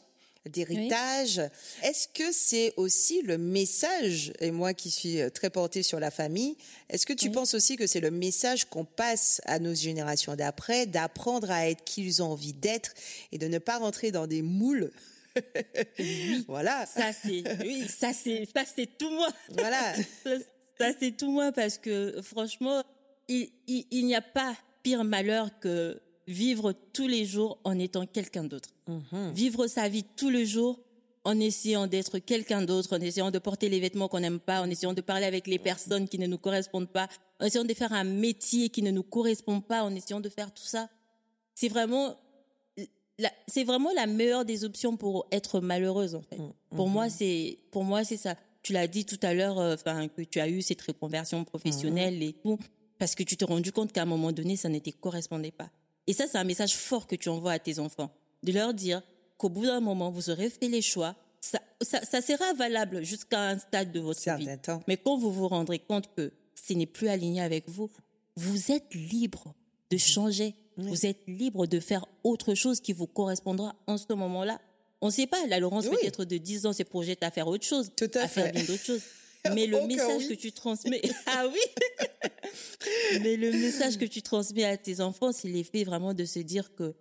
d'héritage. 0.49 1.41
Est-ce 1.83 2.09
que 2.09 2.33
c'est 2.33 2.73
aussi 2.77 3.23
le 3.23 3.37
message, 3.37 4.33
et 4.41 4.51
moi 4.51 4.73
qui 4.73 4.91
suis 4.91 5.21
euh, 5.21 5.29
très 5.29 5.51
portée 5.51 5.83
sur 5.83 6.01
la 6.01 6.11
famille, 6.11 6.57
est-ce 6.89 7.05
que 7.07 7.13
tu 7.13 7.31
penses 7.31 7.55
aussi 7.55 7.77
que 7.77 7.87
c'est 7.87 8.01
le 8.01 8.11
message 8.11 8.65
qu'on 8.65 8.85
passe 8.85 9.41
à 9.45 9.59
nos 9.59 9.75
générations 9.75 10.35
d'après, 10.37 10.87
d'apprendre 10.87 11.51
à 11.51 11.69
être 11.69 11.85
qui 11.85 12.05
ils 12.05 12.23
ont 12.23 12.33
envie 12.33 12.55
d'être 12.55 12.95
et 13.33 13.39
de 13.39 13.47
ne 13.49 13.59
pas 13.59 13.79
rentrer 13.79 14.11
dans 14.11 14.27
des 14.27 14.43
moules? 14.43 14.91
Voilà. 16.49 16.87
Ça 16.87 17.13
c'est 17.13 17.45
oui, 17.61 17.87
ça 17.89 18.13
c'est 18.13 18.49
ça 18.53 18.65
c'est 18.65 18.99
tout 18.99 19.11
moi. 19.11 19.29
Voilà. 19.51 19.95
ça, 20.79 20.89
c'est 20.99 21.17
tout 21.17 21.31
moi 21.31 21.53
parce 21.53 21.79
que 21.79 22.21
franchement, 22.21 22.83
il, 23.29 23.49
il 23.69 24.07
n'y 24.07 24.17
a 24.17 24.23
pas 24.23 24.57
pire 24.83 25.05
malheur 25.05 25.51
que 25.61 26.03
vivre 26.31 26.73
tous 26.93 27.09
les 27.09 27.25
jours 27.25 27.59
en 27.65 27.79
étant 27.79 28.07
quelqu'un 28.07 28.45
d'autre. 28.45 28.71
Mhm. 28.87 29.33
Vivre 29.33 29.67
sa 29.67 29.89
vie 29.89 30.05
tous 30.17 30.31
les 30.31 30.47
jours 30.47 30.81
en 31.25 31.39
essayant 31.39 31.87
d'être 31.87 32.19
quelqu'un 32.19 32.63
d'autre, 32.63 32.97
en 32.97 33.01
essayant 33.01 33.31
de 33.31 33.39
porter 33.39 33.69
les 33.69 33.81
vêtements 33.81 34.09
qu'on 34.09 34.21
n'aime 34.21 34.41
pas, 34.41 34.63
en 34.63 34.71
essayant 34.71 34.95
de 34.95 35.03
parler 35.03 35.27
avec 35.27 35.47
les 35.47 35.59
personnes 35.59 36.09
qui 36.09 36.19
ne 36.19 36.27
nous 36.27 36.39
correspondent 36.39 36.89
pas, 36.89 37.09
en 37.41 37.45
essayant 37.45 37.65
de 37.65 37.75
faire 37.75 37.93
un 37.93 38.05
métier 38.05 38.71
qui 38.71 38.83
ne 38.83 38.91
nous 38.91 39.03
correspond 39.03 39.61
pas, 39.61 39.83
en 39.83 39.95
essayant 39.95 40.21
de 40.21 40.31
faire 40.31 40.53
tout 40.55 40.65
ça. 40.65 40.89
C'est 41.55 41.69
vraiment, 41.69 42.17
c'est 43.47 43.65
vraiment 43.65 43.93
la 43.93 44.07
meilleure 44.07 44.47
des 44.47 44.65
options 44.65 44.97
pour 44.97 45.27
être 45.31 45.61
malheureuse, 45.61 46.15
en 46.15 46.23
fait. 46.23 46.39
Mhm. 46.39 46.53
Pour 46.75 46.89
moi, 46.89 47.11
c'est, 47.11 47.59
pour 47.71 47.85
moi, 47.85 48.03
c'est 48.05 48.17
ça. 48.17 48.35
Tu 48.63 48.73
l'as 48.73 48.87
dit 48.87 49.05
tout 49.05 49.21
à 49.23 49.35
l'heure, 49.35 49.59
euh, 49.59 49.75
enfin, 49.75 50.09
que 50.09 50.23
tu 50.23 50.41
as 50.41 50.49
eu 50.49 50.63
cette 50.63 50.81
reconversion 50.81 51.45
professionnelle 51.45 52.23
et 52.23 52.33
tout, 52.33 52.59
parce 52.99 53.15
que 53.15 53.23
tu 53.23 53.37
t'es 53.37 53.45
rendu 53.45 53.73
compte 53.73 53.93
qu'à 53.93 54.03
un 54.03 54.07
moment 54.07 54.33
donné, 54.33 54.57
ça 54.57 54.69
n'était 54.69 54.93
correspondait 54.93 55.51
pas. 55.51 55.71
Et 56.11 56.13
ça, 56.13 56.27
c'est 56.27 56.39
un 56.39 56.45
message 56.45 56.75
fort 56.75 57.07
que 57.07 57.15
tu 57.15 57.29
envoies 57.29 57.53
à 57.53 57.61
tes 57.61 57.79
enfants. 57.79 58.11
De 58.43 58.51
leur 58.51 58.75
dire 58.75 59.01
qu'au 59.39 59.49
bout 59.49 59.67
d'un 59.67 59.79
moment, 59.79 60.11
vous 60.11 60.29
aurez 60.29 60.51
fait 60.51 60.67
les 60.67 60.83
choix. 60.83 61.15
Ça, 61.41 61.61
ça, 61.83 62.21
sera 62.21 62.53
valable 62.55 63.05
jusqu'à 63.05 63.51
un 63.51 63.59
stade 63.61 63.93
de 63.93 64.01
votre 64.01 64.19
vie. 64.37 64.49
Mais 64.89 64.97
quand 64.97 65.17
vous 65.17 65.31
vous 65.31 65.47
rendrez 65.47 65.79
compte 65.79 66.13
que 66.17 66.33
ce 66.57 66.73
n'est 66.73 66.87
plus 66.87 67.07
aligné 67.07 67.43
avec 67.43 67.69
vous, 67.69 67.89
vous 68.35 68.73
êtes 68.73 68.93
libre 68.93 69.55
de 69.93 69.99
changer. 69.99 70.57
Vous 70.77 71.07
êtes 71.07 71.21
libre 71.29 71.69
de 71.69 71.79
faire 71.79 72.05
autre 72.25 72.55
chose 72.55 72.81
qui 72.81 72.93
vous 72.93 73.07
correspondra 73.07 73.77
en 73.87 73.97
ce 73.97 74.13
moment-là. 74.13 74.61
On 75.01 75.07
ne 75.07 75.13
sait 75.13 75.29
pas, 75.29 75.47
la 75.47 75.61
Laurence 75.61 75.87
peut-être 75.87 76.25
de 76.25 76.39
10 76.39 76.67
ans 76.67 76.73
se 76.73 76.83
projette 76.83 77.23
à 77.23 77.31
faire 77.31 77.47
autre 77.47 77.65
chose, 77.65 77.93
Tout 77.97 78.11
à, 78.15 78.27
faire 78.27 78.51
bien 78.51 78.65
d'autres 78.65 78.85
choses. 78.85 79.03
Mais 79.55 79.69
le 79.69 79.87
message 79.87 80.27
que 80.27 80.35
tu 80.35 80.51
transmets, 80.51 81.03
ah 81.27 81.47
oui, 81.47 81.61
mais 83.23 83.37
le 83.37 83.53
message 83.53 83.99
que 83.99 84.05
tu 84.05 84.23
transmets 84.23 84.65
à 84.65 84.77
tes 84.77 85.01
enfants, 85.01 85.33
c'est 85.33 85.49
l'effet 85.49 85.85
vraiment 85.85 86.15
de 86.15 86.25
se 86.25 86.39
dire 86.39 86.75
que 86.75 86.95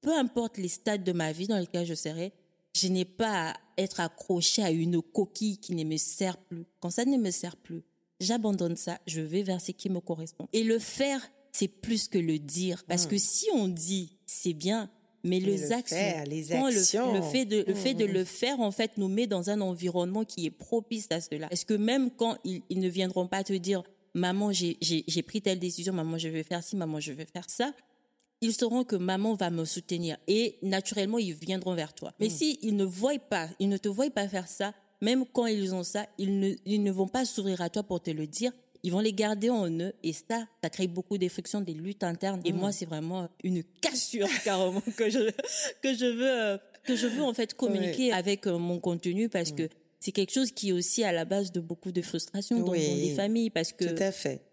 peu 0.00 0.16
importe 0.16 0.58
les 0.58 0.68
stades 0.68 1.04
de 1.04 1.12
ma 1.12 1.32
vie 1.32 1.46
dans 1.46 1.58
lesquels 1.58 1.86
je 1.86 1.94
serai, 1.94 2.32
je 2.74 2.88
n'ai 2.88 3.04
pas 3.04 3.50
à 3.50 3.56
être 3.76 4.00
accroché 4.00 4.62
à 4.62 4.70
une 4.70 5.02
coquille 5.02 5.58
qui 5.58 5.74
ne 5.74 5.84
me 5.84 5.96
sert 5.96 6.36
plus. 6.36 6.64
Quand 6.80 6.90
ça 6.90 7.04
ne 7.04 7.16
me 7.16 7.30
sert 7.30 7.56
plus, 7.56 7.82
j'abandonne 8.20 8.76
ça, 8.76 8.98
je 9.06 9.20
vais 9.20 9.42
vers 9.42 9.60
ce 9.60 9.72
qui 9.72 9.90
me 9.90 10.00
correspond. 10.00 10.48
Et 10.52 10.62
le 10.62 10.78
faire, 10.78 11.20
c'est 11.52 11.68
plus 11.68 12.08
que 12.08 12.18
le 12.18 12.38
dire. 12.38 12.84
Parce 12.86 13.06
hmm. 13.06 13.08
que 13.08 13.18
si 13.18 13.46
on 13.54 13.68
dit 13.68 14.16
c'est 14.26 14.52
bien, 14.52 14.90
mais, 15.24 15.40
les 15.40 15.72
actions, 15.72 15.96
les 16.26 16.52
actions. 16.52 17.12
Le, 17.12 17.22
fait 17.22 17.44
de 17.44 17.64
le 17.66 17.74
fait 17.74 17.94
de 17.94 18.06
mmh. 18.06 18.12
le 18.12 18.24
faire 18.24 18.60
en 18.60 18.70
fait 18.70 18.96
nous 18.98 19.08
met 19.08 19.26
dans 19.26 19.50
un 19.50 19.60
environnement 19.60 20.24
qui 20.24 20.46
est 20.46 20.50
propice 20.50 21.08
à 21.10 21.20
cela. 21.20 21.48
Est-ce 21.50 21.66
que 21.66 21.74
même 21.74 22.10
quand 22.12 22.36
ils, 22.44 22.62
ils, 22.70 22.78
ne 22.78 22.88
viendront 22.88 23.26
pas 23.26 23.42
te 23.42 23.52
dire 23.52 23.82
maman 24.18 24.50
j'ai 24.52 25.22
pris 25.22 25.40
telle 25.40 25.58
décision, 25.58 25.92
maman 25.92 26.18
je 26.18 26.28
vais 26.28 26.42
faire 26.42 26.62
ci, 26.62 26.76
maman 26.76 27.00
je 27.00 27.12
vais 27.12 27.24
faire 27.24 27.48
ça, 27.48 27.72
ils 28.40 28.52
sauront 28.52 28.84
que 28.84 28.96
maman 28.96 29.34
va 29.34 29.50
me 29.50 29.64
soutenir 29.64 30.16
et 30.26 30.58
naturellement 30.62 31.18
ils 31.18 31.34
viendront 31.34 31.74
vers 31.74 31.94
toi. 31.94 32.12
Mais 32.20 32.26
mmh. 32.26 32.30
si 32.30 32.58
ils 32.62 32.76
ne 32.76 32.84
voient 32.84 33.18
pas, 33.18 33.48
ils 33.58 33.68
ne 33.68 33.78
te 33.78 33.88
voient 33.88 34.10
pas 34.10 34.28
faire 34.28 34.46
ça, 34.46 34.74
même 35.00 35.24
quand 35.32 35.46
ils 35.46 35.74
ont 35.74 35.84
ça, 35.84 36.06
ils 36.18 36.38
ne 36.38 36.54
ils 36.66 36.82
ne 36.82 36.90
vont 36.90 37.08
pas 37.08 37.24
s'ouvrir 37.24 37.60
à 37.60 37.70
toi 37.70 37.82
pour 37.82 38.02
te 38.02 38.10
le 38.10 38.26
dire 38.26 38.52
ils 38.82 38.92
vont 38.92 39.00
les 39.00 39.12
garder 39.12 39.50
en 39.50 39.70
eux 39.80 39.92
et 40.02 40.12
ça, 40.12 40.46
ça 40.62 40.70
crée 40.70 40.86
beaucoup 40.86 41.18
de 41.18 41.28
frictions, 41.28 41.60
des 41.60 41.74
luttes 41.74 42.04
internes. 42.04 42.40
Et 42.44 42.52
mm. 42.52 42.56
moi, 42.56 42.72
c'est 42.72 42.86
vraiment 42.86 43.28
une 43.42 43.62
cassure 43.80 44.28
carrément 44.44 44.82
que 44.96 45.10
je 45.10 45.30
que 45.82 45.94
je 45.94 46.06
veux 46.06 46.40
euh, 46.40 46.58
que 46.84 46.96
je 46.96 47.06
veux 47.06 47.22
en 47.22 47.34
fait 47.34 47.54
communiquer 47.54 48.12
avec 48.12 48.46
euh, 48.46 48.58
mon 48.58 48.78
contenu 48.78 49.28
parce 49.28 49.52
mm. 49.52 49.56
que 49.56 49.68
c'est 50.00 50.12
quelque 50.12 50.32
chose 50.32 50.52
qui 50.52 50.70
est 50.70 50.72
aussi 50.72 51.04
à 51.04 51.12
la 51.12 51.24
base 51.24 51.52
de 51.52 51.60
beaucoup 51.60 51.92
de 51.92 52.02
frustration 52.02 52.60
dans, 52.60 52.72
des 52.72 53.14
familles 53.14 53.50
parce 53.50 53.72
que 53.72 53.84
tout 53.84 54.02
à 54.02 54.12
fait. 54.12 54.44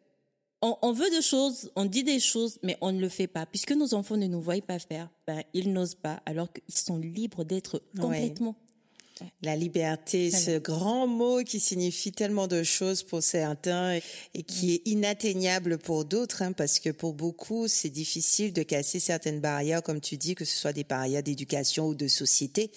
On, 0.61 0.77
on, 0.81 0.93
veut 0.93 1.09
des 1.11 1.21
choses, 1.21 1.71
on 1.75 1.85
dit 1.85 2.03
des 2.03 2.19
choses, 2.19 2.57
mais 2.63 2.75
on 2.81 2.91
ne 2.91 2.99
le 2.99 3.09
fait 3.09 3.27
pas. 3.27 3.45
Puisque 3.45 3.73
nos 3.73 3.93
enfants 3.93 4.17
ne 4.17 4.25
nous 4.25 4.41
voient 4.41 4.61
pas 4.61 4.79
faire, 4.79 5.09
ben, 5.27 5.43
ils 5.53 5.71
n'osent 5.71 5.95
pas, 5.95 6.23
alors 6.25 6.51
qu'ils 6.51 6.75
sont 6.75 6.97
libres 6.97 7.43
d'être 7.43 7.83
complètement 7.99 8.55
la 9.41 9.55
liberté, 9.55 10.29
ce 10.31 10.57
grand 10.57 11.07
mot 11.07 11.43
qui 11.43 11.59
signifie 11.59 12.11
tellement 12.11 12.47
de 12.47 12.63
choses 12.63 13.03
pour 13.03 13.23
certains 13.23 13.99
et 14.33 14.43
qui 14.43 14.73
est 14.73 14.81
inatteignable 14.85 15.77
pour 15.77 16.05
d'autres, 16.05 16.41
hein, 16.41 16.51
parce 16.51 16.79
que 16.79 16.89
pour 16.89 17.13
beaucoup, 17.13 17.67
c'est 17.67 17.89
difficile 17.89 18.51
de 18.51 18.63
casser 18.63 18.99
certaines 18.99 19.39
barrières, 19.39 19.83
comme 19.83 20.01
tu 20.01 20.17
dis, 20.17 20.35
que 20.35 20.43
ce 20.43 20.57
soit 20.57 20.73
des 20.73 20.83
barrières 20.83 21.23
d'éducation 21.23 21.87
ou 21.87 21.95
de 21.95 22.07
société, 22.07 22.71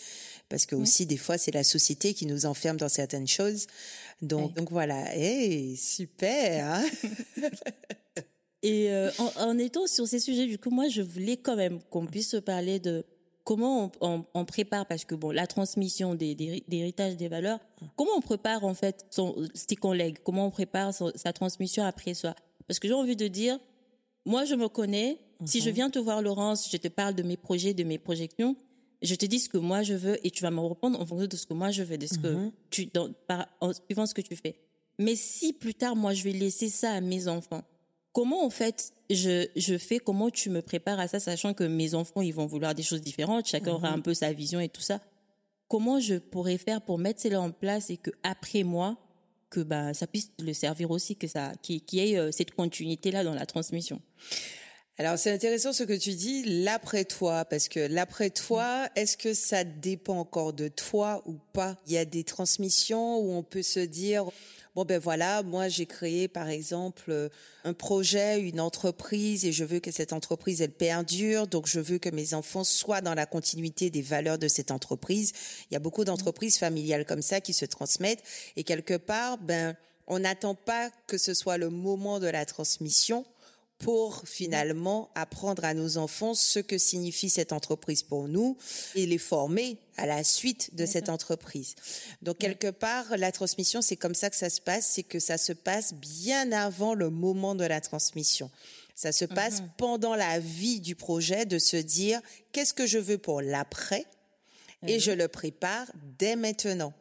parce 0.48 0.66
que 0.66 0.76
aussi 0.76 1.06
des 1.06 1.16
fois, 1.16 1.38
c'est 1.38 1.52
la 1.52 1.64
société 1.64 2.14
qui 2.14 2.26
nous 2.26 2.46
enferme 2.46 2.76
dans 2.76 2.88
certaines 2.88 3.28
choses. 3.28 3.66
Donc, 4.22 4.54
donc 4.54 4.70
voilà, 4.70 5.14
hey, 5.16 5.76
super. 5.76 6.72
Hein. 6.72 6.84
et 8.62 8.90
euh, 8.90 9.10
en, 9.18 9.32
en 9.48 9.58
étant 9.58 9.86
sur 9.86 10.06
ces 10.06 10.20
sujets, 10.20 10.46
du 10.46 10.58
coup, 10.58 10.70
moi, 10.70 10.88
je 10.88 11.02
voulais 11.02 11.36
quand 11.36 11.56
même 11.56 11.80
qu'on 11.90 12.06
puisse 12.06 12.36
parler 12.44 12.78
de 12.78 13.04
comment 13.48 13.90
on, 14.02 14.44
prépare, 14.44 14.84
parce 14.84 15.06
que 15.06 15.14
bon, 15.14 15.30
la 15.30 15.46
transmission 15.46 16.14
des, 16.14 16.34
d'héritage 16.34 17.16
des 17.16 17.28
valeurs, 17.28 17.58
comment 17.96 18.10
on 18.18 18.20
prépare 18.20 18.62
en 18.62 18.74
fait 18.74 19.06
son, 19.08 19.34
ses 19.54 19.74
collègues, 19.74 20.18
comment 20.22 20.44
on 20.44 20.50
prépare 20.50 20.92
sa 20.92 21.32
transmission 21.32 21.82
après 21.82 22.12
soi? 22.12 22.34
Parce 22.66 22.78
que 22.78 22.88
j'ai 22.88 22.92
envie 22.92 23.16
de 23.16 23.26
dire, 23.26 23.58
moi 24.26 24.44
je 24.44 24.54
me 24.54 24.68
connais, 24.68 25.18
si 25.46 25.62
je 25.62 25.70
mhm. 25.70 25.74
viens 25.74 25.88
te 25.88 25.98
voir 25.98 26.20
Laurence, 26.20 26.70
je 26.70 26.76
te 26.76 26.88
parle 26.88 27.14
de 27.14 27.22
mes 27.22 27.38
projets, 27.38 27.72
de 27.72 27.84
mes 27.84 27.96
projections, 27.96 28.54
je 29.00 29.14
te 29.14 29.24
dis 29.24 29.38
ce 29.38 29.48
que 29.48 29.56
moi 29.56 29.82
je 29.82 29.94
veux 29.94 30.18
et 30.26 30.30
tu 30.30 30.42
vas 30.42 30.50
me 30.50 30.60
répondre 30.60 31.00
en 31.00 31.06
fonction 31.06 31.26
de 31.26 31.36
ce 31.36 31.46
que 31.46 31.54
moi 31.54 31.70
je 31.70 31.82
veux, 31.84 31.96
de 31.96 32.06
ce 32.06 32.18
que 32.18 32.28
mhm. 32.28 32.52
tu, 32.68 32.84
dans, 32.92 33.10
par, 33.26 33.48
en 33.62 33.72
suivant 33.72 34.04
ce 34.04 34.12
que 34.12 34.20
tu 34.20 34.36
fais. 34.36 34.60
Mais 34.98 35.16
si 35.16 35.54
plus 35.54 35.74
tard, 35.74 35.96
moi 35.96 36.12
je 36.12 36.22
vais 36.22 36.32
laisser 36.32 36.68
ça 36.68 36.92
à 36.92 37.00
mes 37.00 37.28
enfants, 37.28 37.62
comment 38.18 38.44
en 38.44 38.50
fait 38.50 38.94
je, 39.10 39.46
je 39.54 39.78
fais, 39.78 40.00
comment 40.00 40.28
tu 40.28 40.50
me 40.50 40.60
prépares 40.60 40.98
à 40.98 41.06
ça, 41.06 41.20
sachant 41.20 41.54
que 41.54 41.62
mes 41.62 41.94
enfants, 41.94 42.20
ils 42.20 42.34
vont 42.34 42.46
vouloir 42.46 42.74
des 42.74 42.82
choses 42.82 43.00
différentes, 43.00 43.46
chacun 43.46 43.70
aura 43.70 43.90
un 43.90 43.98
mhm. 43.98 44.02
peu 44.02 44.12
sa 44.12 44.32
vision 44.32 44.58
et 44.58 44.68
tout 44.68 44.80
ça. 44.80 45.00
Comment 45.68 46.00
je 46.00 46.16
pourrais 46.16 46.58
faire 46.58 46.82
pour 46.82 46.98
mettre 46.98 47.20
cela 47.20 47.40
en 47.40 47.52
place 47.52 47.90
et 47.90 47.96
que 47.96 48.10
après 48.24 48.64
moi, 48.64 48.96
que 49.50 49.60
bah, 49.60 49.94
ça 49.94 50.08
puisse 50.08 50.32
le 50.40 50.52
servir 50.52 50.90
aussi, 50.90 51.14
que 51.14 51.28
ça, 51.28 51.52
qu'il 51.62 51.80
y 51.92 52.00
ait 52.00 52.18
euh, 52.18 52.32
cette 52.32 52.50
continuité-là 52.50 53.22
dans 53.22 53.34
la 53.34 53.46
transmission? 53.46 54.02
Alors 54.98 55.16
c'est 55.16 55.30
intéressant 55.30 55.72
ce 55.72 55.84
que 55.84 55.96
tu 55.96 56.10
dis, 56.14 56.64
l'après 56.64 57.04
toi, 57.04 57.44
parce 57.44 57.68
que 57.68 57.78
l'après 57.78 58.30
toi, 58.30 58.86
mm. 58.86 58.88
est-ce 58.96 59.16
que 59.16 59.32
ça 59.32 59.62
dépend 59.62 60.18
encore 60.18 60.52
de 60.52 60.66
toi 60.66 61.22
ou 61.24 61.36
pas? 61.52 61.76
Il 61.86 61.92
y 61.92 61.98
a 61.98 62.04
des 62.04 62.24
transmissions 62.24 63.18
où 63.18 63.30
on 63.30 63.44
peut 63.44 63.62
se 63.62 63.78
dire, 63.78 64.24
bon 64.74 64.84
ben 64.84 64.98
voilà, 64.98 65.42
moi 65.42 65.68
j'ai 65.68 65.86
créé 65.86 66.28
par 66.28 66.48
exemple 66.48 67.30
un 67.64 67.72
projet, 67.72 68.40
une 68.40 68.60
entreprise 68.60 69.44
et 69.44 69.52
je 69.52 69.64
veux 69.64 69.80
que 69.80 69.90
cette 69.90 70.12
entreprise 70.12 70.62
elle 70.62 70.72
perdure, 70.72 71.46
donc 71.46 71.66
je 71.66 71.80
veux 71.80 71.98
que 71.98 72.10
mes 72.10 72.34
enfants 72.34 72.64
soient 72.64 73.00
dans 73.00 73.14
la 73.14 73.26
continuité 73.26 73.90
des 73.90 74.02
valeurs 74.02 74.38
de 74.38 74.48
cette 74.48 74.70
entreprise. 74.70 75.32
Il 75.70 75.74
y 75.74 75.76
a 75.76 75.80
beaucoup 75.80 76.04
d'entreprises 76.04 76.58
familiales 76.58 77.04
comme 77.04 77.22
ça 77.22 77.40
qui 77.40 77.52
se 77.52 77.64
transmettent. 77.64 78.22
Et 78.56 78.64
quelque 78.64 78.96
part 78.96 79.38
ben 79.38 79.76
on 80.06 80.20
n'attend 80.20 80.54
pas 80.54 80.90
que 81.06 81.18
ce 81.18 81.34
soit 81.34 81.58
le 81.58 81.70
moment 81.70 82.18
de 82.18 82.28
la 82.28 82.46
transmission 82.46 83.24
pour 83.78 84.22
finalement 84.26 85.08
apprendre 85.14 85.64
à 85.64 85.72
nos 85.72 85.98
enfants 85.98 86.34
ce 86.34 86.58
que 86.58 86.78
signifie 86.78 87.30
cette 87.30 87.52
entreprise 87.52 88.02
pour 88.02 88.26
nous 88.26 88.56
et 88.96 89.06
les 89.06 89.18
former 89.18 89.78
à 89.96 90.06
la 90.06 90.24
suite 90.24 90.74
de 90.74 90.84
cette 90.84 91.08
entreprise. 91.08 91.76
Donc 92.22 92.38
quelque 92.38 92.70
part, 92.70 93.16
la 93.16 93.30
transmission, 93.30 93.80
c'est 93.80 93.96
comme 93.96 94.14
ça 94.14 94.30
que 94.30 94.36
ça 94.36 94.50
se 94.50 94.60
passe, 94.60 94.86
c'est 94.94 95.04
que 95.04 95.20
ça 95.20 95.38
se 95.38 95.52
passe 95.52 95.94
bien 95.94 96.50
avant 96.50 96.94
le 96.94 97.10
moment 97.10 97.54
de 97.54 97.64
la 97.64 97.80
transmission. 97.80 98.50
Ça 98.96 99.12
se 99.12 99.24
passe 99.24 99.60
mhm. 99.60 99.70
pendant 99.76 100.16
la 100.16 100.40
vie 100.40 100.80
du 100.80 100.96
projet 100.96 101.46
de 101.46 101.60
se 101.60 101.76
dire 101.76 102.20
qu'est-ce 102.50 102.74
que 102.74 102.86
je 102.86 102.98
veux 102.98 103.18
pour 103.18 103.40
l'après 103.40 104.06
et 104.86 105.00
je 105.00 105.10
le 105.10 105.28
prépare 105.28 105.86
dès 106.18 106.36
maintenant. 106.36 106.92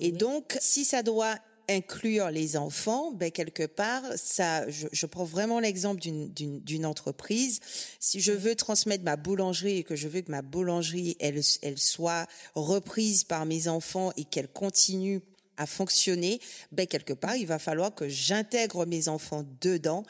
Et 0.00 0.12
donc, 0.12 0.56
si 0.60 0.84
ça 0.84 1.02
doit 1.02 1.36
inclure 1.68 2.30
les 2.30 2.56
enfants, 2.56 3.12
ben 3.12 3.30
quelque 3.30 3.66
part, 3.66 4.02
ça, 4.16 4.68
je, 4.68 5.06
prends 5.06 5.24
vraiment 5.24 5.60
l'exemple 5.60 6.00
d'une 6.00 6.86
entreprise. 6.86 7.60
Si 8.00 8.20
je 8.20 8.32
veux 8.32 8.54
transmettre 8.54 9.04
ma 9.04 9.16
boulangerie 9.16 9.78
et 9.78 9.84
que 9.84 9.96
je 9.96 10.08
veux 10.08 10.22
que 10.22 10.30
ma 10.30 10.42
boulangerie, 10.42 11.16
elle, 11.20 11.40
elle 11.62 11.78
soit 11.78 12.26
reprise 12.54 13.24
par 13.24 13.46
mes 13.46 13.68
enfants 13.68 14.12
et 14.16 14.24
qu'elle 14.24 14.48
continue 14.48 15.20
à 15.58 15.66
fonctionner, 15.66 16.40
ben 16.72 16.86
quelque 16.86 17.12
part, 17.12 17.36
il 17.36 17.46
va 17.46 17.58
falloir 17.58 17.94
que 17.94 18.08
j'intègre 18.08 18.86
mes 18.86 19.08
enfants 19.08 19.44
dedans 19.60 20.04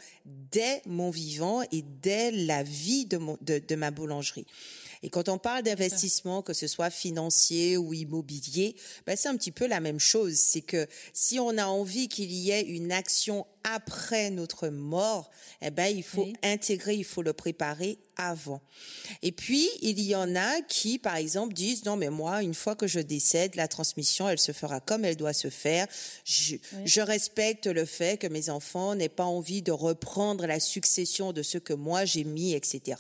dès 0.52 0.82
mon 0.86 1.11
vivant 1.11 1.62
et 1.72 1.82
dès 2.02 2.30
la 2.30 2.62
vie 2.62 3.06
de, 3.06 3.16
mon, 3.16 3.38
de, 3.40 3.59
de 3.59 3.74
ma 3.74 3.90
boulangerie. 3.90 4.46
Et 5.03 5.11
quand 5.11 5.28
on 5.28 5.38
parle 5.38 5.62
d'investissement, 5.62 6.42
que 6.42 6.53
ce 6.53 6.66
soit 6.66 6.90
financier 6.90 7.76
ou 7.76 7.94
immobilier, 7.94 8.76
ben 9.07 9.16
c'est 9.16 9.28
un 9.28 9.36
petit 9.36 9.53
peu 9.53 9.66
la 9.66 9.80
même 9.80 10.01
chose. 10.01 10.34
C'est 10.34 10.62
que 10.62 10.86
si 11.12 11.38
on 11.38 11.57
a 11.59 11.66
envie 11.66 12.09
qu'il 12.09 12.32
y 12.32 12.51
ait 12.51 12.62
une 12.62 12.92
action 12.92 13.46
après 13.64 14.30
notre 14.30 14.68
mort, 14.68 15.30
eh 15.61 15.70
ben 15.70 15.86
il 15.86 16.03
faut 16.03 16.28
intégrer, 16.42 16.94
il 16.94 17.05
faut 17.05 17.22
le 17.22 17.32
préparer 17.32 17.99
avant. 18.16 18.61
Et 19.22 19.32
puis 19.32 19.68
il 19.82 20.01
y 20.01 20.14
en 20.16 20.34
a 20.34 20.62
qui, 20.62 20.99
par 20.99 21.16
exemple, 21.16 21.55
disent 21.55 21.84
non 21.84 21.96
mais 21.96 22.11
moi, 22.11 22.42
une 22.42 22.55
fois 22.55 22.74
que 22.74 22.86
je 22.86 23.01
décède, 23.01 23.55
la 23.55 23.68
transmission, 23.68 24.28
elle 24.28 24.38
se 24.38 24.53
fera 24.53 24.80
comme 24.80 25.05
elle 25.05 25.16
doit 25.16 25.32
se 25.32 25.51
faire. 25.51 25.86
Je, 26.24 26.57
je 26.84 27.01
respecte 27.01 27.66
le 27.66 27.84
fait 27.84 28.18
que 28.18 28.26
mes 28.26 28.51
enfants 28.51 28.94
n'aient 28.94 29.09
pas 29.09 29.24
envie 29.24 29.62
de 29.62 29.72
reprendre 29.72 30.46
la 30.46 30.61
succession 30.61 31.32
de 31.32 31.42
ce 31.42 31.59
que 31.59 31.74
moi 31.74 32.05
j'ai 32.05 32.24
mis, 32.24 32.55
etc. 32.55 32.96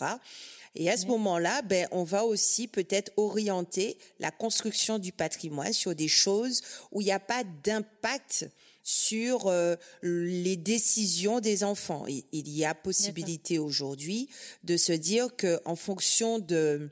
Et 0.74 0.90
à 0.90 0.96
ce 0.96 1.06
moment-là, 1.06 1.62
ben, 1.62 1.88
on 1.90 2.04
va 2.04 2.24
aussi 2.24 2.68
peut-être 2.68 3.12
orienter 3.16 3.98
la 4.18 4.30
construction 4.30 4.98
du 4.98 5.12
patrimoine 5.12 5.72
sur 5.72 5.94
des 5.94 6.08
choses 6.08 6.62
où 6.92 7.00
il 7.00 7.04
n'y 7.04 7.12
a 7.12 7.20
pas 7.20 7.44
d'impact 7.64 8.48
sur 8.88 9.48
euh, 9.48 9.76
les 10.02 10.56
décisions 10.56 11.40
des 11.40 11.62
enfants. 11.62 12.06
Il, 12.06 12.48
y 12.48 12.64
a 12.64 12.74
possibilité 12.74 13.58
aujourd'hui 13.58 14.30
de 14.64 14.78
se 14.78 14.92
dire 14.92 15.36
que 15.36 15.60
en 15.66 15.76
fonction 15.76 16.38
de 16.38 16.88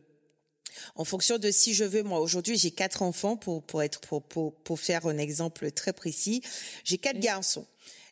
en 0.95 1.05
fonction 1.05 1.39
de 1.39 1.51
si 1.51 1.73
je 1.73 1.85
veux 1.85 2.03
moi 2.03 2.21
aujourd'hui 2.21 2.59
j'ai 2.59 2.71
quatre 2.71 3.01
enfants 3.01 3.39
pour 3.39 3.63
pour 3.63 3.83
être 3.83 4.01
pour 4.01 4.23
pour, 4.23 4.55
pour 4.57 4.79
faire 4.79 5.07
un 5.07 5.17
exemple 5.17 5.71
très 5.71 5.95
précis 5.95 6.43
j'ai 6.85 6.99
quatre 6.99 7.19
garçons 7.19 7.67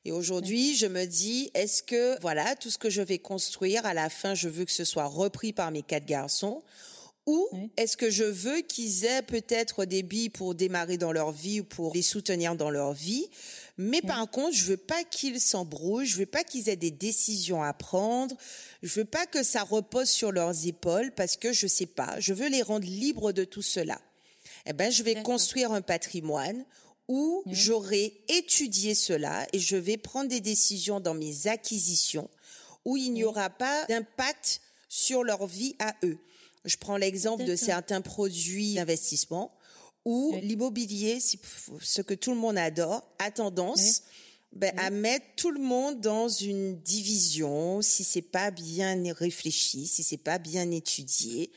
et 0.05 0.13
aujourd'hui, 0.13 0.77
je 0.77 0.87
me 0.87 1.07
dis, 1.07 1.51
est-ce 1.55 1.83
que, 1.83 2.21
voilà, 2.21 2.57
tout 2.57 2.71
ce 2.71 2.79
que 2.79 2.91
je 2.91 3.01
vais 3.01 3.19
construire, 3.19 3.87
à 3.87 3.95
la 3.95 4.11
fin, 4.11 4.35
je 4.35 4.49
veux 4.49 4.65
que 4.65 4.73
ce 4.73 4.85
soit 4.85 5.07
repris 5.07 5.53
par 5.53 5.71
mes 5.71 5.83
quatre 5.83 6.05
garçons 6.05 6.63
ou 7.27 7.49
est-ce 7.79 7.97
que 7.97 8.11
je 8.11 8.25
veux 8.25 8.61
qu'ils 8.61 9.07
aient 9.07 9.23
peut-être 9.23 9.87
des 9.87 10.03
billes 10.03 10.29
pour 10.29 10.55
démarrer 10.55 10.99
dans 10.99 11.13
leur 11.13 11.33
vie 11.33 11.61
ou 11.61 11.65
pour 11.65 11.95
les 11.95 12.03
soutenir 12.03 12.55
dans 12.55 12.69
leur 12.69 12.93
vie? 12.93 13.31
Mais 13.79 14.03
par 14.03 14.31
contre, 14.31 14.55
je 14.55 14.65
veux 14.65 14.77
pas 14.77 15.05
qu'ils 15.05 15.41
s'embrouillent, 15.41 16.07
je 16.07 16.19
veux 16.19 16.27
pas 16.27 16.45
qu'ils 16.45 16.69
aient 16.69 16.77
des 16.77 16.91
décisions 16.91 17.63
à 17.63 17.73
prendre, 17.73 18.37
je 18.83 19.01
veux 19.01 19.07
pas 19.07 19.25
que 19.25 19.43
ça 19.43 19.63
repose 19.63 20.11
sur 20.11 20.33
leurs 20.33 20.67
épaules 20.67 21.13
parce 21.13 21.37
que 21.37 21.53
je 21.53 21.67
sais 21.67 21.87
pas, 21.87 22.21
je 22.21 22.35
veux 22.35 22.49
les 22.49 22.63
rendre 22.63 22.87
libres 22.87 23.33
de 23.33 23.45
tout 23.45 23.63
cela. 23.63 23.99
Eh 24.67 24.75
ben, 24.75 24.93
je 24.93 25.03
vais 25.03 25.23
construire 25.23 25.73
un 25.73 25.83
patrimoine 25.83 26.65
où 27.09 27.43
j'aurai 27.47 28.21
étudié 28.29 28.95
cela 28.95 29.47
et 29.53 29.59
je 29.59 29.77
vais 29.77 29.97
prendre 29.97 30.29
des 30.29 30.41
décisions 30.41 31.01
dans 31.01 31.15
mes 31.15 31.47
acquisitions 31.47 32.31
où 32.85 32.97
il 32.97 33.13
n'y 33.13 33.25
aura 33.25 33.51
pas 33.51 33.85
d'impact 33.87 34.61
sur 34.89 35.25
leur 35.25 35.47
vie 35.47 35.77
à 35.79 35.95
eux. 36.05 36.19
Je 36.65 36.77
prends 36.77 36.97
l'exemple 36.97 37.45
de 37.45 37.57
certains 37.57 38.01
produits 38.01 38.75
d'investissement 38.75 39.53
où 40.05 40.37
l'immobilier, 40.43 41.19
ce 41.21 42.03
que 42.03 42.15
tout 42.15 42.31
le 42.31 42.37
monde 42.37 42.59
adore, 42.59 43.03
a 43.19 43.31
tendance 43.31 44.03
ben, 44.53 44.73
à 44.79 44.91
mettre 44.91 45.27
tout 45.37 45.51
le 45.51 45.61
monde 45.61 46.01
dans 46.01 46.29
une 46.29 46.79
division 46.81 47.83
si 47.83 48.05
c'est 48.05 48.23
pas 48.23 48.51
bien 48.51 49.03
réfléchi, 49.13 49.87
si 49.87 50.03
c'est 50.03 50.17
pas 50.17 50.39
bien 50.39 50.71
étudié 50.71 51.51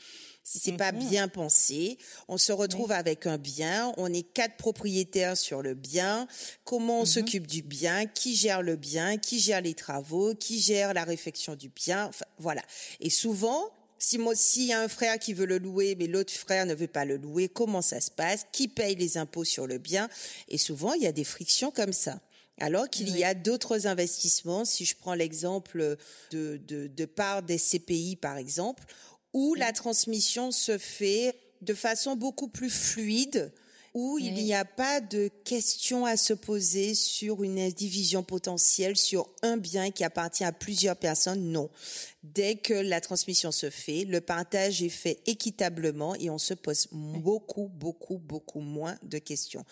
si 0.48 0.58
c'est 0.58 0.72
pas 0.72 0.92
mhm. 0.92 1.08
bien 1.10 1.28
pensé. 1.28 1.98
On 2.26 2.38
se 2.38 2.52
retrouve 2.52 2.90
avec 2.90 3.26
un 3.26 3.36
bien, 3.36 3.92
on 3.98 4.10
est 4.10 4.22
quatre 4.22 4.56
propriétaires 4.56 5.36
sur 5.36 5.60
le 5.60 5.74
bien. 5.74 6.26
Comment 6.64 7.00
on 7.00 7.02
mhm. 7.02 7.06
s'occupe 7.06 7.46
du 7.46 7.60
bien 7.60 8.06
Qui 8.06 8.34
gère 8.34 8.62
le 8.62 8.76
bien 8.76 9.18
Qui 9.18 9.40
gère 9.40 9.60
les 9.60 9.74
travaux 9.74 10.34
Qui 10.34 10.58
gère 10.58 10.94
la 10.94 11.04
réfection 11.04 11.54
du 11.54 11.68
bien 11.68 12.06
enfin, 12.06 12.24
Voilà. 12.38 12.62
Et 13.00 13.10
souvent, 13.10 13.62
si 13.98 14.16
moi, 14.16 14.34
s'il 14.34 14.64
y 14.64 14.72
a 14.72 14.80
un 14.80 14.88
frère 14.88 15.18
qui 15.18 15.34
veut 15.34 15.44
le 15.44 15.58
louer, 15.58 15.96
mais 15.98 16.06
l'autre 16.06 16.32
frère 16.32 16.64
ne 16.64 16.74
veut 16.74 16.86
pas 16.86 17.04
le 17.04 17.18
louer, 17.18 17.48
comment 17.48 17.82
ça 17.82 18.00
se 18.00 18.10
passe? 18.10 18.46
Qui 18.50 18.68
paye 18.68 18.94
les 18.94 19.18
impôts 19.18 19.44
sur 19.44 19.66
le 19.66 19.76
bien? 19.76 20.08
Et 20.48 20.56
souvent, 20.56 20.94
il 20.94 21.02
y 21.02 21.06
a 21.06 21.12
des 21.12 21.24
frictions 21.24 21.70
comme 21.70 21.92
ça. 21.92 22.20
Alors 22.60 22.88
qu'il 22.88 23.16
y 23.16 23.22
a 23.22 23.34
d'autres 23.34 23.86
investissements, 23.86 24.64
si 24.64 24.84
je 24.84 24.96
prends 24.96 25.14
l'exemple 25.14 25.96
de, 26.32 26.56
de, 26.66 26.86
de 26.88 27.04
part 27.04 27.42
des 27.42 27.58
CPI 27.58 28.16
par 28.16 28.36
exemple, 28.36 28.84
où 29.32 29.54
la 29.54 29.72
transmission 29.72 30.50
se 30.50 30.78
fait 30.78 31.34
de 31.62 31.74
façon 31.74 32.16
beaucoup 32.16 32.48
plus 32.48 32.70
fluide, 32.70 33.52
où 33.94 34.18
il 34.18 34.34
n'y 34.34 34.54
a 34.54 34.64
pas 34.64 35.00
de 35.00 35.28
questions 35.44 36.04
à 36.06 36.16
se 36.16 36.32
poser 36.32 36.94
sur 36.94 37.42
une 37.42 37.68
division 37.70 38.22
potentielle, 38.22 38.96
sur 38.96 39.28
un 39.42 39.56
bien 39.56 39.90
qui 39.90 40.04
appartient 40.04 40.44
à 40.44 40.52
plusieurs 40.52 40.96
personnes. 40.96 41.50
Non. 41.50 41.68
Dès 42.22 42.56
que 42.56 42.74
la 42.74 43.00
transmission 43.00 43.50
se 43.50 43.70
fait, 43.70 44.04
le 44.04 44.20
partage 44.20 44.82
est 44.82 44.88
fait 44.88 45.18
équitablement 45.26 46.14
et 46.16 46.30
on 46.30 46.38
se 46.38 46.54
pose 46.54 46.88
beaucoup, 46.92 47.68
beaucoup, 47.68 48.18
beaucoup 48.18 48.60
moins 48.60 48.96
de 49.02 49.18
questions. 49.18 49.64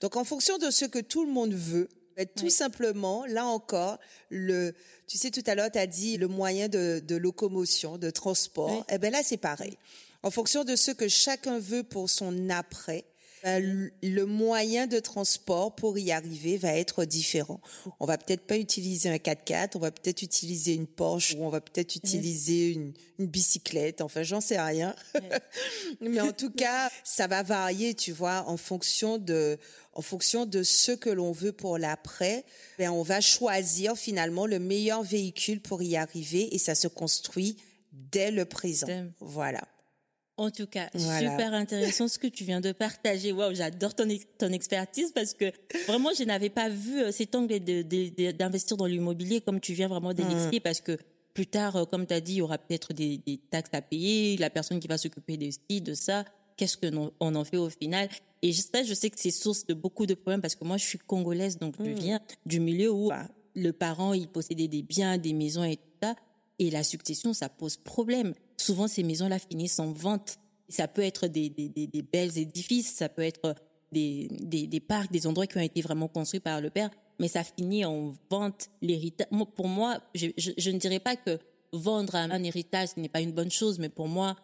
Donc, 0.00 0.16
en 0.16 0.24
fonction 0.24 0.56
de 0.58 0.70
ce 0.70 0.84
que 0.84 1.00
tout 1.00 1.24
le 1.24 1.32
monde 1.32 1.52
veut, 1.52 1.88
tout 2.36 2.50
simplement, 2.50 3.26
là 3.26 3.46
encore, 3.46 3.98
le, 4.30 4.74
tu 5.06 5.18
sais, 5.18 5.30
tout 5.30 5.42
à 5.46 5.54
l'heure, 5.54 5.70
tu 5.70 5.78
as 5.78 5.86
dit 5.86 6.16
le 6.16 6.28
moyen 6.28 6.68
de, 6.68 7.02
de 7.04 7.16
locomotion, 7.16 7.98
de 7.98 8.10
transport. 8.10 8.84
Eh 8.88 8.98
ben 8.98 9.12
là, 9.12 9.22
c'est 9.22 9.36
pareil. 9.36 9.76
En 10.22 10.30
fonction 10.30 10.64
de 10.64 10.76
ce 10.76 10.90
que 10.90 11.08
chacun 11.08 11.58
veut 11.58 11.82
pour 11.82 12.08
son 12.08 12.48
après, 12.48 13.04
ben, 13.44 13.90
le 14.02 14.24
moyen 14.24 14.86
de 14.86 14.98
transport 15.00 15.74
pour 15.74 15.98
y 15.98 16.12
arriver 16.12 16.56
va 16.56 16.72
être 16.78 17.04
différent. 17.04 17.60
On 18.00 18.06
va 18.06 18.16
peut-être 18.16 18.46
pas 18.46 18.56
utiliser 18.56 19.10
un 19.10 19.16
4x4, 19.16 19.72
on 19.74 19.80
va 19.80 19.90
peut-être 19.90 20.22
utiliser 20.22 20.72
une 20.72 20.86
Porsche 20.86 21.34
ou 21.34 21.44
on 21.44 21.50
va 21.50 21.60
peut-être 21.60 21.94
utiliser 21.94 22.72
une, 22.72 22.94
une, 23.18 23.26
bicyclette. 23.26 24.00
Enfin, 24.00 24.22
j'en 24.22 24.40
sais 24.40 24.58
rien. 24.58 24.96
Mais 26.00 26.22
en 26.22 26.32
tout 26.32 26.52
cas, 26.52 26.90
ça 27.04 27.26
va 27.26 27.42
varier, 27.42 27.92
tu 27.92 28.12
vois, 28.12 28.44
en 28.48 28.56
fonction 28.56 29.18
de, 29.18 29.58
en 29.94 30.02
fonction 30.02 30.46
de 30.46 30.62
ce 30.62 30.92
que 30.92 31.10
l'on 31.10 31.32
veut 31.32 31.52
pour 31.52 31.78
l'après. 31.78 32.44
Ben, 32.78 32.90
on 32.90 33.02
va 33.02 33.20
choisir 33.20 33.96
finalement 33.96 34.46
le 34.46 34.58
meilleur 34.58 35.02
véhicule 35.02 35.60
pour 35.60 35.82
y 35.82 35.96
arriver 35.96 36.54
et 36.54 36.58
ça 36.58 36.74
se 36.74 36.88
construit 36.88 37.56
dès 37.92 38.30
le 38.30 38.44
présent. 38.44 38.88
Voilà. 39.20 39.62
En 40.36 40.50
tout 40.50 40.66
cas, 40.66 40.88
super 40.94 41.54
intéressant 41.54 42.08
ce 42.08 42.18
que 42.18 42.26
tu 42.26 42.42
viens 42.42 42.60
de 42.60 42.72
partager. 42.72 43.30
Waouh, 43.30 43.54
j'adore 43.54 43.94
ton, 43.94 44.08
ton 44.36 44.52
expertise 44.52 45.12
parce 45.12 45.32
que 45.32 45.52
vraiment, 45.86 46.10
je 46.18 46.24
n'avais 46.24 46.50
pas 46.50 46.68
vu 46.68 47.02
euh, 47.02 47.12
cet 47.12 47.36
angle 47.36 47.60
d'investir 47.60 48.76
dans 48.76 48.86
l'immobilier 48.86 49.40
comme 49.40 49.60
tu 49.60 49.74
viens 49.74 49.86
vraiment 49.86 50.12
d'expliquer 50.12 50.58
mmh. 50.58 50.62
parce 50.62 50.80
que 50.80 50.98
plus 51.34 51.46
tard, 51.46 51.76
euh, 51.76 51.84
comme 51.84 52.04
tu 52.06 52.14
as 52.14 52.20
dit, 52.20 52.32
il 52.32 52.38
y 52.38 52.42
aura 52.42 52.58
peut-être 52.58 52.92
des, 52.92 53.18
des, 53.18 53.38
taxes 53.38 53.70
à 53.74 53.80
payer, 53.80 54.36
la 54.38 54.50
personne 54.50 54.80
qui 54.80 54.88
va 54.88 54.98
s'occuper 54.98 55.36
de 55.36 55.50
ci, 55.50 55.80
de 55.80 55.94
ça. 55.94 56.24
Qu'est-ce 56.56 56.76
que 56.76 56.86
on 57.20 57.34
en 57.34 57.44
fait 57.44 57.56
au 57.56 57.70
final? 57.70 58.08
Et 58.44 58.52
ça, 58.52 58.84
je 58.84 58.94
sais 58.94 59.10
que 59.10 59.18
c'est 59.18 59.32
source 59.32 59.66
de 59.66 59.74
beaucoup 59.74 60.06
de 60.06 60.14
problèmes 60.14 60.40
parce 60.40 60.54
que 60.54 60.64
moi, 60.64 60.76
je 60.76 60.84
suis 60.84 60.98
congolaise, 60.98 61.58
donc 61.58 61.74
je 61.80 61.90
mmh. 61.90 61.94
viens 61.94 62.20
du 62.46 62.60
milieu 62.60 62.92
où 62.92 63.08
bah, 63.08 63.26
le 63.56 63.72
parent, 63.72 64.12
il 64.12 64.28
possédait 64.28 64.68
des 64.68 64.82
biens, 64.82 65.18
des 65.18 65.32
maisons 65.32 65.64
et 65.64 65.76
tout 65.76 65.82
ça. 66.02 66.14
Et 66.60 66.70
la 66.70 66.84
succession, 66.84 67.32
ça 67.32 67.48
pose 67.48 67.76
problème 67.76 68.34
souvent 68.64 68.88
ces 68.88 69.02
maisons-là 69.02 69.38
finissent 69.38 69.78
en 69.78 69.92
vente. 69.92 70.38
Ça 70.68 70.88
peut 70.88 71.02
être 71.02 71.26
des, 71.26 71.50
des, 71.50 71.68
des, 71.68 72.02
belles 72.02 72.38
édifices, 72.38 72.92
ça 72.94 73.08
peut 73.08 73.22
être 73.22 73.54
des, 73.92 74.28
des, 74.30 74.66
des, 74.66 74.80
parcs, 74.80 75.12
des 75.12 75.26
endroits 75.26 75.46
qui 75.46 75.58
ont 75.58 75.62
été 75.62 75.82
vraiment 75.82 76.08
construits 76.08 76.40
par 76.40 76.60
le 76.60 76.70
père, 76.70 76.90
mais 77.18 77.28
ça 77.28 77.44
finit 77.44 77.84
en 77.84 78.14
vente. 78.30 78.70
L'héritage, 78.80 79.26
pour 79.54 79.68
moi, 79.68 80.00
je, 80.14 80.28
je, 80.36 80.70
ne 80.70 80.78
dirais 80.78 81.00
pas 81.00 81.16
que 81.16 81.38
vendre 81.72 82.14
un, 82.14 82.42
héritage, 82.42 82.90
ce 82.94 83.00
n'est 83.00 83.10
pas 83.10 83.20
une 83.20 83.32
bonne 83.32 83.50
chose, 83.50 83.78
mais 83.78 83.90
pour 83.90 84.08
moi, 84.08 84.36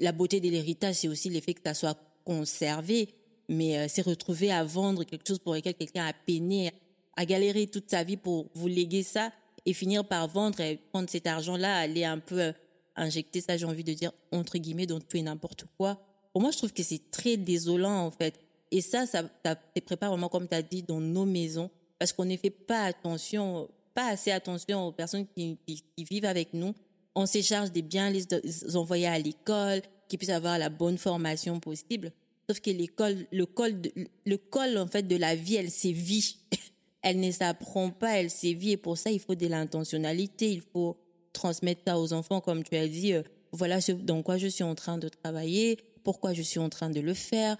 la 0.00 0.12
beauté 0.12 0.40
de 0.40 0.48
l'héritage, 0.48 0.96
c'est 0.96 1.08
aussi 1.08 1.30
l'effet 1.30 1.54
que 1.54 1.60
ça 1.64 1.74
soit 1.74 1.98
conservé, 2.24 3.08
mais 3.50 3.76
euh, 3.76 3.86
c'est 3.88 4.02
retrouver 4.02 4.52
à 4.52 4.62
vendre 4.62 5.02
quelque 5.02 5.26
chose 5.26 5.40
pour 5.40 5.54
lequel 5.54 5.74
quelqu'un 5.74 6.06
a 6.06 6.12
peiné, 6.12 6.70
a 7.16 7.26
galéré 7.26 7.66
toute 7.66 7.90
sa 7.90 8.04
vie 8.04 8.16
pour 8.16 8.46
vous 8.54 8.68
léguer 8.68 9.02
ça 9.02 9.32
et 9.66 9.72
finir 9.74 10.04
par 10.04 10.28
vendre 10.28 10.60
et 10.60 10.76
prendre 10.92 11.10
cet 11.10 11.26
argent-là, 11.26 11.78
aller 11.78 12.04
un 12.04 12.20
peu 12.20 12.40
euh, 12.40 12.52
injecter 12.94 13.40
ça, 13.40 13.56
j'ai 13.56 13.66
envie 13.66 13.82
de 13.82 13.92
dire, 13.92 14.12
entre 14.30 14.56
guillemets, 14.56 14.86
dans 14.86 15.00
tout 15.00 15.16
et 15.16 15.22
n'importe 15.22 15.64
quoi. 15.76 16.00
Pour 16.32 16.40
moi, 16.40 16.52
je 16.52 16.58
trouve 16.58 16.72
que 16.72 16.84
c'est 16.84 17.10
très 17.10 17.36
désolant, 17.36 18.06
en 18.06 18.12
fait. 18.12 18.38
Et 18.70 18.80
ça, 18.80 19.04
ça, 19.04 19.24
ça 19.44 19.56
prépare 19.84 20.10
vraiment, 20.10 20.28
comme 20.28 20.46
tu 20.46 20.54
as 20.54 20.62
dit, 20.62 20.84
dans 20.84 21.00
nos 21.00 21.26
maisons, 21.26 21.70
parce 21.98 22.12
qu'on 22.12 22.24
ne 22.24 22.36
fait 22.36 22.50
pas 22.50 22.84
attention, 22.84 23.68
pas 23.94 24.10
assez 24.10 24.30
attention 24.30 24.86
aux 24.86 24.92
personnes 24.92 25.26
qui, 25.36 25.58
qui, 25.66 26.04
vivent 26.04 26.24
avec 26.24 26.54
nous. 26.54 26.72
On 27.16 27.26
se 27.26 27.42
charge 27.42 27.72
des 27.72 27.82
biens, 27.82 28.10
les, 28.10 28.76
envoyer 28.76 29.08
à 29.08 29.18
l'école, 29.18 29.82
qu'ils 30.08 30.20
puissent 30.20 30.30
avoir 30.30 30.56
la 30.56 30.68
bonne 30.68 30.98
formation 30.98 31.58
possible. 31.58 32.12
Sauf 32.50 32.58
que 32.60 32.70
l'école, 32.70 33.26
le 33.30 33.46
col, 33.46 33.80
le 34.26 34.36
col, 34.36 34.76
en 34.76 34.88
fait, 34.88 35.04
de 35.04 35.14
la 35.14 35.36
vie, 35.36 35.54
elle 35.54 35.70
sévit. 35.70 36.38
elle 37.02 37.20
ne 37.20 37.30
s'apprend 37.30 37.90
pas, 37.90 38.18
elle 38.18 38.28
sévit. 38.28 38.72
Et 38.72 38.76
pour 38.76 38.98
ça, 38.98 39.12
il 39.12 39.20
faut 39.20 39.36
de 39.36 39.46
l'intentionnalité, 39.46 40.50
il 40.50 40.60
faut 40.72 40.96
transmettre 41.32 41.82
ça 41.86 42.00
aux 42.00 42.12
enfants, 42.12 42.40
comme 42.40 42.64
tu 42.64 42.74
as 42.74 42.88
dit, 42.88 43.12
euh, 43.12 43.22
voilà 43.52 43.80
ce 43.80 43.92
dans 43.92 44.20
quoi 44.24 44.36
je 44.36 44.48
suis 44.48 44.64
en 44.64 44.74
train 44.74 44.98
de 44.98 45.08
travailler, 45.08 45.78
pourquoi 46.02 46.32
je 46.34 46.42
suis 46.42 46.58
en 46.58 46.68
train 46.68 46.90
de 46.90 46.98
le 47.00 47.14
faire. 47.14 47.56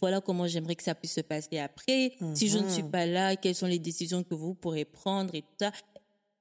voilà 0.00 0.20
comment 0.20 0.46
j'aimerais 0.46 0.76
que 0.76 0.82
ça 0.84 0.94
puisse 0.94 1.14
se 1.14 1.20
passer 1.20 1.58
après. 1.58 2.12
Si 2.34 2.48
je 2.48 2.58
ne 2.58 2.68
suis 2.68 2.82
Mhm. 2.84 2.90
pas 2.92 3.06
là, 3.06 3.34
quelles 3.36 3.54
sont 3.56 3.66
les 3.66 3.78
décisions 3.80 4.22
que 4.22 4.34
vous 4.34 4.54
pourrez 4.54 4.84
prendre 4.84 5.34
et 5.34 5.42
tout 5.42 5.48
ça. 5.60 5.72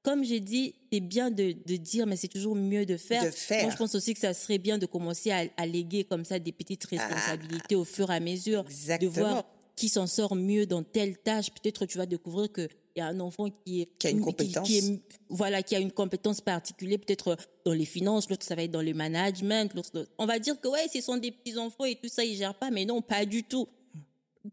Comme 0.02 0.24
j'ai 0.24 0.40
dit, 0.40 0.74
c'est 0.92 1.02
bien 1.02 1.30
de, 1.30 1.54
de 1.66 1.76
dire, 1.76 2.06
mais 2.08 2.16
c'est 2.16 2.30
toujours 2.30 2.56
mieux 2.56 2.86
de 2.86 2.96
faire. 2.98 3.24
De 3.26 3.32
faire. 3.32 3.64
Moi, 3.64 3.72
je 3.72 3.78
pense 3.78 3.96
aussi 3.96 4.14
que 4.14 4.20
ça 4.20 4.34
serait 4.34 4.58
bien 4.58 4.78
de 4.78 4.86
commencer 4.86 5.30
à, 5.32 5.44
à 5.58 5.66
léguer 5.66 6.06
comme 6.06 6.24
ça 6.24 6.40
des 6.40 6.52
petites 6.54 6.86
responsabilités 6.86 7.76
au 7.76 7.84
fur 7.84 8.10
et 8.10 8.16
à 8.16 8.20
mesure. 8.20 8.64
Ah. 8.66 8.70
Exactement. 8.70 9.12
De 9.12 9.20
voir 9.20 9.46
qui 9.76 9.88
s'en 9.90 10.08
sort 10.08 10.36
mieux 10.36 10.66
dans 10.66 10.84
telle 10.84 11.18
tâche. 11.18 11.52
Peut-être 11.52 11.86
tu 11.86 11.98
vas 11.98 12.06
découvrir 12.06 12.52
qu'il 12.52 12.68
y 12.98 13.02
a 13.02 13.08
un 13.08 13.20
enfant 13.22 13.50
qui, 13.50 13.82
est, 13.82 13.98
Qui 13.98 14.08
a 14.08 14.10
une 14.10 14.20
compétence. 14.22 14.68
qui 14.68 14.78
est- 14.78 15.02
voilà, 15.30 15.64
qui 15.64 15.76
a 15.76 15.80
une 15.80 15.92
compétence 15.92 16.42
particulière, 16.42 17.00
peut-être 17.00 17.38
dans 17.66 17.72
les 17.74 17.86
finances, 17.86 18.30
l'autre 18.30 18.46
ça 18.46 18.56
va 18.56 18.64
être 18.64 18.72
dans 18.72 18.82
le 18.82 18.94
management, 18.94 19.74
l'autre, 19.76 20.08
on 20.18 20.26
va 20.26 20.38
dire 20.40 20.60
que 20.60 20.68
ouais, 20.68 20.88
ce 20.94 21.00
sont 21.00 21.16
des 21.18 21.32
petits 21.32 21.58
enfants 21.58 21.86
et 21.86 21.96
tout 21.96 22.10
ça, 22.10 22.26
ils 22.26 22.36
gèrent 22.36 22.56
pas, 22.58 22.72
mais 22.72 22.84
non, 22.84 23.02
pas 23.02 23.26
du 23.26 23.44
tout. 23.44 23.68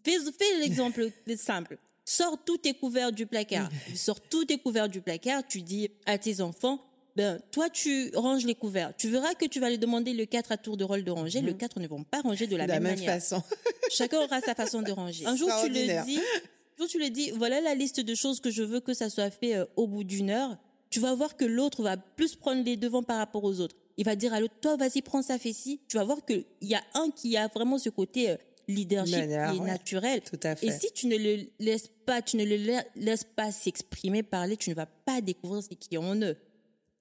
Fais, 0.04 0.18
fais 0.38 0.58
l'exemple 0.60 1.10
simple. 1.36 1.78
Sors 2.08 2.38
tous 2.44 2.58
tes 2.58 2.72
couverts 2.72 3.10
du 3.10 3.26
placard. 3.26 3.68
Sors 3.96 4.20
tous 4.20 4.44
tes 4.44 4.58
couverts 4.58 4.88
du 4.88 5.00
placard. 5.00 5.44
Tu 5.46 5.60
dis 5.60 5.90
à 6.06 6.16
tes 6.18 6.40
enfants, 6.40 6.80
ben, 7.16 7.40
toi, 7.50 7.68
tu 7.68 8.12
ranges 8.14 8.46
les 8.46 8.54
couverts. 8.54 8.94
Tu 8.96 9.08
verras 9.08 9.34
que 9.34 9.44
tu 9.44 9.58
vas 9.58 9.68
les 9.68 9.76
demander 9.76 10.12
le 10.12 10.24
4 10.24 10.52
à 10.52 10.56
tour 10.56 10.76
de 10.76 10.84
rôle 10.84 11.02
de 11.02 11.10
ranger. 11.10 11.40
Le 11.40 11.52
4 11.52 11.80
ne 11.80 11.88
vont 11.88 12.04
pas 12.04 12.20
ranger 12.20 12.46
de 12.46 12.56
la 12.56 12.64
de 12.64 12.68
la 12.68 12.80
même, 12.80 12.94
manière. 12.94 13.14
façon. 13.14 13.42
Chacun 13.90 14.20
aura 14.20 14.40
sa 14.40 14.54
façon 14.54 14.82
de 14.82 14.92
ranger. 14.92 15.26
Un 15.26 15.34
jour, 15.34 15.50
tu 15.64 15.68
le 15.68 16.04
dis, 16.04 16.18
un 16.18 16.78
jour, 16.78 16.86
tu 16.86 16.98
le 17.00 17.10
dis, 17.10 17.32
voilà 17.32 17.60
la 17.60 17.74
liste 17.74 17.98
de 17.98 18.14
choses 18.14 18.38
que 18.38 18.50
je 18.50 18.62
veux 18.62 18.78
que 18.78 18.94
ça 18.94 19.10
soit 19.10 19.30
fait 19.30 19.56
euh, 19.56 19.64
au 19.74 19.88
bout 19.88 20.04
d'une 20.04 20.30
heure. 20.30 20.56
Tu 20.90 21.00
vas 21.00 21.12
voir 21.14 21.36
que 21.36 21.44
l'autre 21.44 21.82
va 21.82 21.96
plus 21.96 22.36
prendre 22.36 22.62
les 22.62 22.76
devants 22.76 23.02
par 23.02 23.18
rapport 23.18 23.42
aux 23.42 23.60
autres. 23.60 23.74
Il 23.96 24.04
va 24.04 24.14
dire 24.14 24.32
à 24.32 24.38
l'autre, 24.40 24.54
toi, 24.60 24.76
vas-y, 24.76 25.02
prends 25.02 25.22
ça, 25.22 25.38
fais 25.38 25.52
ci. 25.52 25.80
Tu 25.88 25.96
vas 25.96 26.04
voir 26.04 26.24
qu'il 26.24 26.44
y 26.60 26.76
a 26.76 26.84
un 26.94 27.10
qui 27.10 27.36
a 27.36 27.48
vraiment 27.48 27.78
ce 27.78 27.88
côté 27.88 28.30
euh, 28.30 28.36
leadership 28.68 29.16
Meneur, 29.16 29.52
qui 29.52 29.56
est 29.58 29.60
ouais. 29.60 29.66
naturel. 29.66 30.20
Tout 30.22 30.40
à 30.42 30.56
fait. 30.56 30.66
Et 30.66 30.70
si 30.72 30.90
tu 30.92 31.06
ne 31.06 31.16
le 31.16 31.46
laisses 31.58 31.88
pas, 32.04 32.22
tu 32.22 32.36
ne 32.36 32.44
le 32.44 32.56
la- 32.56 32.84
laisses 32.96 33.24
pas 33.24 33.52
s'exprimer, 33.52 34.22
parler, 34.22 34.56
tu 34.56 34.70
ne 34.70 34.74
vas 34.74 34.86
pas 34.86 35.20
découvrir 35.20 35.62
ce 35.62 35.68
qui 35.68 35.94
est 35.94 35.98
en 35.98 36.16
eux. 36.16 36.36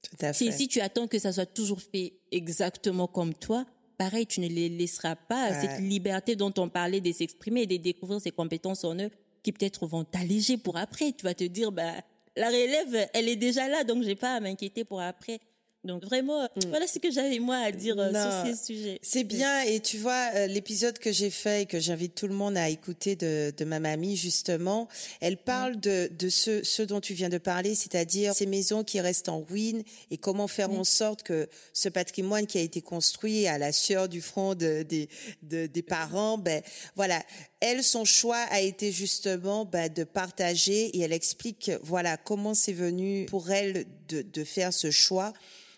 Tout 0.03 0.17
à 0.25 0.33
fait. 0.33 0.51
si 0.51 0.67
tu 0.67 0.79
attends 0.81 1.07
que 1.07 1.17
ça 1.17 1.31
soit 1.33 1.47
toujours 1.47 1.81
fait 1.81 2.13
exactement 2.31 3.07
comme 3.07 3.33
toi, 3.33 3.65
pareil, 3.97 4.27
tu 4.27 4.39
ne 4.39 4.47
les 4.47 4.69
laisseras 4.69 5.15
pas 5.15 5.49
Ouais. 5.49 5.61
cette 5.61 5.79
liberté 5.81 6.35
dont 6.35 6.53
on 6.57 6.69
parlait 6.69 7.01
de 7.01 7.11
s'exprimer 7.11 7.63
et 7.63 7.67
de 7.67 7.77
découvrir 7.77 8.21
ses 8.21 8.31
compétences 8.31 8.83
en 8.83 8.95
eux 8.99 9.09
qui 9.41 9.51
peut-être 9.51 9.87
vont 9.87 10.03
t'alléger 10.03 10.57
pour 10.57 10.77
après. 10.77 11.11
Tu 11.13 11.23
vas 11.23 11.33
te 11.33 11.43
dire, 11.43 11.71
bah, 11.71 11.93
la 12.35 12.47
relève, 12.49 13.09
elle 13.13 13.29
est 13.29 13.35
déjà 13.35 13.67
là, 13.67 13.83
donc 13.83 14.03
j'ai 14.03 14.15
pas 14.15 14.35
à 14.35 14.39
m'inquiéter 14.39 14.83
pour 14.83 15.01
après. 15.01 15.39
Donc 15.85 16.03
vraiment, 16.03 16.47
voilà 16.69 16.87
ce 16.87 16.99
que 16.99 17.11
j'avais 17.11 17.39
moi 17.39 17.57
à 17.57 17.71
dire 17.71 17.97
euh, 17.99 18.09
Mm. 18.09 18.13
Non, 18.13 18.45
sur 18.45 18.55
ces 18.55 18.65
sujets. 18.73 18.99
C'est 19.01 19.23
bien 19.23 19.61
et 19.61 19.79
tu 19.79 19.97
vois 19.97 20.29
euh, 20.35 20.47
l'épisode 20.47 20.97
que 20.99 21.11
j'ai 21.11 21.29
fait 21.29 21.61
et 21.61 21.65
que 21.65 21.79
j'invite 21.79 22.15
tout 22.15 22.27
le 22.27 22.33
monde 22.33 22.57
à 22.57 22.69
écouter 22.69 23.15
de, 23.15 23.53
de 23.55 23.65
ma 23.65 23.79
mamie 23.79 24.17
justement, 24.17 24.87
elle 25.21 25.37
parle 25.37 25.79
de, 25.79 26.09
de 26.17 26.29
ce, 26.29 26.63
ce 26.63 26.81
dont 26.81 26.99
tu 27.01 27.13
viens 27.13 27.29
de 27.29 27.37
parler, 27.37 27.75
c'est-à-dire 27.75 28.33
ces 28.33 28.45
maisons 28.45 28.83
qui 28.83 28.99
restent 28.99 29.29
en 29.29 29.41
ruine 29.43 29.83
et 30.11 30.17
comment 30.17 30.47
faire 30.47 30.71
en 30.71 30.83
sorte 30.83 31.23
que 31.23 31.47
ce 31.73 31.87
patrimoine 31.89 32.47
qui 32.47 32.57
a 32.57 32.61
été 32.61 32.81
construit 32.81 33.47
à 33.47 33.57
la 33.57 33.71
sueur 33.71 34.09
du 34.09 34.21
front 34.21 34.55
de, 34.55 34.83
des 34.83 35.07
de- 35.43 35.67
des 35.67 35.81
parents, 35.83 36.37
ben 36.37 36.61
voilà, 36.95 37.21
elle 37.59 37.83
son 37.83 38.05
choix 38.05 38.37
a 38.49 38.61
été 38.61 38.91
justement 38.91 39.65
ben, 39.65 39.91
de 39.91 40.03
partager 40.03 40.87
et 40.95 40.99
elle 41.01 41.13
explique 41.13 41.71
voilà 41.83 42.17
comment 42.17 42.53
c'est 42.53 42.73
venu 42.73 43.25
pour 43.27 43.51
elle 43.51 43.85
de, 44.09 44.21
de 44.21 44.43
faire 44.43 44.73
ce 44.73 44.91
choix 44.91 45.33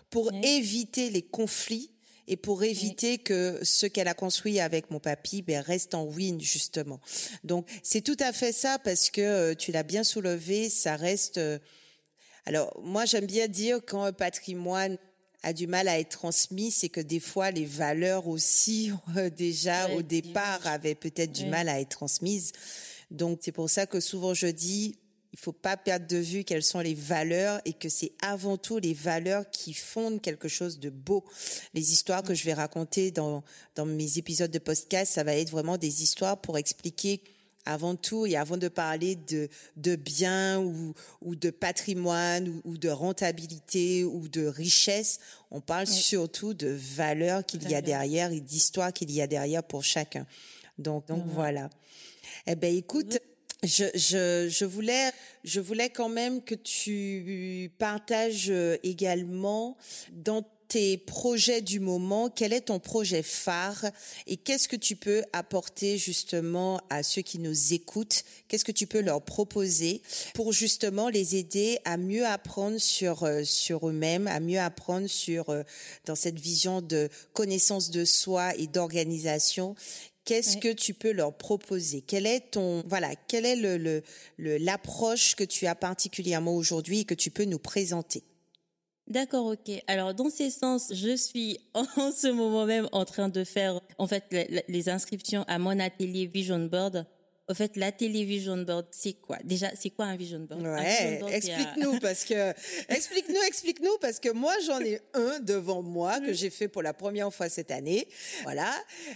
pour 0.09 0.31
Oui. 0.31 0.41
éviter 0.43 1.09
les 1.09 1.21
conflits 1.21 1.91
et 2.29 2.35
pour 2.35 2.63
éviter 2.63 3.19
que 3.19 3.59
ce 3.63 3.85
qu'elle 3.85 4.09
a 4.09 4.13
construit 4.13 4.59
avec 4.59 4.91
mon 4.91 4.99
papy 4.99 5.41
ben, 5.41 5.61
reste 5.61 5.93
en 5.95 6.05
ruine 6.05 6.41
justement. 6.41 6.99
Donc 7.43 7.67
c'est 7.83 8.01
tout 8.01 8.17
à 8.19 8.33
fait 8.33 8.51
ça 8.51 8.79
parce 8.79 9.09
que 9.09 9.21
euh, 9.21 9.55
tu 9.55 9.71
l'as 9.71 9.83
bien 9.83 10.03
soulevé, 10.03 10.69
ça 10.69 10.95
reste. 10.97 11.37
euh, 11.37 11.57
Alors 12.45 12.77
moi 12.83 13.05
j'aime 13.05 13.25
bien 13.27 13.47
dire 13.47 13.79
quand 13.85 14.03
un 14.03 14.11
patrimoine 14.13 14.97
a 15.43 15.53
du 15.53 15.67
mal 15.67 15.87
à 15.87 15.99
être 15.99 16.09
transmis, 16.09 16.71
c'est 16.71 16.89
que 16.89 16.99
des 16.99 17.21
fois 17.21 17.51
les 17.51 17.65
valeurs 17.65 18.27
aussi 18.27 18.91
euh, 19.15 19.29
déjà 19.29 19.89
au 19.95 20.01
départ 20.01 20.65
avaient 20.67 20.95
peut-être 20.95 21.31
du 21.31 21.45
mal 21.45 21.69
à 21.69 21.79
être 21.79 21.89
transmises. 21.97 22.51
Donc 23.09 23.39
c'est 23.41 23.53
pour 23.53 23.69
ça 23.69 23.85
que 23.85 24.01
souvent 24.01 24.33
je 24.33 24.47
dis 24.47 24.97
il 25.33 25.39
faut 25.39 25.51
pas 25.51 25.77
perdre 25.77 26.07
de 26.07 26.17
vue 26.17 26.43
quelles 26.43 26.63
sont 26.63 26.79
les 26.79 26.93
valeurs 26.93 27.61
et 27.65 27.73
que 27.73 27.89
c'est 27.89 28.13
avant 28.21 28.57
tout 28.57 28.79
les 28.79 28.93
valeurs 28.93 29.49
qui 29.51 29.73
fondent 29.73 30.21
quelque 30.21 30.47
chose 30.47 30.79
de 30.79 30.89
beau. 30.89 31.23
Les 31.73 31.91
histoires 31.91 32.23
que 32.23 32.33
je 32.33 32.43
vais 32.43 32.53
raconter 32.53 33.11
dans 33.11 33.43
dans 33.75 33.85
mes 33.85 34.17
épisodes 34.17 34.51
de 34.51 34.59
podcast, 34.59 35.13
ça 35.13 35.23
va 35.23 35.35
être 35.35 35.51
vraiment 35.51 35.77
des 35.77 36.03
histoires 36.03 36.39
pour 36.39 36.57
expliquer 36.57 37.21
avant 37.65 37.95
tout 37.95 38.25
et 38.25 38.37
avant 38.37 38.57
de 38.57 38.69
parler 38.69 39.15
de 39.15 39.49
de 39.75 39.95
biens 39.95 40.59
ou 40.59 40.93
ou 41.21 41.35
de 41.35 41.49
patrimoine 41.49 42.47
ou, 42.47 42.61
ou 42.63 42.77
de 42.77 42.89
rentabilité 42.89 44.05
ou 44.05 44.29
de 44.29 44.45
richesse, 44.45 45.19
on 45.51 45.59
parle 45.61 45.87
surtout 45.87 46.53
de 46.53 46.69
valeurs 46.69 47.45
qu'il 47.45 47.69
y 47.69 47.75
a 47.75 47.81
derrière 47.81 48.31
et 48.31 48.39
d'histoires 48.39 48.93
qu'il 48.93 49.11
y 49.11 49.21
a 49.21 49.27
derrière 49.27 49.63
pour 49.63 49.83
chacun. 49.83 50.25
Donc 50.77 51.07
donc 51.07 51.23
voilà. 51.27 51.69
Eh 52.45 52.55
ben 52.55 52.73
écoute, 52.73 53.19
je, 53.63 53.85
je, 53.95 54.47
je 54.49 54.65
voulais 54.65 55.11
je 55.43 55.59
voulais 55.59 55.89
quand 55.89 56.09
même 56.09 56.43
que 56.43 56.55
tu 56.55 57.71
partages 57.79 58.49
euh, 58.49 58.77
également 58.83 59.77
dans 60.11 60.43
tes 60.67 60.97
projets 60.97 61.61
du 61.61 61.79
moment, 61.79 62.29
quel 62.29 62.51
est 62.51 62.61
ton 62.61 62.79
projet 62.79 63.23
phare 63.23 63.85
et 64.25 64.35
qu'est-ce 64.37 64.67
que 64.67 64.75
tu 64.75 64.95
peux 64.95 65.23
apporter 65.31 65.97
justement 65.97 66.81
à 66.89 67.03
ceux 67.03 67.21
qui 67.21 67.39
nous 67.39 67.73
écoutent? 67.73 68.23
Qu'est-ce 68.47 68.65
que 68.65 68.71
tu 68.71 68.85
peux 68.85 69.01
leur 69.01 69.21
proposer 69.21 70.01
pour 70.33 70.51
justement 70.51 71.07
les 71.09 71.35
aider 71.35 71.79
à 71.85 71.97
mieux 71.97 72.25
apprendre 72.25 72.79
sur 72.79 73.23
euh, 73.23 73.43
sur 73.43 73.87
eux-mêmes, 73.87 74.27
à 74.27 74.39
mieux 74.39 74.59
apprendre 74.59 75.07
sur 75.07 75.49
euh, 75.49 75.63
dans 76.05 76.15
cette 76.15 76.39
vision 76.39 76.81
de 76.81 77.09
connaissance 77.33 77.89
de 77.89 78.03
soi 78.03 78.53
et 78.55 78.67
d'organisation 78.67 79.75
Qu'est-ce 80.27 80.57
que 80.57 80.73
tu 80.73 80.93
peux 80.93 81.11
leur 81.11 81.33
proposer? 81.33 82.01
Quel 82.05 82.25
est 82.27 82.51
ton 82.51 82.83
voilà 82.87 83.15
Quelle 83.27 83.45
est 83.45 83.55
le 83.55 83.77
le- 83.77 84.03
le- 84.37 84.57
l'approche 84.57 85.35
que 85.35 85.43
tu 85.45 85.65
as 85.67 85.75
particulièrement 85.75 86.55
aujourd'hui 86.55 86.99
et 86.99 87.05
que 87.05 87.13
tu 87.15 87.31
peux 87.31 87.45
nous 87.45 87.59
présenter? 87.59 88.23
D'accord, 89.07 89.45
ok. 89.45 89.71
Alors, 89.87 90.13
dans 90.13 90.29
ces 90.29 90.49
sens, 90.49 90.91
je 90.93 91.15
suis 91.15 91.57
en 91.73 92.11
ce 92.11 92.27
moment 92.27 92.65
même 92.65 92.89
en 92.91 93.05
train 93.05 93.29
de 93.29 93.43
faire, 93.45 93.79
en 93.97 94.05
fait, 94.05 94.23
les 94.67 94.89
inscriptions 94.89 95.45
à 95.47 95.59
mon 95.59 95.79
atelier 95.79 96.25
Vision 96.25 96.59
Board. 96.65 97.05
En 97.49 97.53
fait, 97.53 97.77
l'atelier 97.77 98.25
Vision 98.25 98.57
Board, 98.57 98.87
c'est 98.91 99.13
quoi? 99.13 99.37
Déjà, 99.45 99.71
c'est 99.75 99.89
quoi 99.89 100.05
un 100.05 100.17
Vision 100.17 100.39
Board 100.39 100.61
Ouais, 100.61 101.21
explique-nous 101.31 101.99
parce 101.99 102.25
que 102.25 102.53
explique-nous, 102.89 103.41
explique-nous 103.47 103.97
parce 104.01 104.19
que 104.19 104.29
moi 104.29 104.53
j'en 104.65 104.81
ai 104.81 104.99
un 105.13 105.39
devant 105.39 105.81
moi 105.81 106.19
que 106.19 106.33
j'ai 106.33 106.49
fait 106.49 106.67
pour 106.67 106.81
la 106.81 106.93
première 106.93 107.33
fois 107.33 107.47
cette 107.47 107.71
année. 107.71 108.07
Voilà, 108.43 108.73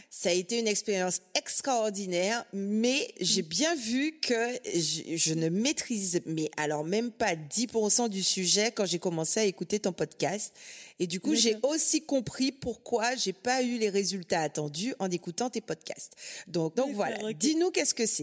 ça 0.10 0.30
a 0.30 0.32
été 0.32 0.60
une 0.60 0.68
expérience 0.68 1.20
extraordinaire, 1.36 2.46
mais 2.54 3.14
j'ai 3.20 3.42
bien 3.42 3.76
vu 3.76 4.18
que 4.22 4.60
je, 4.74 5.18
je 5.18 5.34
ne 5.34 5.50
maîtrise 5.50 6.22
mais 6.26 6.50
alors 6.58 6.84
même 6.84 7.12
pas 7.12 7.36
10% 7.36 8.10
du 8.10 8.24
sujet 8.24 8.72
quand 8.72 8.86
j'ai 8.86 9.00
commencé 9.00 9.40
à 9.40 9.44
écouter 9.44 9.80
ton 9.80 9.92
podcast. 9.92 10.54
Et 11.00 11.08
du 11.08 11.20
coup, 11.20 11.34
j'ai 11.34 11.58
aussi 11.64 12.02
compris 12.04 12.52
pourquoi 12.52 13.16
j'ai 13.16 13.34
pas 13.34 13.64
eu 13.64 13.80
les 13.80 13.90
résultats 13.90 14.42
attendus 14.42 14.94
en 15.00 15.10
écoutant 15.10 15.50
tes 15.50 15.62
podcasts. 15.62 16.14
Donc, 16.48 16.76
donc 16.76 16.94
voilà. 16.94 17.34
Dis-nous 17.34 17.72
qu'est-ce 17.72 17.96
que 17.96 18.06
c'est. 18.06 18.21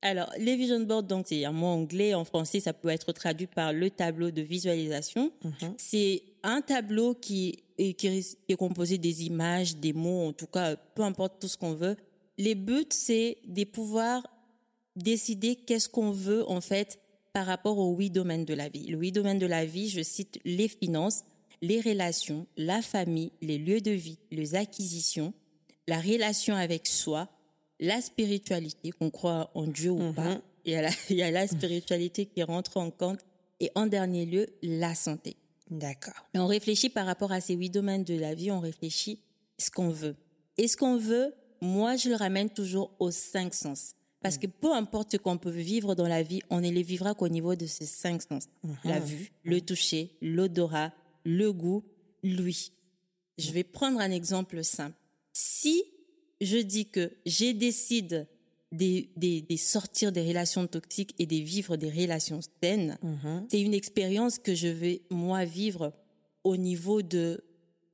Alors, 0.00 0.30
les 0.38 0.54
vision 0.56 0.80
boards, 0.80 1.02
donc 1.02 1.26
c'est 1.28 1.44
un 1.44 1.50
mot 1.52 1.66
anglais. 1.66 2.14
En 2.14 2.24
français, 2.24 2.60
ça 2.60 2.72
peut 2.72 2.88
être 2.88 3.10
traduit 3.12 3.48
par 3.48 3.72
le 3.72 3.90
tableau 3.90 4.30
de 4.30 4.42
visualisation. 4.42 5.32
C'est 5.76 6.22
un 6.44 6.60
tableau 6.60 7.14
qui 7.14 7.58
est, 7.78 7.94
qui 7.94 8.06
est- 8.06 8.38
qui 8.46 8.52
est 8.52 8.56
composé 8.56 8.96
des 8.98 9.24
images, 9.24 9.76
des 9.76 9.92
mots, 9.92 10.28
en 10.28 10.32
tout 10.32 10.46
cas, 10.46 10.76
peu 10.76 11.02
importe 11.02 11.40
tout 11.40 11.48
ce 11.48 11.56
qu'on 11.56 11.74
veut. 11.74 11.96
Les 12.36 12.54
buts, 12.54 12.86
c'est 12.90 13.38
de 13.46 13.64
pouvoir 13.64 14.22
décider 14.94 15.56
qu'est-ce 15.56 15.88
qu'on 15.88 16.10
veut 16.12 16.48
en 16.48 16.60
fait 16.60 16.98
par 17.32 17.46
rapport 17.46 17.78
aux 17.78 17.94
huit 17.96 18.10
domaines 18.10 18.44
de 18.44 18.54
la 18.54 18.68
vie. 18.68 18.86
Le 18.86 18.98
huit 18.98 19.12
domaines 19.12 19.38
de 19.38 19.46
la 19.46 19.64
vie, 19.64 19.88
je 19.88 20.02
cite 20.02 20.38
les 20.44 20.68
finances, 20.68 21.22
les 21.60 21.80
relations, 21.80 22.46
la 22.56 22.82
famille, 22.82 23.32
les 23.42 23.58
lieux 23.58 23.80
de 23.80 23.90
vie, 23.90 24.18
les 24.30 24.54
acquisitions, 24.54 25.32
la 25.88 26.00
relation 26.00 26.54
avec 26.54 26.86
soi, 26.86 27.28
la 27.80 28.00
spiritualité, 28.00 28.90
qu'on 28.90 29.10
croit 29.10 29.50
en 29.54 29.66
Dieu 29.66 29.90
ou 29.90 30.12
pas. 30.12 30.40
Il 30.64 30.72
y, 30.72 30.76
a 30.76 30.82
la, 30.82 30.90
il 31.10 31.16
y 31.16 31.22
a 31.22 31.30
la 31.30 31.46
spiritualité 31.46 32.26
qui 32.26 32.42
rentre 32.42 32.76
en 32.76 32.90
compte. 32.90 33.20
Et 33.60 33.70
en 33.74 33.86
dernier 33.86 34.24
lieu, 34.24 34.46
la 34.62 34.94
santé. 34.94 35.36
D'accord. 35.70 36.14
On 36.34 36.46
réfléchit 36.46 36.90
par 36.90 37.06
rapport 37.06 37.32
à 37.32 37.40
ces 37.40 37.54
huit 37.54 37.70
domaines 37.70 38.04
de 38.04 38.14
la 38.14 38.34
vie, 38.34 38.50
on 38.50 38.60
réfléchit 38.60 39.20
ce 39.58 39.70
qu'on 39.70 39.90
veut. 39.90 40.14
Et 40.56 40.68
ce 40.68 40.76
qu'on 40.76 40.96
veut, 40.96 41.34
moi, 41.60 41.96
je 41.96 42.08
le 42.08 42.14
ramène 42.14 42.50
toujours 42.50 42.92
aux 42.98 43.10
cinq 43.10 43.54
sens. 43.54 43.94
Parce 44.22 44.38
que 44.38 44.46
peu 44.46 44.72
importe 44.72 45.12
ce 45.12 45.16
qu'on 45.16 45.38
peut 45.38 45.50
vivre 45.50 45.94
dans 45.94 46.08
la 46.08 46.22
vie, 46.22 46.40
on 46.50 46.60
ne 46.60 46.70
les 46.70 46.82
vivra 46.82 47.14
qu'au 47.14 47.28
niveau 47.28 47.54
de 47.54 47.66
ces 47.66 47.86
cinq 47.86 48.22
sens. 48.22 48.44
La 48.84 48.98
vue, 48.98 49.30
le 49.44 49.60
toucher, 49.60 50.10
l'odorat, 50.20 50.92
le 51.24 51.52
goût, 51.52 51.84
l'ouïe. 52.22 52.72
Je 53.38 53.52
vais 53.52 53.62
prendre 53.64 54.00
un 54.00 54.10
exemple 54.10 54.64
simple. 54.64 54.96
Si 55.32 55.84
je 56.40 56.58
dis 56.58 56.86
que 56.86 57.12
j'ai 57.26 57.52
des, 58.70 59.08
des, 59.16 59.40
des, 59.42 59.56
sortir 59.56 60.12
des 60.12 60.22
relations 60.26 60.66
toxiques 60.66 61.14
et 61.18 61.26
de 61.26 61.36
vivre 61.36 61.76
des 61.76 61.90
relations 61.90 62.40
saines, 62.62 62.98
Mhm. 63.02 63.46
c'est 63.50 63.60
une 63.60 63.74
expérience 63.74 64.38
que 64.38 64.54
je 64.54 64.68
vais, 64.68 65.02
moi, 65.10 65.44
vivre 65.44 65.92
au 66.44 66.56
niveau 66.56 67.02
de 67.02 67.42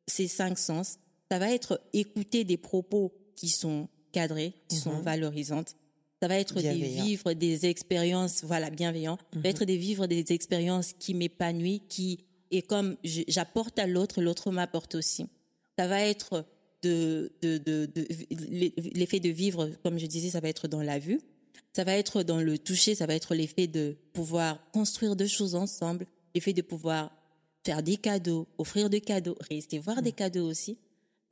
ces 0.06 0.28
cinq 0.28 0.58
sens. 0.58 0.98
Ça 1.30 1.38
va 1.38 1.50
être 1.52 1.80
écouter 1.92 2.44
des 2.44 2.56
propos 2.58 3.12
qui 3.36 3.48
sont 3.48 3.88
cadrés, 4.12 4.52
qui 4.68 4.76
sont 4.76 5.00
valorisantes. 5.00 5.74
Ça 6.22 6.28
va 6.28 6.38
être 6.38 6.54
des 6.56 6.62
Bienveillant. 6.74 7.04
vivre 7.04 7.32
des 7.34 7.66
expériences, 7.66 8.44
voilà, 8.44 8.70
bienveillants. 8.70 9.18
Ça 9.32 9.40
va 9.40 9.48
être 9.48 9.64
des 9.64 9.76
vivre 9.76 10.06
des 10.06 10.32
expériences 10.32 10.92
qui 10.98 11.14
m'épanouissent, 11.14 11.82
qui, 11.88 12.20
et 12.50 12.62
comme 12.62 12.96
j'apporte 13.04 13.78
à 13.78 13.86
l'autre, 13.86 14.22
l'autre 14.22 14.50
m'apporte 14.50 14.94
aussi. 14.94 15.26
Ça 15.78 15.86
va 15.88 16.00
être 16.02 16.44
de, 16.84 17.32
de, 17.42 17.58
de, 17.58 17.86
de- 17.94 18.98
l'effet 18.98 19.20
de 19.20 19.28
vivre, 19.30 19.70
comme 19.82 19.98
je 19.98 20.06
disais, 20.06 20.30
ça 20.30 20.40
va 20.40 20.48
être 20.48 20.68
dans 20.68 20.82
la 20.82 20.98
vue. 20.98 21.20
Ça 21.76 21.82
va 21.84 21.92
être 21.96 22.22
dans 22.22 22.40
le 22.40 22.56
toucher, 22.58 22.94
ça 22.94 23.06
va 23.06 23.14
être 23.14 23.34
l'effet 23.34 23.66
de 23.66 23.96
pouvoir 24.12 24.58
construire 24.72 25.16
deux 25.16 25.26
choses 25.26 25.54
ensemble, 25.54 26.06
l'effet 26.34 26.52
de 26.52 26.62
pouvoir 26.62 27.10
faire 27.66 27.82
des 27.82 27.96
cadeaux, 27.96 28.46
offrir 28.58 28.88
des 28.90 29.00
cadeaux, 29.00 29.36
recevoir 29.50 30.02
des 30.02 30.12
cadeaux 30.12 30.46
aussi. 30.46 30.78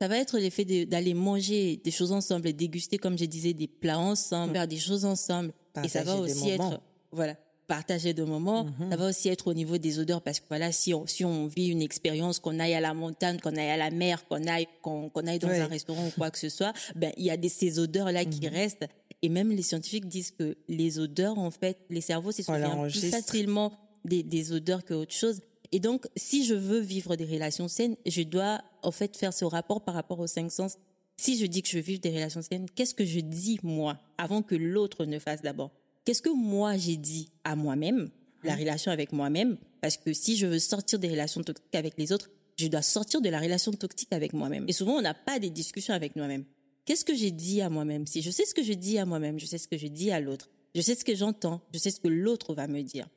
Ça 0.01 0.07
va 0.09 0.17
être 0.17 0.37
l'effet 0.39 0.65
de- 0.65 0.83
d'aller 0.83 1.13
manger 1.13 1.77
des 1.83 1.91
choses 1.91 2.11
ensemble, 2.11 2.47
et 2.49 2.53
déguster, 2.53 2.97
comme 2.97 3.17
je 3.17 3.25
disais, 3.25 3.53
des 3.53 3.67
plats 3.67 3.99
ensemble, 3.99 4.53
faire 4.53 4.67
des 4.67 4.79
choses 4.79 5.05
ensemble. 5.05 5.53
et 5.85 5.87
ça 5.87 6.03
va 6.03 6.15
aussi 6.31 6.49
être, 6.49 6.81
voilà, 7.11 7.37
partager 7.67 8.13
de 8.13 8.23
moments. 8.23 8.67
Ça 8.89 8.95
va 8.95 9.09
aussi 9.09 9.29
être 9.29 9.47
au 9.47 9.53
niveau 9.53 9.77
des 9.77 9.99
odeurs 9.99 10.21
parce 10.21 10.39
que 10.39 10.45
voilà, 10.47 10.71
si 10.71 10.93
on, 10.93 11.07
si 11.07 11.25
on 11.25 11.47
vit 11.47 11.67
une 11.67 11.81
expérience, 11.81 12.39
qu'on 12.39 12.59
aille 12.59 12.73
à 12.73 12.81
la 12.81 12.93
montagne, 12.93 13.39
qu'on 13.39 13.55
aille 13.55 13.69
à 13.71 13.77
la 13.77 13.91
mer, 13.91 14.27
qu'on 14.27 14.45
aille, 14.47 14.67
qu'on 14.81 15.09
aille 15.27 15.39
dans 15.39 15.49
un 15.49 15.67
restaurant 15.67 16.07
ou 16.07 16.11
quoi 16.17 16.31
que 16.31 16.39
ce 16.39 16.49
soit, 16.49 16.73
ben, 16.95 17.11
il 17.17 17.25
y 17.25 17.29
a 17.29 17.37
des, 17.37 17.49
ces 17.49 17.79
odeurs-là 17.79 18.25
qui 18.25 18.47
restent. 18.47 18.85
Et 19.21 19.29
même 19.29 19.51
les 19.51 19.61
scientifiques 19.61 20.07
disent 20.07 20.31
que 20.31 20.57
les 20.67 20.99
odeurs, 20.99 21.39
en 21.39 21.51
fait, 21.51 21.77
les 21.89 22.01
cerveaux 22.01 22.31
se 22.31 22.43
souviennent 22.43 22.89
plus 22.89 23.09
facilement 23.09 23.71
des, 24.03 24.21
des 24.21 24.51
odeurs 24.51 24.83
que 24.83 24.93
autre 24.93 25.13
chose. 25.13 25.39
Et 25.71 25.79
donc, 25.79 26.05
si 26.15 26.45
je 26.45 26.53
veux 26.53 26.79
vivre 26.79 27.15
des 27.15 27.25
relations 27.25 27.67
saines, 27.67 27.95
je 28.05 28.21
dois, 28.21 28.61
en 28.83 28.91
fait, 28.91 29.17
faire 29.17 29.33
ce 29.33 29.45
rapport 29.45 29.81
par 29.81 29.95
rapport 29.95 30.19
aux 30.19 30.27
cinq 30.27 30.51
sens. 30.51 30.77
Si 31.15 31.37
je 31.39 31.45
dis 31.45 31.61
que 31.61 31.69
je 31.69 31.77
veux 31.77 31.83
vivre 31.83 32.01
des 32.01 32.09
relations 32.09 32.41
saines, 32.41 32.67
qu'est-ce 32.75 32.93
que 32.93 33.05
je 33.05 33.21
dis, 33.21 33.59
moi, 33.63 33.97
avant 34.17 34.41
que 34.41 34.55
l'autre 34.55 35.05
ne 35.05 35.19
fasse 35.19 35.41
d'abord? 35.41 35.71
Qu'est-ce 36.05 36.21
que 36.21 36.29
moi 36.29 36.77
j'ai 36.77 36.97
dit 36.97 37.29
à 37.43 37.55
moi-même, 37.55 38.09
la 38.43 38.55
relation 38.55 38.91
avec 38.91 39.13
moi-même? 39.13 39.57
Parce 39.81 39.97
que 39.97 40.13
si 40.13 40.35
je 40.37 40.47
veux 40.47 40.59
sortir 40.59 40.99
des 40.99 41.09
relations 41.09 41.41
toxiques 41.43 41.75
avec 41.75 41.93
les 41.97 42.11
autres, 42.11 42.29
je 42.57 42.67
dois 42.67 42.81
sortir 42.81 43.21
de 43.21 43.29
la 43.29 43.39
relation 43.39 43.71
toxique 43.71 44.11
avec 44.11 44.33
moi-même. 44.33 44.65
Et 44.67 44.73
souvent, 44.73 44.97
on 44.97 45.01
n'a 45.01 45.13
pas 45.13 45.39
des 45.39 45.49
discussions 45.49 45.93
avec 45.93 46.15
nous-mêmes. 46.15 46.45
Qu'est-ce 46.85 47.05
que 47.05 47.15
j'ai 47.15 47.31
dit 47.31 47.61
à 47.61 47.69
moi-même? 47.69 48.05
Si 48.05 48.21
je 48.21 48.29
sais 48.29 48.45
ce 48.45 48.53
que 48.53 48.63
je 48.63 48.73
dis 48.73 48.97
à 48.97 49.05
moi-même, 49.05 49.39
je 49.39 49.45
sais 49.45 49.57
ce 49.57 49.67
que 49.67 49.77
je 49.77 49.87
dis 49.87 50.11
à 50.11 50.19
l'autre, 50.19 50.49
je 50.75 50.81
sais 50.81 50.95
ce 50.95 51.05
que 51.05 51.15
j'entends, 51.15 51.61
je 51.73 51.79
sais 51.79 51.91
ce 51.91 51.99
que 51.99 52.09
l'autre 52.09 52.53
va 52.53 52.67
me 52.67 52.81
dire. 52.81 53.07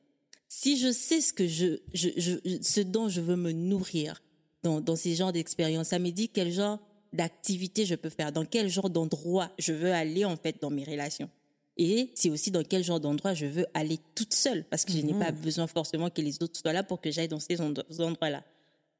Si 0.48 0.78
je 0.78 0.92
sais 0.92 1.20
ce 1.20 1.32
que 1.32 1.48
je, 1.48 1.80
je, 1.92 2.08
je, 2.16 2.58
ce 2.62 2.80
dont 2.80 3.08
je 3.08 3.20
veux 3.20 3.36
me 3.36 3.50
nourrir 3.50 4.22
dans, 4.62 4.80
dans 4.80 4.94
ces 4.94 5.16
genres 5.16 5.32
d'expériences, 5.32 5.88
ça 5.88 5.98
me 5.98 6.10
dit 6.10 6.28
quel 6.28 6.52
genre 6.52 6.78
d'activité 7.12 7.84
je 7.84 7.94
peux 7.94 8.10
faire, 8.10 8.30
dans 8.30 8.44
quel 8.44 8.68
genre 8.68 8.90
d'endroit 8.90 9.52
je 9.58 9.72
veux 9.72 9.92
aller, 9.92 10.24
en 10.24 10.36
fait, 10.36 10.60
dans 10.60 10.70
mes 10.70 10.84
relations. 10.84 11.30
Et 11.76 12.10
c'est 12.14 12.30
aussi 12.30 12.50
dans 12.50 12.62
quel 12.62 12.82
genre 12.82 13.00
d'endroit 13.00 13.34
je 13.34 13.46
veux 13.46 13.66
aller 13.74 13.98
toute 14.14 14.32
seule, 14.32 14.64
parce 14.64 14.84
que 14.84 14.92
je 14.92 14.98
n'ai 14.98 15.12
pas 15.12 15.30
besoin 15.30 15.66
forcément 15.66 16.08
que 16.08 16.22
les 16.22 16.42
autres 16.42 16.58
soient 16.58 16.72
là 16.72 16.82
pour 16.82 17.00
que 17.00 17.10
j'aille 17.10 17.28
dans 17.28 17.40
ces 17.40 17.56
endro- 17.60 17.84
endroits-là. 18.00 18.42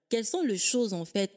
Quelles 0.09 0.27
sont 0.27 0.43
les 0.43 0.59
choses, 0.59 0.93
en 0.93 1.05
fait, 1.05 1.31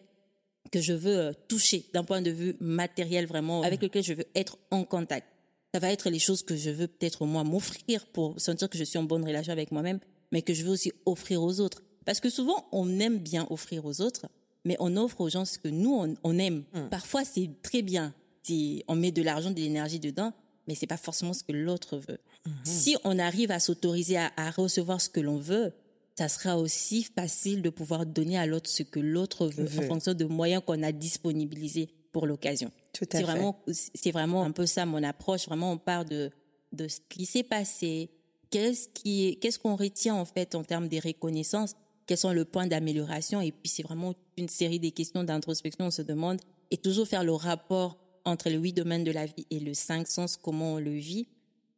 que 0.72 0.82
je 0.82 0.94
veux 0.94 1.18
euh, 1.18 1.34
toucher 1.48 1.86
d'un 1.94 2.04
point 2.04 2.22
de 2.22 2.30
vue 2.30 2.56
matériel 2.60 3.26
vraiment, 3.26 3.62
avec 3.64 3.82
lequel 3.82 4.04
je 4.04 4.14
veux 4.14 4.26
être 4.36 4.58
en 4.70 4.84
contact? 4.84 5.28
Ça 5.74 5.80
va 5.80 5.92
être 5.92 6.10
les 6.10 6.20
choses 6.20 6.44
que 6.44 6.56
je 6.56 6.70
veux 6.72 6.88
peut-être 6.88 7.26
moi 7.26 7.44
m'offrir 7.44 8.06
pour 8.08 8.40
sentir 8.40 8.70
que 8.70 8.78
je 8.78 8.84
suis 8.84 8.98
en 9.00 9.04
bonne 9.04 9.24
relation 9.24 9.54
avec 9.54 9.72
moi-même, 9.72 10.00
mais 10.32 10.42
que 10.42 10.54
je 10.54 10.64
veux 10.64 10.72
aussi 10.72 10.92
offrir 11.06 11.42
aux 11.42 11.60
autres. 11.62 11.84
Parce 12.06 12.20
que 12.20 12.30
souvent, 12.30 12.68
on 12.72 13.00
aime 13.00 13.20
bien 13.20 13.48
offrir 13.50 13.86
aux 13.86 14.02
autres, 14.02 14.26
mais 14.66 14.76
on 14.80 14.98
offre 14.98 15.22
aux 15.22 15.30
gens 15.30 15.46
ce 15.46 15.58
que 15.58 15.70
nous, 15.70 15.96
on, 15.96 16.16
on 16.24 16.38
aime. 16.38 16.64
Parfois, 16.92 17.24
c'est 17.24 17.50
très 17.62 17.82
bien. 17.82 18.14
Si 18.44 18.84
on 18.88 18.96
met 18.96 19.12
de 19.12 19.22
l'argent, 19.22 19.52
de 19.52 19.60
l'énergie 19.60 20.00
dedans, 20.00 20.34
mais 20.70 20.76
c'est 20.76 20.86
pas 20.88 20.98
forcément 20.98 21.34
ce 21.34 21.44
que 21.44 21.52
l'autre 21.52 21.98
veut. 21.98 22.20
Si 22.64 22.96
on 23.04 23.18
arrive 23.18 23.50
à 23.50 23.60
s'autoriser 23.60 24.18
à, 24.18 24.32
à 24.38 24.52
recevoir 24.52 25.02
ce 25.02 25.10
que 25.10 25.20
l'on 25.20 25.38
veut, 25.38 25.74
ça 26.16 26.30
sera 26.30 26.58
aussi 26.58 27.04
facile 27.04 27.64
de 27.64 27.70
pouvoir 27.70 28.06
donner 28.06 28.38
à 28.38 28.46
l'autre 28.46 28.70
ce 28.70 28.84
que 28.84 29.00
l'autre 29.00 29.48
veut, 29.48 29.68
en 29.80 29.88
fonction 29.88 30.14
de 30.14 30.26
moyens 30.26 30.62
qu'on 30.66 30.84
a 30.84 30.92
disponibilisés 30.92 31.90
pour 32.12 32.28
l'occasion. 32.28 32.72
Tout 32.94 33.06
à 33.06 33.08
C'est 33.12 33.18
fait. 33.18 33.24
vraiment, 33.24 33.64
c'est 33.96 34.12
vraiment 34.12 34.44
un 34.44 34.52
peu 34.52 34.66
ça 34.66 34.86
mon 34.86 35.02
approche. 35.04 35.48
Vraiment, 35.48 35.72
on 35.72 35.78
part 35.78 36.06
de, 36.06 36.30
de 36.72 36.88
ce 36.88 37.00
qui 37.10 37.26
s'est 37.26 37.44
passé. 37.44 38.12
Qu'est-ce 38.52 38.90
qui 38.90 39.28
est, 39.28 39.36
qu'est-ce 39.36 39.60
qu'on 39.60 39.76
retient 39.76 40.16
en 40.16 40.26
fait 40.26 40.56
en 40.56 40.64
termes 40.64 40.88
des 40.88 41.00
reconnaissances? 41.00 41.74
Quels 42.06 42.18
sont 42.18 42.32
les 42.32 42.46
points 42.46 42.68
d'amélioration? 42.68 43.42
Et 43.42 43.52
puis, 43.52 43.70
c'est 43.70 43.84
vraiment 43.84 44.14
une 44.38 44.50
série 44.50 44.80
des 44.80 44.92
questions 44.92 45.24
d'introspection. 45.24 45.86
On 45.86 45.92
se 45.92 46.02
demande 46.02 46.40
et 46.72 46.78
toujours 46.78 47.08
faire 47.08 47.24
le 47.24 47.34
rapport 47.34 47.99
entre 48.26 48.50
les 48.50 48.58
huit 48.58 48.74
domaines 48.74 49.04
de 49.04 49.12
la 49.12 49.26
vie 49.26 49.46
et 49.50 49.60
le 49.60 49.74
cinq 49.74 50.08
sens, 50.08 50.38
comment 50.38 50.74
on 50.74 50.80
le 50.80 50.94
vit. 50.94 51.28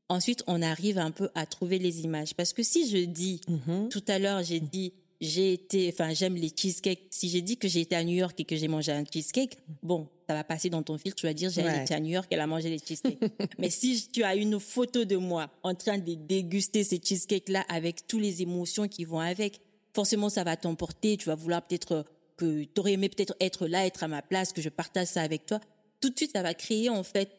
Ensuite, 0.09 0.43
on 0.47 0.61
arrive 0.61 0.97
un 0.97 1.11
peu 1.11 1.29
à 1.35 1.45
trouver 1.45 1.79
les 1.79 2.01
images. 2.01 2.33
Parce 2.35 2.51
que 2.53 2.63
si 2.63 2.89
je 2.89 2.97
dis, 3.05 3.39
Mhm. 3.47 3.89
tout 3.89 4.03
à 4.07 4.19
l'heure, 4.19 4.43
j'ai 4.43 4.59
dit, 4.59 4.91
j'ai 5.21 5.53
été, 5.53 5.89
enfin, 5.93 6.13
j'aime 6.13 6.35
les 6.35 6.49
cheesecakes. 6.49 7.03
Si 7.11 7.29
j'ai 7.29 7.41
dit 7.41 7.55
que 7.57 7.67
j'ai 7.67 7.81
été 7.81 7.95
à 7.95 8.03
New 8.03 8.15
York 8.15 8.37
et 8.39 8.43
que 8.43 8.55
j'ai 8.55 8.67
mangé 8.67 8.91
un 8.91 9.03
cheesecake, 9.05 9.57
bon, 9.83 10.07
ça 10.27 10.33
va 10.33 10.43
passer 10.43 10.69
dans 10.69 10.81
ton 10.83 10.97
fil, 10.97 11.13
tu 11.15 11.25
vas 11.27 11.33
dire, 11.33 11.49
j'ai 11.49 11.61
Ouais. 11.63 11.83
été 11.83 11.93
à 11.93 11.99
New 11.99 12.09
York, 12.11 12.27
elle 12.31 12.39
a 12.41 12.47
mangé 12.47 12.69
les 12.69 12.79
cheesecakes. 12.79 13.19
Mais 13.59 13.69
si 13.69 14.09
tu 14.11 14.23
as 14.23 14.35
une 14.35 14.59
photo 14.59 15.05
de 15.05 15.15
moi 15.17 15.49
en 15.63 15.75
train 15.75 15.97
de 15.99 16.15
déguster 16.15 16.83
ces 16.83 16.99
cheesecakes-là 16.99 17.63
avec 17.69 18.05
toutes 18.07 18.21
les 18.21 18.41
émotions 18.41 18.87
qui 18.87 19.05
vont 19.05 19.19
avec, 19.19 19.61
forcément, 19.93 20.29
ça 20.29 20.43
va 20.43 20.57
t'emporter. 20.57 21.15
Tu 21.17 21.27
vas 21.29 21.35
vouloir 21.35 21.61
peut-être 21.65 22.05
que 22.35 22.63
tu 22.63 22.79
aurais 22.79 22.93
aimé 22.93 23.07
peut-être 23.07 23.35
être 23.39 23.67
là, 23.67 23.85
être 23.85 24.03
à 24.03 24.07
ma 24.07 24.21
place, 24.23 24.51
que 24.51 24.61
je 24.61 24.69
partage 24.69 25.07
ça 25.07 25.21
avec 25.21 25.45
toi. 25.45 25.61
Tout 26.01 26.09
de 26.09 26.17
suite, 26.17 26.31
ça 26.33 26.41
va 26.41 26.53
créer, 26.53 26.89
en 26.89 27.03
fait, 27.03 27.29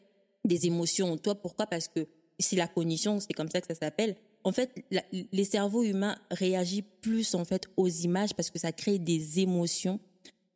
des 0.45 0.65
émotions 0.65 1.11
en 1.11 1.17
toi. 1.17 1.35
Pourquoi? 1.35 1.67
Parce 1.67 1.87
que 1.87 2.07
c'est 2.39 2.55
la 2.55 2.67
cognition, 2.67 3.19
c'est 3.19 3.33
comme 3.33 3.49
ça 3.49 3.61
que 3.61 3.67
ça 3.67 3.75
s'appelle. 3.75 4.15
En 4.43 4.51
fait, 4.51 4.71
la- 4.91 5.03
les 5.31 5.43
cerveaux 5.45 5.83
humains 5.83 6.17
réagissent 6.31 6.83
plus 7.01 7.33
en 7.35 7.45
fait 7.45 7.63
aux 7.77 7.87
images 7.87 8.33
parce 8.33 8.49
que 8.49 8.59
ça 8.59 8.71
crée 8.73 8.99
des 8.99 9.39
émotions 9.39 9.99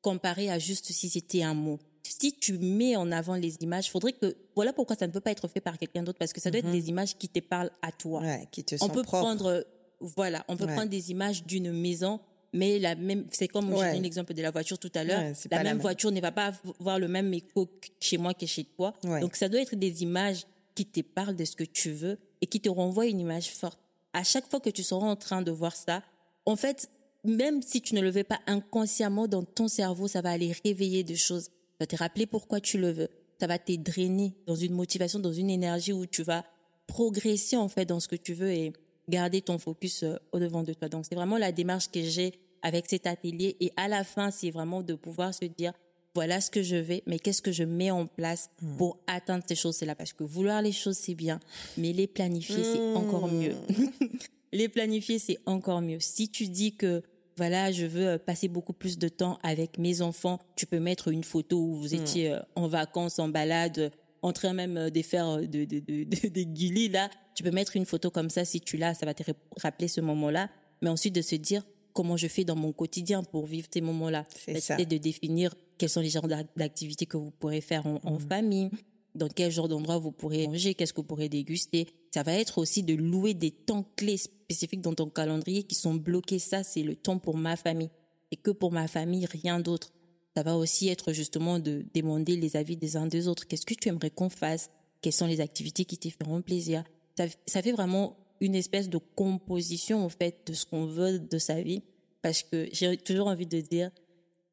comparé 0.01 0.49
à 0.49 0.59
juste 0.59 0.91
si 0.91 1.09
c'était 1.09 1.43
un 1.43 1.53
mot. 1.53 1.79
Si 2.03 2.33
tu 2.33 2.57
mets 2.57 2.95
en 2.95 3.11
avant 3.11 3.35
les 3.35 3.55
images, 3.61 3.89
faudrait 3.91 4.13
que 4.13 4.35
voilà 4.55 4.73
pourquoi 4.73 4.95
ça 4.95 5.07
ne 5.07 5.11
peut 5.11 5.19
pas 5.21 5.31
être 5.31 5.47
fait 5.47 5.59
par 5.61 5.77
quelqu'un 5.77 6.03
d'autre 6.03 6.17
parce 6.19 6.33
que 6.33 6.41
ça 6.41 6.49
doit 6.51 6.59
être 6.59 6.71
des 6.71 6.89
images 6.89 7.17
qui 7.17 7.27
te 7.29 7.39
parlent 7.39 7.71
à 7.81 7.91
toi. 7.91 8.21
Ouais, 8.21 8.47
qui 8.51 8.63
te 8.63 8.75
on 8.75 8.77
sont 8.79 8.89
peut 8.89 9.03
propres. 9.03 9.23
prendre 9.25 9.65
voilà, 9.99 10.45
on 10.47 10.55
peut 10.57 10.65
Ouais. 10.65 10.73
prendre 10.73 10.89
des 10.89 11.11
images 11.11 11.43
d'une 11.45 11.71
maison 11.71 12.19
mais 12.53 12.79
la 12.79 12.95
même 12.95 13.25
c'est 13.31 13.47
comme 13.47 13.71
Ouais. 13.71 13.77
j'ai 13.79 13.91
donné 13.91 14.01
l'exemple 14.01 14.33
de 14.33 14.41
la 14.41 14.51
voiture 14.51 14.79
tout 14.79 14.91
à 14.95 15.03
l'heure, 15.03 15.19
Ouais, 15.21 15.33
la 15.51 15.57
même 15.57 15.65
même. 15.67 15.77
voiture 15.79 16.11
ne 16.11 16.21
va 16.21 16.31
pas 16.31 16.53
avoir 16.79 16.99
le 16.99 17.07
même 17.07 17.33
écho 17.33 17.69
chez 17.99 18.17
moi 18.17 18.33
que 18.33 18.45
chez 18.45 18.63
toi. 18.63 18.93
Ouais. 19.03 19.19
Donc 19.19 19.35
ça 19.35 19.49
doit 19.49 19.61
être 19.61 19.75
des 19.75 20.03
images 20.03 20.45
qui 20.75 20.85
te 20.85 21.01
parlent 21.01 21.35
de 21.35 21.45
ce 21.45 21.55
que 21.55 21.63
tu 21.63 21.91
veux 21.91 22.17
et 22.41 22.45
qui 22.47 22.59
te 22.61 22.69
renvoient 22.69 23.07
une 23.07 23.19
image 23.19 23.51
forte. 23.51 23.79
À 24.13 24.23
chaque 24.23 24.49
fois 24.49 24.59
que 24.59 24.69
tu 24.69 24.83
seras 24.83 25.05
en 25.07 25.15
train 25.15 25.41
de 25.41 25.51
voir 25.51 25.75
ça, 25.75 26.03
en 26.45 26.55
fait, 26.55 26.89
même 27.23 27.61
si 27.61 27.81
tu 27.81 27.93
ne 27.95 28.01
le 28.01 28.09
veux 28.09 28.23
pas 28.23 28.39
inconsciemment 28.47 29.27
dans 29.27 29.43
ton 29.43 29.67
cerveau, 29.67 30.07
ça 30.07 30.21
va 30.21 30.31
aller 30.31 30.53
réveiller 30.63 31.03
des 31.03 31.15
choses. 31.15 31.45
Ça 31.45 31.49
va 31.81 31.87
te 31.87 31.95
rappeler 31.95 32.25
pourquoi 32.25 32.61
tu 32.61 32.77
le 32.77 32.91
veux. 32.91 33.09
Ça 33.39 33.47
va 33.47 33.59
te 33.59 33.71
drainer 33.75 34.33
dans 34.47 34.55
une 34.55 34.73
motivation, 34.73 35.19
dans 35.19 35.33
une 35.33 35.49
énergie 35.49 35.93
où 35.93 36.05
tu 36.05 36.23
vas 36.23 36.43
progresser 36.87 37.57
en 37.57 37.67
fait 37.67 37.85
dans 37.85 37.99
ce 37.99 38.07
que 38.07 38.15
tu 38.15 38.33
veux 38.33 38.51
et 38.51 38.71
garder 39.09 39.41
ton 39.41 39.57
focus 39.57 40.03
euh, 40.03 40.15
au 40.31 40.39
devant 40.39 40.63
de 40.63 40.73
toi. 40.73 40.89
Donc 40.89 41.05
c'est 41.07 41.15
vraiment 41.15 41.37
la 41.37 41.51
démarche 41.51 41.89
que 41.91 42.01
j'ai 42.01 42.33
avec 42.61 42.89
cet 42.89 43.07
atelier 43.07 43.55
et 43.59 43.71
à 43.77 43.87
la 43.87 44.03
fin 44.03 44.31
c'est 44.31 44.49
vraiment 44.51 44.81
de 44.81 44.93
pouvoir 44.95 45.33
se 45.33 45.45
dire 45.45 45.73
voilà 46.15 46.41
ce 46.41 46.49
que 46.49 46.63
je 46.63 46.75
vais, 46.75 47.03
mais 47.05 47.19
qu'est-ce 47.19 47.43
que 47.43 47.51
je 47.51 47.63
mets 47.63 47.91
en 47.91 48.07
place 48.07 48.49
pour 48.79 48.97
atteindre 49.05 49.43
ces 49.47 49.53
choses-là? 49.53 49.93
Parce 49.93 50.13
que 50.13 50.23
vouloir 50.23 50.61
les 50.63 50.71
choses 50.71 50.97
c'est 50.97 51.13
bien, 51.13 51.39
mais 51.77 51.93
les 51.93 52.07
planifier 52.07 52.63
c'est 52.63 52.95
encore 52.95 53.27
mieux. 53.31 53.53
les 54.51 54.67
planifier 54.69 55.19
c'est 55.19 55.37
encore 55.45 55.81
mieux. 55.81 55.99
Si 55.99 56.29
tu 56.29 56.47
dis 56.47 56.75
que 56.75 57.03
voilà, 57.37 57.71
je 57.71 57.85
veux 57.85 58.07
euh, 58.07 58.17
passer 58.17 58.47
beaucoup 58.47 58.73
plus 58.73 58.97
de 58.97 59.07
temps 59.09 59.37
avec 59.43 59.77
mes 59.77 60.01
enfants. 60.01 60.39
Tu 60.55 60.65
peux 60.65 60.79
mettre 60.79 61.09
une 61.09 61.23
photo 61.23 61.59
où 61.59 61.75
vous 61.75 61.93
étiez 61.93 62.31
euh, 62.31 62.39
en 62.55 62.67
vacances, 62.67 63.19
en 63.19 63.29
balade, 63.29 63.91
en 64.23 64.33
train 64.33 64.53
même 64.53 64.89
de 64.89 65.01
faire 65.03 65.37
de, 65.41 65.45
de, 65.45 65.65
de, 65.65 66.03
de- 66.03 66.27
des 66.29 66.45
guilis, 66.47 66.89
là. 66.89 67.11
Tu 67.37 67.43
peux 67.43 67.51
mettre 67.51 67.75
une 67.75 67.85
photo 67.85 68.09
comme 68.09 68.31
ça 68.31 68.45
si 68.45 68.59
tu 68.61 68.77
l'as, 68.77 68.95
ça 68.95 69.05
va 69.05 69.13
te 69.13 69.21
rap- 69.21 69.37
rappeler 69.61 69.87
ce 69.87 70.01
moment-là. 70.01 70.49
Mais 70.81 70.89
ensuite 70.89 71.13
de 71.13 71.21
se 71.21 71.35
dire 71.35 71.63
comment 71.93 72.17
je 72.17 72.27
fais 72.27 72.43
dans 72.43 72.55
mon 72.55 72.71
quotidien 72.73 73.23
pour 73.23 73.45
vivre 73.45 73.67
ces 73.71 73.81
moments-là. 73.81 74.25
C'est 74.43 74.53
ça. 74.59 74.75
de 74.85 74.97
définir 74.97 75.53
quels 75.77 75.89
sont 75.89 76.01
les 76.01 76.09
genres 76.09 76.27
d'ac- 76.27 76.47
d'activités 76.55 77.05
que 77.05 77.17
vous 77.17 77.29
pourrez 77.29 77.61
faire 77.61 77.85
en, 77.85 77.99
en 78.03 78.17
famille, 78.17 78.71
dans 79.13 79.27
quel 79.27 79.51
genre 79.51 79.67
d'endroit 79.67 79.99
vous 79.99 80.11
pourrez 80.11 80.47
manger, 80.47 80.73
qu'est-ce 80.73 80.93
que 80.93 81.01
vous 81.01 81.07
pourrez 81.07 81.29
déguster. 81.29 81.85
Ça 82.11 82.23
va 82.23 82.33
être 82.33 82.57
aussi 82.57 82.81
de 82.81 82.95
louer 82.95 83.35
des 83.35 83.51
temps 83.51 83.85
clés 83.95 84.17
spécifiques 84.17 84.81
dans 84.81 84.93
ton 84.95 85.09
calendrier 85.09 85.61
qui 85.63 85.75
sont 85.75 85.93
bloqués. 85.93 86.39
Ça, 86.39 86.63
c'est 86.63 86.81
le 86.83 86.95
temps 86.95 87.19
pour 87.19 87.37
ma 87.37 87.55
famille. 87.55 87.89
Et 88.31 88.35
que 88.35 88.49
pour 88.51 88.71
ma 88.71 88.87
famille, 88.87 89.25
rien 89.27 89.59
d'autre. 89.59 89.91
ça 90.35 90.41
va 90.43 90.55
aussi 90.57 90.87
être 90.89 91.13
justement 91.13 91.59
de 91.59 91.85
demander 91.93 92.35
les 92.35 92.55
avis 92.57 92.77
des 92.77 92.95
uns 92.97 93.07
des 93.07 93.27
autres. 93.27 93.47
Qu'est-ce 93.47 93.65
que 93.65 93.73
tu 93.75 93.89
aimerais 93.89 94.09
qu'on 94.11 94.29
fasse? 94.29 94.69
Quelles 95.01 95.13
sont 95.13 95.27
les 95.27 95.39
activités 95.41 95.85
qui 95.85 95.97
te 95.99 96.09
feront 96.09 96.41
plaisir? 96.41 96.83
Ça, 97.17 97.25
ça 97.45 97.61
fait 97.61 97.71
vraiment 97.71 98.15
une 98.39 98.55
espèce 98.55 98.89
de 98.89 98.99
composition 99.15 100.05
en 100.05 100.09
fait 100.09 100.41
de 100.45 100.53
ce 100.53 100.65
qu'on 100.65 100.85
veut 100.85 101.19
de 101.19 101.37
sa 101.37 101.61
vie. 101.61 101.81
Parce 102.21 102.43
que 102.43 102.67
j'ai 102.71 102.97
toujours 102.97 103.27
envie 103.27 103.47
de 103.47 103.59
dire 103.61 103.89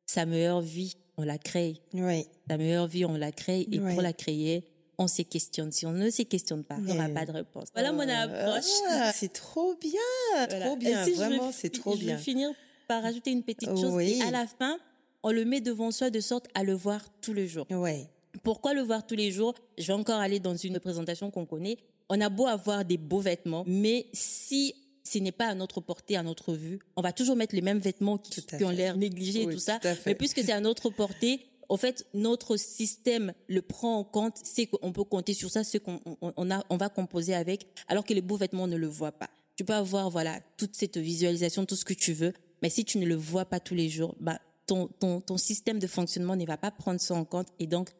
sa 0.06 0.26
meilleure 0.26 0.60
vie 0.60 0.96
on 1.16 1.22
la 1.22 1.38
crée. 1.38 1.80
Oui. 1.92 2.26
La 2.48 2.56
meilleure 2.56 2.86
vie 2.86 3.04
on 3.04 3.16
la 3.16 3.32
crée. 3.32 3.66
Et 3.70 3.78
pour 3.78 4.02
la 4.02 4.12
créer 4.12 4.64
on 4.96 5.08
se 5.08 5.22
questionne. 5.22 5.72
Si 5.72 5.86
on 5.86 5.92
ne 5.92 6.08
se 6.08 6.22
questionne 6.22 6.64
pas 6.64 6.76
il 6.78 6.84
n'y 6.84 6.92
aura 6.92 7.08
pas 7.08 7.26
de 7.26 7.32
réponse. 7.32 7.68
Voilà 7.74 7.92
mon 7.92 8.08
ah, 8.08 8.22
approche. 8.22 9.14
c'est 9.14 9.32
trop 9.32 9.74
bien. 9.80 10.46
Trop 10.60 10.76
bien. 10.76 11.04
vraiment 11.10 11.52
c'est 11.52 11.70
trop 11.70 11.96
bien 11.96 12.12
je 12.12 12.16
vais 12.16 12.22
finir 12.22 12.50
par 12.86 13.02
rajouter 13.02 13.32
une 13.32 13.42
petite 13.42 13.70
chose. 13.70 14.00
Et 14.00 14.22
à 14.22 14.30
la 14.30 14.46
fin 14.46 14.78
on 15.22 15.30
le 15.30 15.44
met 15.44 15.60
devant 15.60 15.90
soi 15.90 16.10
de 16.10 16.20
sorte 16.20 16.46
à 16.54 16.64
le 16.64 16.74
voir 16.74 17.00
tous 17.20 17.32
les 17.32 17.48
jours. 17.48 17.66
Oui. 17.70 18.06
Pourquoi 18.42 18.74
le 18.74 18.82
voir 18.82 19.06
tous 19.06 19.14
les 19.14 19.30
jours? 19.30 19.54
Je 19.78 19.86
vais 19.86 19.92
encore 19.92 20.18
aller 20.18 20.38
dans 20.38 20.54
une 20.54 20.78
présentation 20.80 21.30
qu'on 21.30 21.46
connaît 21.46 21.78
on 22.08 22.20
a 22.20 22.28
beau 22.28 22.46
avoir 22.46 22.84
des 22.84 22.98
beaux 22.98 23.20
vêtements, 23.20 23.64
mais 23.66 24.06
si 24.12 24.74
ce 25.04 25.18
n'est 25.18 25.32
pas 25.32 25.46
à 25.46 25.54
notre 25.54 25.80
portée, 25.80 26.16
à 26.16 26.22
notre 26.22 26.54
vue, 26.54 26.78
on 26.96 27.02
va 27.02 27.12
toujours 27.12 27.36
mettre 27.36 27.54
les 27.54 27.60
mêmes 27.60 27.78
vêtements 27.78 28.18
qui, 28.18 28.42
ont 28.64 28.70
l'air 28.70 28.96
négligés 28.96 29.42
et 29.42 29.48
tout 29.48 29.58
ça. 29.58 29.78
Mais 30.06 30.14
puisque 30.14 30.42
c'est 30.42 30.52
à 30.52 30.60
notre 30.60 30.90
portée, 30.90 31.46
en 31.68 31.76
fait, 31.76 32.06
notre 32.14 32.56
système 32.56 33.32
le 33.48 33.62
prend 33.62 33.98
en 33.98 34.04
compte, 34.04 34.38
c'est 34.42 34.66
qu'on 34.66 34.92
peut 34.92 35.04
compter 35.04 35.34
sur 35.34 35.50
ça, 35.50 35.64
ce 35.64 35.78
qu'on 35.78 36.00
on, 36.20 36.50
a, 36.50 36.64
on 36.70 36.76
va 36.76 36.88
composer 36.88 37.34
avec, 37.34 37.66
alors 37.88 38.04
que 38.04 38.14
les 38.14 38.20
beaux 38.20 38.36
vêtements 38.36 38.66
ne 38.66 38.76
le 38.76 38.86
voient 38.86 39.12
pas. 39.12 39.30
Tu 39.56 39.64
peux 39.64 39.74
avoir, 39.74 40.10
voilà, 40.10 40.40
toute 40.56 40.74
cette 40.74 40.98
visualisation, 40.98 41.64
tout 41.64 41.76
ce 41.76 41.84
que 41.84 41.94
tu 41.94 42.12
veux, 42.12 42.32
mais 42.62 42.70
si 42.70 42.84
tu 42.84 42.98
ne 42.98 43.06
le 43.06 43.14
vois 43.14 43.44
pas 43.44 43.60
tous 43.60 43.74
les 43.74 43.88
jours, 43.88 44.16
bah, 44.20 44.40
ton, 44.66 44.88
ton, 44.98 45.20
ton 45.20 45.36
système 45.36 45.78
de 45.78 45.86
fonctionnement 45.86 46.36
ne 46.36 46.46
va 46.46 46.56
pas 46.56 46.70
prendre 46.70 47.00
ça 47.00 47.14
en 47.14 47.24
compte 47.24 47.48
et 47.58 47.66
donc 47.66 47.90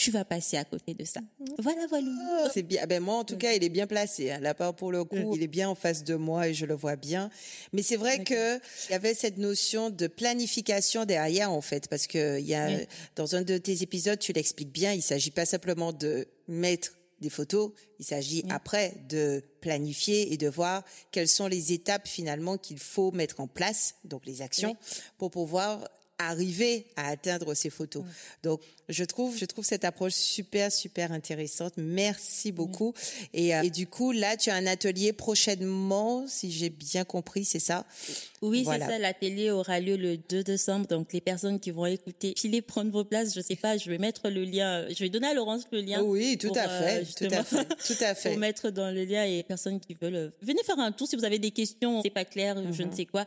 tu 0.00 0.10
vas 0.10 0.24
passer 0.24 0.56
à 0.56 0.64
côté 0.64 0.94
de 0.94 1.04
ça. 1.04 1.20
Mhm. 1.20 1.46
Voilà, 1.58 1.86
voilà. 1.86 2.08
Ah, 2.22 2.48
c'est 2.52 2.62
bien. 2.62 2.86
Ben 2.86 3.02
moi, 3.02 3.16
en 3.16 3.24
tout 3.24 3.36
cas, 3.36 3.52
il 3.52 3.62
est 3.62 3.68
bien 3.68 3.86
placé. 3.86 4.30
Hein. 4.30 4.40
Là, 4.40 4.54
pour 4.54 4.92
le 4.92 5.04
coup, 5.04 5.36
il 5.36 5.42
est 5.42 5.46
bien 5.46 5.68
en 5.68 5.74
face 5.74 6.04
de 6.04 6.14
moi 6.14 6.48
et 6.48 6.54
je 6.54 6.64
le 6.64 6.74
vois 6.74 6.96
bien. 6.96 7.28
Mais 7.74 7.82
c'est 7.82 7.96
vrai 7.96 8.24
que 8.24 8.56
il 8.56 8.92
y 8.92 8.94
avait 8.94 9.12
cette 9.12 9.36
notion 9.36 9.90
de 9.90 10.06
planification 10.06 11.04
derrière, 11.04 11.52
en 11.52 11.60
fait, 11.60 11.86
parce 11.88 12.06
que 12.06 12.40
il 12.40 12.46
y 12.46 12.54
a 12.54 12.70
dans 13.14 13.36
un 13.36 13.42
de 13.42 13.58
tes 13.58 13.82
épisodes, 13.82 14.18
tu 14.18 14.32
l'expliques 14.32 14.72
bien. 14.72 14.94
Il 14.94 15.02
s'agit 15.02 15.30
pas 15.30 15.44
simplement 15.44 15.92
de 15.92 16.26
mettre 16.48 16.92
des 17.20 17.28
photos, 17.28 17.72
il 17.98 18.06
s'agit 18.06 18.42
après 18.48 18.94
de 19.10 19.42
planifier 19.60 20.32
et 20.32 20.38
de 20.38 20.48
voir 20.48 20.82
quelles 21.10 21.28
sont 21.28 21.46
les 21.46 21.74
étapes 21.74 22.08
finalement 22.08 22.56
qu'il 22.56 22.78
faut 22.78 23.12
mettre 23.12 23.40
en 23.40 23.46
place, 23.46 23.96
donc 24.04 24.24
les 24.24 24.40
actions, 24.40 24.78
pour 25.18 25.30
pouvoir 25.30 25.86
arriver 26.28 26.86
à 26.96 27.08
atteindre 27.08 27.54
ces 27.54 27.70
photos. 27.70 28.04
Donc, 28.42 28.60
je 28.88 29.04
trouve, 29.04 29.36
je 29.36 29.44
trouve 29.44 29.64
cette 29.64 29.84
approche 29.84 30.14
super, 30.14 30.72
super 30.72 31.12
intéressante. 31.12 31.74
Merci 31.76 32.52
beaucoup. 32.52 32.92
Et, 33.32 33.54
euh, 33.54 33.62
et, 33.62 33.70
du 33.70 33.86
coup, 33.86 34.12
là, 34.12 34.36
tu 34.36 34.50
as 34.50 34.54
un 34.56 34.66
atelier 34.66 35.12
prochainement, 35.12 36.26
si 36.26 36.50
j'ai 36.50 36.70
bien 36.70 37.04
compris, 37.04 37.44
c'est 37.44 37.60
ça? 37.60 37.86
Oui, 38.42 38.66
c'est 38.68 38.80
ça. 38.80 38.98
L'atelier 38.98 39.50
aura 39.50 39.80
lieu 39.80 39.96
le 39.96 40.16
2 40.16 40.42
décembre. 40.42 40.86
Donc, 40.86 41.12
les 41.12 41.20
personnes 41.20 41.60
qui 41.60 41.70
vont 41.70 41.86
écouter, 41.86 42.34
filez 42.36 42.62
prendre 42.62 42.90
vos 42.90 43.04
places. 43.04 43.34
Je 43.34 43.40
sais 43.40 43.56
pas, 43.56 43.76
je 43.76 43.88
vais 43.88 43.98
mettre 43.98 44.28
le 44.28 44.44
lien. 44.44 44.86
Je 44.88 44.98
vais 44.98 45.08
donner 45.08 45.28
à 45.28 45.34
Laurence 45.34 45.64
le 45.70 45.80
lien. 45.80 46.02
Oui, 46.02 46.36
tout 46.38 46.52
à 46.56 46.68
euh, 46.68 47.04
fait, 47.04 47.28
tout 47.28 47.34
à 47.34 47.44
fait, 47.44 47.64
tout 47.64 48.04
à 48.04 48.14
fait. 48.16 48.30
Pour 48.30 48.38
mettre 48.38 48.70
dans 48.70 48.90
le 48.90 49.04
lien 49.04 49.24
et 49.24 49.36
les 49.36 49.42
personnes 49.42 49.78
qui 49.78 49.94
veulent, 49.94 50.14
euh, 50.14 50.30
venez 50.42 50.62
faire 50.64 50.78
un 50.78 50.92
tour 50.92 51.06
si 51.06 51.16
vous 51.16 51.24
avez 51.24 51.38
des 51.38 51.50
questions, 51.50 52.02
c'est 52.02 52.10
pas 52.10 52.24
clair, 52.24 52.56
je 52.72 52.82
ne 52.82 52.88
mhm. 52.88 52.96
sais 52.96 53.06
quoi 53.06 53.24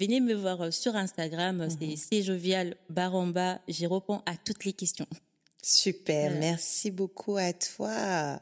venez 0.00 0.20
me 0.20 0.34
voir 0.34 0.60
euh, 0.62 0.70
sur 0.70 0.96
Instagram, 0.96 1.68
mhm. 1.68 1.96
c'est 1.96 2.22
jovial 2.22 2.76
baramba, 2.88 3.60
j'y 3.68 3.86
réponds 3.86 4.22
à 4.26 4.36
toutes 4.36 4.64
les 4.64 4.72
questions. 4.72 5.06
Super, 5.62 6.32
merci 6.38 6.90
beaucoup 6.90 7.36
à 7.36 7.52
toi. 7.52 8.40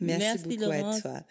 Merci, 0.00 0.44
beaucoup 0.44 0.70
à 0.70 1.00
toi. 1.00 1.22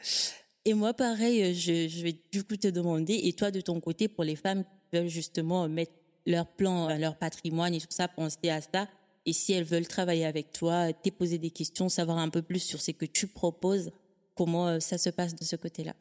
Et 0.66 0.74
moi, 0.74 0.94
pareil, 0.94 1.44
euh, 1.44 1.54
je, 1.54 1.88
je, 1.88 2.04
vais 2.04 2.16
du 2.32 2.44
coup 2.44 2.58
te 2.58 2.68
demander, 2.68 3.20
et 3.24 3.34
toi 3.34 3.52
de 3.52 3.62
ton 3.62 3.80
côté, 3.80 4.08
pour 4.08 4.24
les 4.24 4.36
femmes 4.36 4.64
qui 4.64 4.98
veulent 4.98 5.08
justement 5.08 5.68
mettre 5.68 5.94
leur 6.26 6.48
plan, 6.48 6.90
euh, 6.90 6.98
leur 6.98 7.18
patrimoine 7.18 7.74
et 7.74 7.80
tout 7.80 7.88
ça, 7.90 8.08
penser 8.08 8.50
à 8.50 8.62
ça, 8.62 8.88
et 9.26 9.34
si 9.34 9.54
elles 9.54 9.64
veulent 9.64 9.88
travailler 9.88 10.26
avec 10.26 10.52
toi, 10.52 10.92
te 10.92 11.10
poser 11.10 11.38
des 11.38 11.52
questions, 11.52 11.88
savoir 11.88 12.18
un 12.18 12.30
peu 12.30 12.42
plus 12.42 12.60
sur 12.60 12.82
ce 12.82 12.92
que 12.92 13.06
tu 13.06 13.28
proposes, 13.28 13.92
comment 14.36 14.80
ça 14.82 14.98
se 14.98 15.10
passe 15.10 15.36
de 15.36 15.46
ce 15.46 15.56
côté-là? 15.56 15.94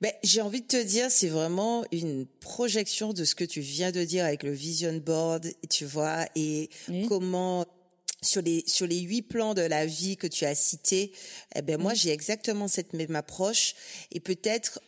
Ben, 0.00 0.12
j'ai 0.22 0.42
envie 0.42 0.60
de 0.60 0.66
te 0.66 0.82
dire, 0.82 1.10
c'est 1.10 1.28
vraiment 1.28 1.84
une 1.90 2.26
projection 2.40 3.12
de 3.12 3.24
ce 3.24 3.34
que 3.34 3.44
tu 3.44 3.60
viens 3.60 3.92
de 3.92 4.04
dire 4.04 4.24
avec 4.24 4.42
le 4.42 4.52
vision 4.52 4.94
board, 4.94 5.46
tu 5.70 5.84
vois, 5.84 6.26
et 6.34 6.68
comment 7.08 7.64
sur 8.22 8.42
les 8.42 8.64
sur 8.66 8.86
les 8.86 9.00
huit 9.00 9.22
plans 9.22 9.54
de 9.54 9.62
la 9.62 9.86
vie 9.86 10.16
que 10.16 10.26
tu 10.26 10.44
as 10.44 10.54
cités, 10.54 11.12
eh 11.54 11.62
ben 11.62 11.80
moi 11.80 11.94
j'ai 11.94 12.10
exactement 12.10 12.68
cette 12.68 12.92
même 12.92 13.16
approche. 13.16 13.74
Et 14.12 14.20
peut-être 14.20 14.80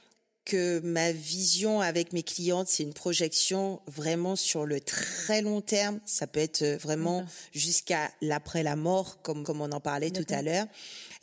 que 0.49 0.81
ma 0.81 1.13
vision 1.13 1.83
avec 1.83 2.15
mes 2.15 2.23
clientes, 2.23 2.69
c'est 2.69 2.83
une 2.83 2.95
projection 2.95 3.81
vraiment 3.87 4.35
sur 4.35 4.65
le 4.65 4.81
très 4.81 5.43
long 5.43 5.61
terme. 5.61 6.01
Ça 6.07 6.27
peut 6.27 6.41
être 6.41 6.65
vraiment 6.81 7.27
jusqu'à 7.53 8.11
l'après 8.23 8.63
la 8.63 8.75
mort, 8.75 9.21
comme 9.21 9.45
comme 9.45 9.61
on 9.61 9.71
en 9.71 9.81
parlait 9.81 10.11
tout 10.11 10.27
à 10.31 10.41
l'heure. 10.41 10.67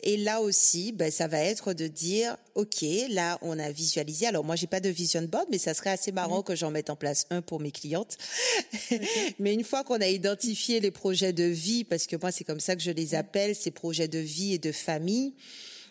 Et 0.02 0.16
là 0.16 0.40
aussi, 0.40 0.92
ben, 0.92 1.10
ça 1.10 1.26
va 1.26 1.40
être 1.40 1.72
de 1.72 1.88
dire, 1.88 2.36
OK, 2.54 2.84
là, 3.08 3.38
on 3.42 3.58
a 3.58 3.72
visualisé. 3.72 4.26
Alors, 4.26 4.44
moi, 4.44 4.54
j'ai 4.54 4.66
pas 4.66 4.78
de 4.78 4.88
vision 4.88 5.22
board, 5.22 5.46
mais 5.50 5.58
ça 5.58 5.74
serait 5.74 5.90
assez 5.90 6.12
marrant 6.12 6.42
que 6.42 6.54
j'en 6.54 6.70
mette 6.70 6.90
en 6.90 6.96
place 6.96 7.26
un 7.30 7.42
pour 7.42 7.60
mes 7.60 7.72
clientes. 7.72 8.16
mais 9.40 9.54
une 9.54 9.64
fois 9.64 9.84
qu'on 9.84 10.00
a 10.00 10.06
identifié 10.06 10.80
les 10.80 10.90
projets 10.90 11.32
de 11.32 11.44
vie, 11.44 11.82
parce 11.82 12.06
que 12.06 12.14
moi, 12.16 12.30
c'est 12.30 12.44
comme 12.44 12.60
ça 12.60 12.76
que 12.76 12.82
je 12.82 12.90
les 12.90 13.14
appelle, 13.14 13.56
ces 13.56 13.70
projets 13.70 14.06
de 14.06 14.18
vie 14.18 14.54
et 14.54 14.58
de 14.58 14.70
famille, 14.70 15.32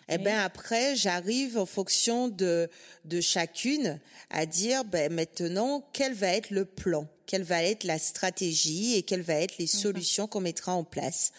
eh 0.08 0.18
ben 0.18 0.38
après, 0.38 0.94
j'arrive 0.94 1.58
en 1.58 1.66
fonction 1.66 2.28
de 2.28 2.68
de 3.04 3.20
chacune 3.20 3.98
à 4.30 4.46
dire 4.46 4.84
ben 4.84 5.12
maintenant 5.12 5.84
quel 5.92 6.14
va 6.14 6.28
être 6.28 6.50
le 6.50 6.64
plan, 6.64 7.08
quelle 7.26 7.42
va 7.42 7.62
être 7.62 7.84
la 7.84 7.98
stratégie 7.98 8.94
et 8.94 9.02
quelles 9.02 9.22
vont 9.22 9.34
être 9.34 9.58
les 9.58 9.66
solutions 9.66 10.26
qu'on 10.26 10.40
mettra 10.40 10.74
en 10.74 10.84
place. 10.84 11.32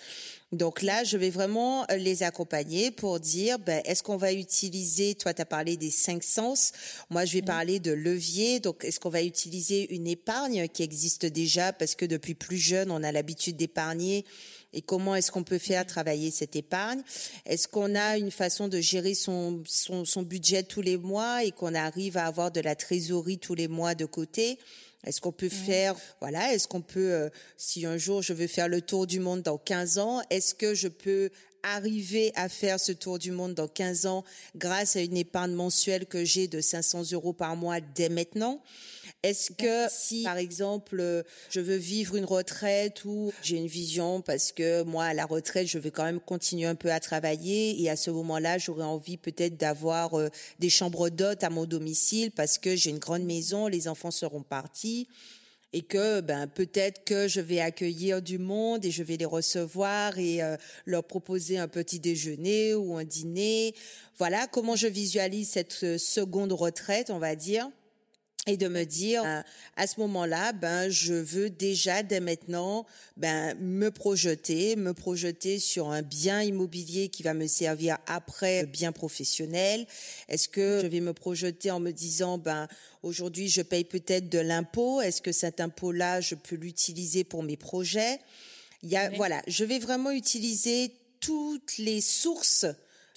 Donc 0.53 0.81
là, 0.81 1.03
je 1.03 1.17
vais 1.17 1.29
vraiment 1.29 1.85
euh, 1.91 1.97
les 1.97 2.23
accompagner 2.23 2.89
pour 2.89 3.19
dire, 3.19 3.59
ben, 3.59 3.81
est-ce 3.83 4.01
qu'on 4.01 4.15
va 4.15 4.31
utiliser, 4.31 5.13
toi 5.13 5.33
tu 5.33 5.41
as 5.41 5.45
parlé 5.45 5.75
des 5.75 5.91
cinq 5.91 6.23
sens, 6.23 6.71
moi 7.09 7.25
je 7.25 7.33
vais 7.33 7.41
parler 7.41 7.81
de 7.81 7.91
levier, 7.91 8.61
donc 8.61 8.85
est-ce 8.85 8.97
qu'on 9.01 9.09
va 9.09 9.23
utiliser 9.23 9.93
une 9.93 10.07
épargne 10.07 10.69
qui 10.69 10.83
existe 10.83 11.25
déjà? 11.25 11.73
Parce 11.73 11.95
que 11.95 12.05
depuis 12.05 12.33
plus 12.33 12.57
jeune, 12.57 12.91
on 12.91 13.03
a 13.03 13.11
l'habitude 13.11 13.57
d'épargner 13.57 14.23
et 14.73 14.81
comment 14.81 15.15
est-ce 15.15 15.31
qu'on 15.31 15.43
peut 15.43 15.57
faire 15.57 15.85
travailler 15.85 16.31
cette 16.31 16.55
épargne? 16.55 17.01
Est-ce 17.45 17.67
qu'on 17.67 17.95
a 17.95 18.17
une 18.17 18.31
façon 18.31 18.67
de 18.67 18.79
gérer 18.79 19.13
son, 19.13 19.63
son, 19.65 20.05
son 20.05 20.23
budget 20.23 20.63
tous 20.63 20.81
les 20.81 20.97
mois 20.97 21.43
et 21.43 21.51
qu'on 21.51 21.73
arrive 21.73 22.17
à 22.17 22.25
avoir 22.25 22.51
de 22.51 22.59
la 22.59 22.75
trésorerie 22.75 23.39
tous 23.39 23.55
les 23.55 23.67
mois 23.67 23.95
de 23.95 24.05
côté? 24.05 24.59
Est-ce 25.05 25.21
qu'on 25.21 25.31
peut 25.31 25.49
faire, 25.49 25.95
voilà, 26.19 26.53
est-ce 26.53 26.67
qu'on 26.67 26.81
peut, 26.81 27.13
euh, 27.13 27.29
si 27.55 27.85
un 27.85 27.97
jour 27.97 28.21
je 28.21 28.33
veux 28.33 28.47
faire 28.47 28.67
le 28.67 28.81
tour 28.81 29.07
du 29.07 29.19
monde 29.19 29.41
dans 29.41 29.57
15 29.57 29.99
ans, 29.99 30.21
est-ce 30.29 30.53
que 30.53 30.73
je 30.73 30.89
peux 30.89 31.29
arriver 31.75 32.31
à 32.35 32.49
faire 32.49 32.79
ce 32.79 32.91
tour 32.91 33.19
du 33.19 33.31
monde 33.31 33.53
dans 33.53 33.67
15 33.67 34.05
ans 34.05 34.23
grâce 34.55 34.95
à 34.95 35.01
une 35.01 35.17
épargne 35.17 35.53
mensuelle 35.53 36.05
que 36.05 36.23
j'ai 36.23 36.47
de 36.47 36.61
500 36.61 37.11
euros 37.13 37.33
par 37.33 37.55
mois 37.55 37.79
dès 37.79 38.09
maintenant. 38.09 38.61
Est-ce 39.23 39.51
que 39.51 39.87
si, 39.89 40.23
par 40.23 40.37
exemple, 40.37 41.23
je 41.49 41.59
veux 41.59 41.75
vivre 41.75 42.15
une 42.15 42.25
retraite 42.25 43.03
ou 43.05 43.31
j'ai 43.41 43.57
une 43.57 43.67
vision 43.67 44.21
parce 44.21 44.51
que 44.51 44.83
moi, 44.83 45.05
à 45.05 45.13
la 45.13 45.25
retraite, 45.25 45.67
je 45.67 45.79
vais 45.79 45.91
quand 45.91 46.03
même 46.03 46.19
continuer 46.19 46.67
un 46.67 46.75
peu 46.75 46.91
à 46.91 46.99
travailler 46.99 47.81
et 47.81 47.89
à 47.89 47.95
ce 47.95 48.11
moment-là, 48.11 48.57
j'aurais 48.57 48.83
envie 48.83 49.17
peut-être 49.17 49.57
d'avoir 49.57 50.13
euh, 50.19 50.29
des 50.59 50.69
chambres 50.69 51.09
d'hôtes 51.09 51.43
à 51.43 51.49
mon 51.49 51.65
domicile 51.65 52.31
parce 52.31 52.57
que 52.57 52.75
j'ai 52.75 52.91
une 52.91 52.99
grande 52.99 53.23
maison, 53.23 53.67
les 53.67 53.87
enfants 53.87 54.11
seront 54.11 54.43
partis 54.43 55.07
et 55.73 55.81
que 55.81 56.21
ben 56.21 56.47
peut-être 56.47 57.03
que 57.03 57.27
je 57.27 57.41
vais 57.41 57.59
accueillir 57.59 58.21
du 58.21 58.37
monde 58.37 58.85
et 58.85 58.91
je 58.91 59.03
vais 59.03 59.17
les 59.17 59.25
recevoir 59.25 60.17
et 60.17 60.41
euh, 60.41 60.55
leur 60.85 61.03
proposer 61.03 61.57
un 61.57 61.67
petit 61.67 61.99
déjeuner 61.99 62.73
ou 62.73 62.95
un 62.97 63.03
dîner. 63.03 63.73
Voilà 64.17 64.47
comment 64.47 64.75
je 64.75 64.87
visualise 64.87 65.49
cette 65.49 65.83
euh, 65.83 65.97
seconde 65.97 66.53
retraite, 66.53 67.09
on 67.09 67.19
va 67.19 67.35
dire 67.35 67.69
et 68.47 68.57
de 68.57 68.67
me 68.67 68.85
dire 68.85 69.23
euh, 69.25 69.41
à 69.75 69.87
ce 69.87 69.99
moment-là 69.99 70.53
ben 70.53 70.89
je 70.89 71.13
veux 71.13 71.49
déjà 71.49 72.01
dès 72.01 72.21
maintenant 72.21 72.85
ben 73.17 73.55
me 73.59 73.91
projeter 73.91 74.75
me 74.75 74.93
projeter 74.93 75.59
sur 75.59 75.89
un 75.89 76.01
bien 76.01 76.41
immobilier 76.41 77.09
qui 77.09 77.23
va 77.23 77.33
me 77.33 77.45
servir 77.47 77.97
après 78.07 78.65
bien 78.65 78.91
professionnel. 78.91 79.85
Est-ce 80.29 80.47
que 80.47 80.79
je 80.81 80.87
vais 80.87 81.01
me 81.01 81.13
projeter 81.13 81.71
en 81.71 81.79
me 81.79 81.91
disant 81.91 82.37
ben 82.37 82.67
aujourd'hui 83.03 83.49
je 83.49 83.61
paye 83.61 83.83
peut-être 83.83 84.29
de 84.29 84.39
l'impôt? 84.39 85.01
Est-ce 85.01 85.21
que 85.21 85.31
cet 85.31 85.59
impôt 85.59 85.91
là 85.91 86.21
je 86.21 86.35
peux 86.35 86.55
l'utiliser 86.55 87.23
pour 87.23 87.43
mes 87.43 87.57
projets? 87.57 88.19
Il 88.83 88.89
y 88.89 88.95
a 88.95 89.09
voilà 89.11 89.41
je 89.47 89.65
vais 89.65 89.79
vraiment 89.79 90.11
utiliser 90.11 90.93
toutes 91.19 91.77
les 91.77 91.99
sources 91.99 92.65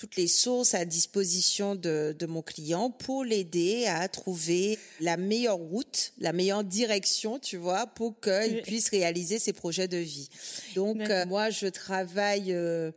toutes 0.00 0.16
les 0.16 0.28
sources 0.28 0.72
à 0.72 0.86
disposition 0.86 1.74
de, 1.74 2.16
de 2.18 2.24
mon 2.24 2.40
client 2.40 2.90
pour 2.90 3.22
l'aider 3.22 3.84
à 3.86 4.08
trouver 4.08 4.78
la 4.98 5.18
meilleure 5.18 5.58
route, 5.58 6.14
la 6.18 6.32
meilleure 6.32 6.64
direction, 6.64 7.38
tu 7.38 7.58
vois, 7.58 7.86
pour 7.86 8.18
qu'il 8.18 8.62
puisse 8.62 8.88
réaliser 8.88 9.38
ses 9.38 9.52
projets 9.52 9.88
de 9.88 9.98
vie. 9.98 10.30
Donc 10.74 11.02
euh, 11.02 11.26
moi, 11.26 11.50
je 11.50 11.66
travaille. 11.66 12.54
Euh, 12.54 12.92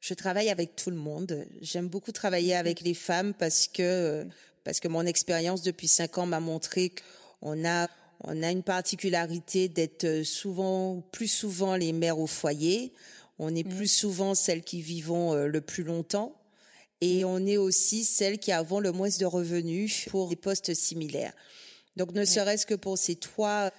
je 0.00 0.14
travaille 0.14 0.48
avec 0.48 0.76
tout 0.76 0.90
le 0.90 0.96
monde. 0.96 1.44
J'aime 1.62 1.88
beaucoup 1.88 2.12
travailler 2.12 2.54
avec 2.54 2.80
les 2.82 2.94
femmes 2.94 3.34
parce 3.34 3.66
que 3.66 4.24
parce 4.62 4.78
que 4.78 4.86
mon 4.86 5.04
expérience 5.04 5.62
depuis 5.62 5.88
cinq 5.88 6.16
ans 6.16 6.26
m'a 6.26 6.38
montré 6.38 6.92
qu'on 7.40 7.66
a 7.66 7.88
on 8.22 8.40
a 8.44 8.52
une 8.52 8.62
particularité 8.62 9.68
d'être 9.68 10.22
souvent, 10.22 11.02
plus 11.10 11.26
souvent 11.26 11.74
les 11.74 11.92
mères 11.92 12.20
au 12.20 12.28
foyer. 12.28 12.92
On 13.40 13.54
est 13.54 13.64
plus 13.64 13.90
souvent 13.90 14.34
celles 14.34 14.62
qui 14.62 14.80
vivons 14.80 15.34
euh, 15.34 15.48
le 15.48 15.60
plus 15.60 15.82
longtemps. 15.82 16.35
Et 17.00 17.24
on 17.24 17.44
est 17.46 17.56
aussi 17.56 18.04
celles 18.04 18.38
qui 18.38 18.52
avons 18.52 18.80
le 18.80 18.92
moins 18.92 19.08
de 19.08 19.26
revenus 19.26 20.06
pour 20.08 20.28
des 20.28 20.36
postes 20.36 20.74
similaires. 20.74 21.34
Donc, 21.96 22.12
ne 22.12 22.24
serait-ce 22.24 22.66
que 22.66 22.74
pour 22.74 22.98
ces 22.98 23.16
trois, 23.16 23.70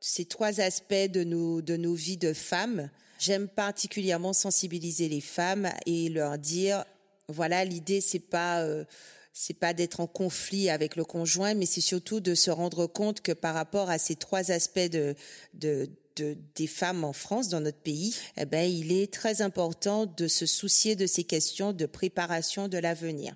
ces 0.00 0.24
trois 0.24 0.60
aspects 0.60 0.94
de 0.94 1.24
nos, 1.24 1.62
de 1.62 1.76
nos 1.76 1.94
vies 1.94 2.16
de 2.16 2.32
femmes, 2.32 2.90
j'aime 3.18 3.48
particulièrement 3.48 4.32
sensibiliser 4.32 5.08
les 5.08 5.20
femmes 5.20 5.70
et 5.86 6.08
leur 6.08 6.38
dire, 6.38 6.84
voilà, 7.28 7.64
l'idée, 7.64 8.00
c'est 8.00 8.18
pas, 8.18 8.62
euh, 8.62 8.84
c'est 9.32 9.58
pas 9.58 9.74
d'être 9.74 10.00
en 10.00 10.06
conflit 10.06 10.70
avec 10.70 10.96
le 10.96 11.04
conjoint, 11.04 11.54
mais 11.54 11.66
c'est 11.66 11.80
surtout 11.80 12.20
de 12.20 12.34
se 12.34 12.50
rendre 12.50 12.86
compte 12.86 13.20
que 13.20 13.32
par 13.32 13.54
rapport 13.54 13.90
à 13.90 13.98
ces 13.98 14.16
trois 14.16 14.50
aspects 14.50 14.78
de, 14.78 15.14
de, 15.54 15.90
de, 16.16 16.36
des 16.54 16.66
femmes 16.66 17.04
en 17.04 17.12
France, 17.12 17.48
dans 17.48 17.60
notre 17.60 17.78
pays, 17.78 18.14
eh 18.36 18.44
ben, 18.44 18.70
il 18.70 18.92
est 18.92 19.12
très 19.12 19.42
important 19.42 20.06
de 20.06 20.28
se 20.28 20.46
soucier 20.46 20.96
de 20.96 21.06
ces 21.06 21.24
questions 21.24 21.72
de 21.72 21.86
préparation 21.86 22.68
de 22.68 22.78
l'avenir. 22.78 23.34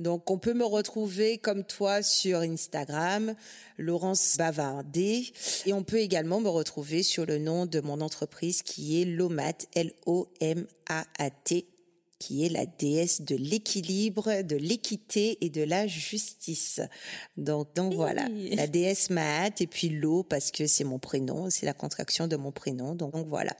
Donc, 0.00 0.30
on 0.30 0.38
peut 0.38 0.54
me 0.54 0.64
retrouver 0.64 1.38
comme 1.38 1.64
toi 1.64 2.02
sur 2.02 2.38
Instagram, 2.38 3.34
Laurence 3.78 4.36
Bavardé, 4.38 5.32
et 5.66 5.72
on 5.72 5.82
peut 5.82 5.98
également 5.98 6.40
me 6.40 6.48
retrouver 6.48 7.02
sur 7.02 7.26
le 7.26 7.38
nom 7.38 7.66
de 7.66 7.80
mon 7.80 8.00
entreprise 8.00 8.62
qui 8.62 9.02
est 9.02 9.04
Lomat, 9.04 9.66
L-O-M-A-A-T 9.74 11.66
qui 12.18 12.44
est 12.44 12.48
la 12.48 12.66
déesse 12.66 13.22
de 13.22 13.36
l'équilibre, 13.36 14.42
de 14.42 14.56
l'équité 14.56 15.38
et 15.44 15.50
de 15.50 15.62
la 15.62 15.86
justice. 15.86 16.80
Donc, 17.36 17.74
donc 17.74 17.94
voilà, 17.94 18.28
la 18.28 18.66
déesse 18.66 19.10
Maat 19.10 19.60
et 19.60 19.66
puis 19.66 19.88
l'eau 19.88 20.22
parce 20.22 20.50
que 20.50 20.66
c'est 20.66 20.84
mon 20.84 20.98
prénom, 20.98 21.50
c'est 21.50 21.66
la 21.66 21.74
contraction 21.74 22.26
de 22.26 22.36
mon 22.36 22.52
prénom. 22.52 22.94
Donc, 22.94 23.14
voilà. 23.26 23.56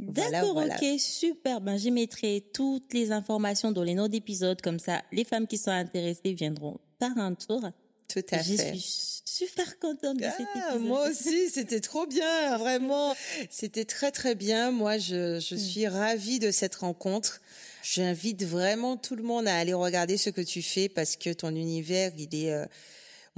D'accord, 0.00 0.56
ok, 0.56 1.00
super. 1.00 1.60
Ben, 1.60 1.76
j'y 1.76 1.90
mettrai 1.90 2.44
toutes 2.52 2.94
les 2.94 3.10
informations 3.10 3.72
dans 3.72 3.82
les 3.82 3.94
notes 3.94 4.12
d'épisode, 4.12 4.60
comme 4.60 4.78
ça, 4.78 5.02
les 5.10 5.24
femmes 5.24 5.46
qui 5.46 5.58
sont 5.58 5.70
intéressées 5.70 6.34
viendront 6.34 6.78
par 6.98 7.16
un 7.18 7.34
tour. 7.34 7.62
Tout 8.08 8.24
à 8.30 8.38
fait. 8.38 8.76
Suis 8.76 9.22
super 9.38 9.78
contente 9.78 10.16
de 10.16 10.24
cet 10.24 10.46
ah, 10.54 10.58
épisode. 10.58 10.82
Moi 10.82 11.08
aussi, 11.10 11.48
c'était 11.48 11.80
trop 11.80 12.06
bien, 12.06 12.58
vraiment. 12.58 13.14
C'était 13.50 13.84
très 13.84 14.10
très 14.10 14.34
bien. 14.34 14.70
Moi, 14.70 14.98
je, 14.98 15.38
je 15.40 15.54
mm. 15.54 15.58
suis 15.58 15.86
ravie 15.86 16.38
de 16.38 16.50
cette 16.50 16.74
rencontre. 16.76 17.40
J'invite 17.82 18.44
vraiment 18.44 18.96
tout 18.96 19.14
le 19.14 19.22
monde 19.22 19.46
à 19.46 19.56
aller 19.56 19.74
regarder 19.74 20.16
ce 20.16 20.30
que 20.30 20.40
tu 20.40 20.62
fais 20.62 20.88
parce 20.88 21.16
que 21.16 21.32
ton 21.32 21.54
univers, 21.54 22.12
il 22.18 22.34
est 22.34 22.52
euh, 22.52 22.66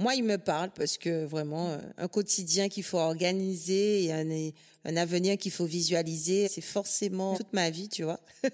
moi, 0.01 0.15
il 0.15 0.23
me 0.23 0.37
parle 0.37 0.71
parce 0.71 0.97
que 0.97 1.25
vraiment, 1.25 1.69
euh, 1.69 1.77
un 1.97 2.07
quotidien 2.07 2.69
qu'il 2.69 2.83
faut 2.83 2.97
organiser 2.97 4.05
et 4.05 4.11
un, 4.11 4.25
un 4.85 4.97
avenir 4.97 5.37
qu'il 5.37 5.51
faut 5.51 5.65
visualiser, 5.65 6.47
c'est 6.47 6.61
forcément 6.61 7.35
toute 7.35 7.53
ma 7.53 7.69
vie, 7.69 7.87
tu 7.87 8.03
vois. 8.03 8.19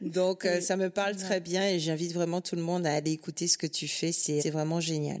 Donc, 0.00 0.44
euh, 0.44 0.60
ça 0.60 0.76
me 0.76 0.90
parle 0.90 1.16
très 1.16 1.40
bien 1.40 1.68
et 1.68 1.78
j'invite 1.78 2.12
vraiment 2.12 2.40
tout 2.40 2.56
le 2.56 2.62
monde 2.62 2.86
à 2.86 2.94
aller 2.94 3.12
écouter 3.12 3.46
ce 3.46 3.56
que 3.58 3.66
tu 3.66 3.86
fais. 3.86 4.12
C'est 4.12 4.50
vraiment 4.50 4.80
génial. 4.80 5.20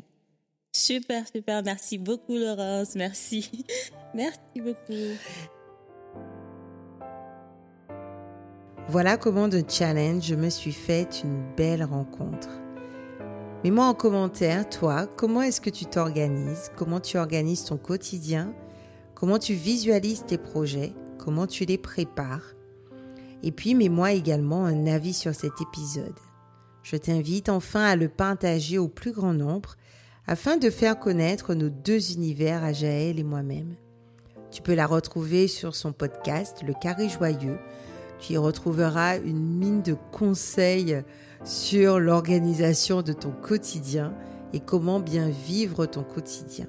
Super, 0.72 1.24
super. 1.32 1.62
Merci 1.62 1.96
beaucoup, 1.96 2.36
Laurence. 2.36 2.96
Merci. 2.96 3.48
Merci 4.14 4.60
beaucoup. 4.60 5.16
Voilà 8.88 9.16
comment 9.16 9.48
de 9.48 9.64
challenge 9.68 10.24
je 10.24 10.34
me 10.34 10.48
suis 10.48 10.72
faite 10.72 11.22
une 11.24 11.42
belle 11.56 11.82
rencontre. 11.82 12.65
Mets-moi 13.66 13.86
en 13.86 13.94
commentaire, 13.94 14.70
toi, 14.70 15.08
comment 15.08 15.42
est-ce 15.42 15.60
que 15.60 15.70
tu 15.70 15.86
t'organises, 15.86 16.70
comment 16.76 17.00
tu 17.00 17.18
organises 17.18 17.64
ton 17.64 17.76
quotidien, 17.76 18.54
comment 19.16 19.40
tu 19.40 19.54
visualises 19.54 20.24
tes 20.24 20.38
projets, 20.38 20.92
comment 21.18 21.48
tu 21.48 21.64
les 21.64 21.76
prépares? 21.76 22.54
Et 23.42 23.50
puis 23.50 23.74
mets-moi 23.74 24.12
également 24.12 24.66
un 24.66 24.86
avis 24.86 25.14
sur 25.14 25.34
cet 25.34 25.60
épisode. 25.60 26.14
Je 26.84 26.96
t'invite 26.96 27.48
enfin 27.48 27.82
à 27.82 27.96
le 27.96 28.08
partager 28.08 28.78
au 28.78 28.86
plus 28.86 29.10
grand 29.10 29.34
nombre 29.34 29.74
afin 30.28 30.58
de 30.58 30.70
faire 30.70 31.00
connaître 31.00 31.54
nos 31.54 31.68
deux 31.68 32.12
univers 32.12 32.62
à 32.62 32.72
Jaël 32.72 33.18
et 33.18 33.24
moi-même. 33.24 33.74
Tu 34.52 34.62
peux 34.62 34.74
la 34.74 34.86
retrouver 34.86 35.48
sur 35.48 35.74
son 35.74 35.90
podcast 35.90 36.62
Le 36.64 36.72
Carré 36.80 37.08
Joyeux. 37.08 37.58
Tu 38.20 38.34
y 38.34 38.36
retrouveras 38.36 39.18
une 39.18 39.58
mine 39.58 39.82
de 39.82 39.96
conseils 40.12 41.02
sur 41.46 41.98
l'organisation 42.00 43.02
de 43.02 43.12
ton 43.12 43.30
quotidien 43.30 44.12
et 44.52 44.58
comment 44.60 45.00
bien 45.00 45.28
vivre 45.28 45.86
ton 45.86 46.02
quotidien. 46.02 46.66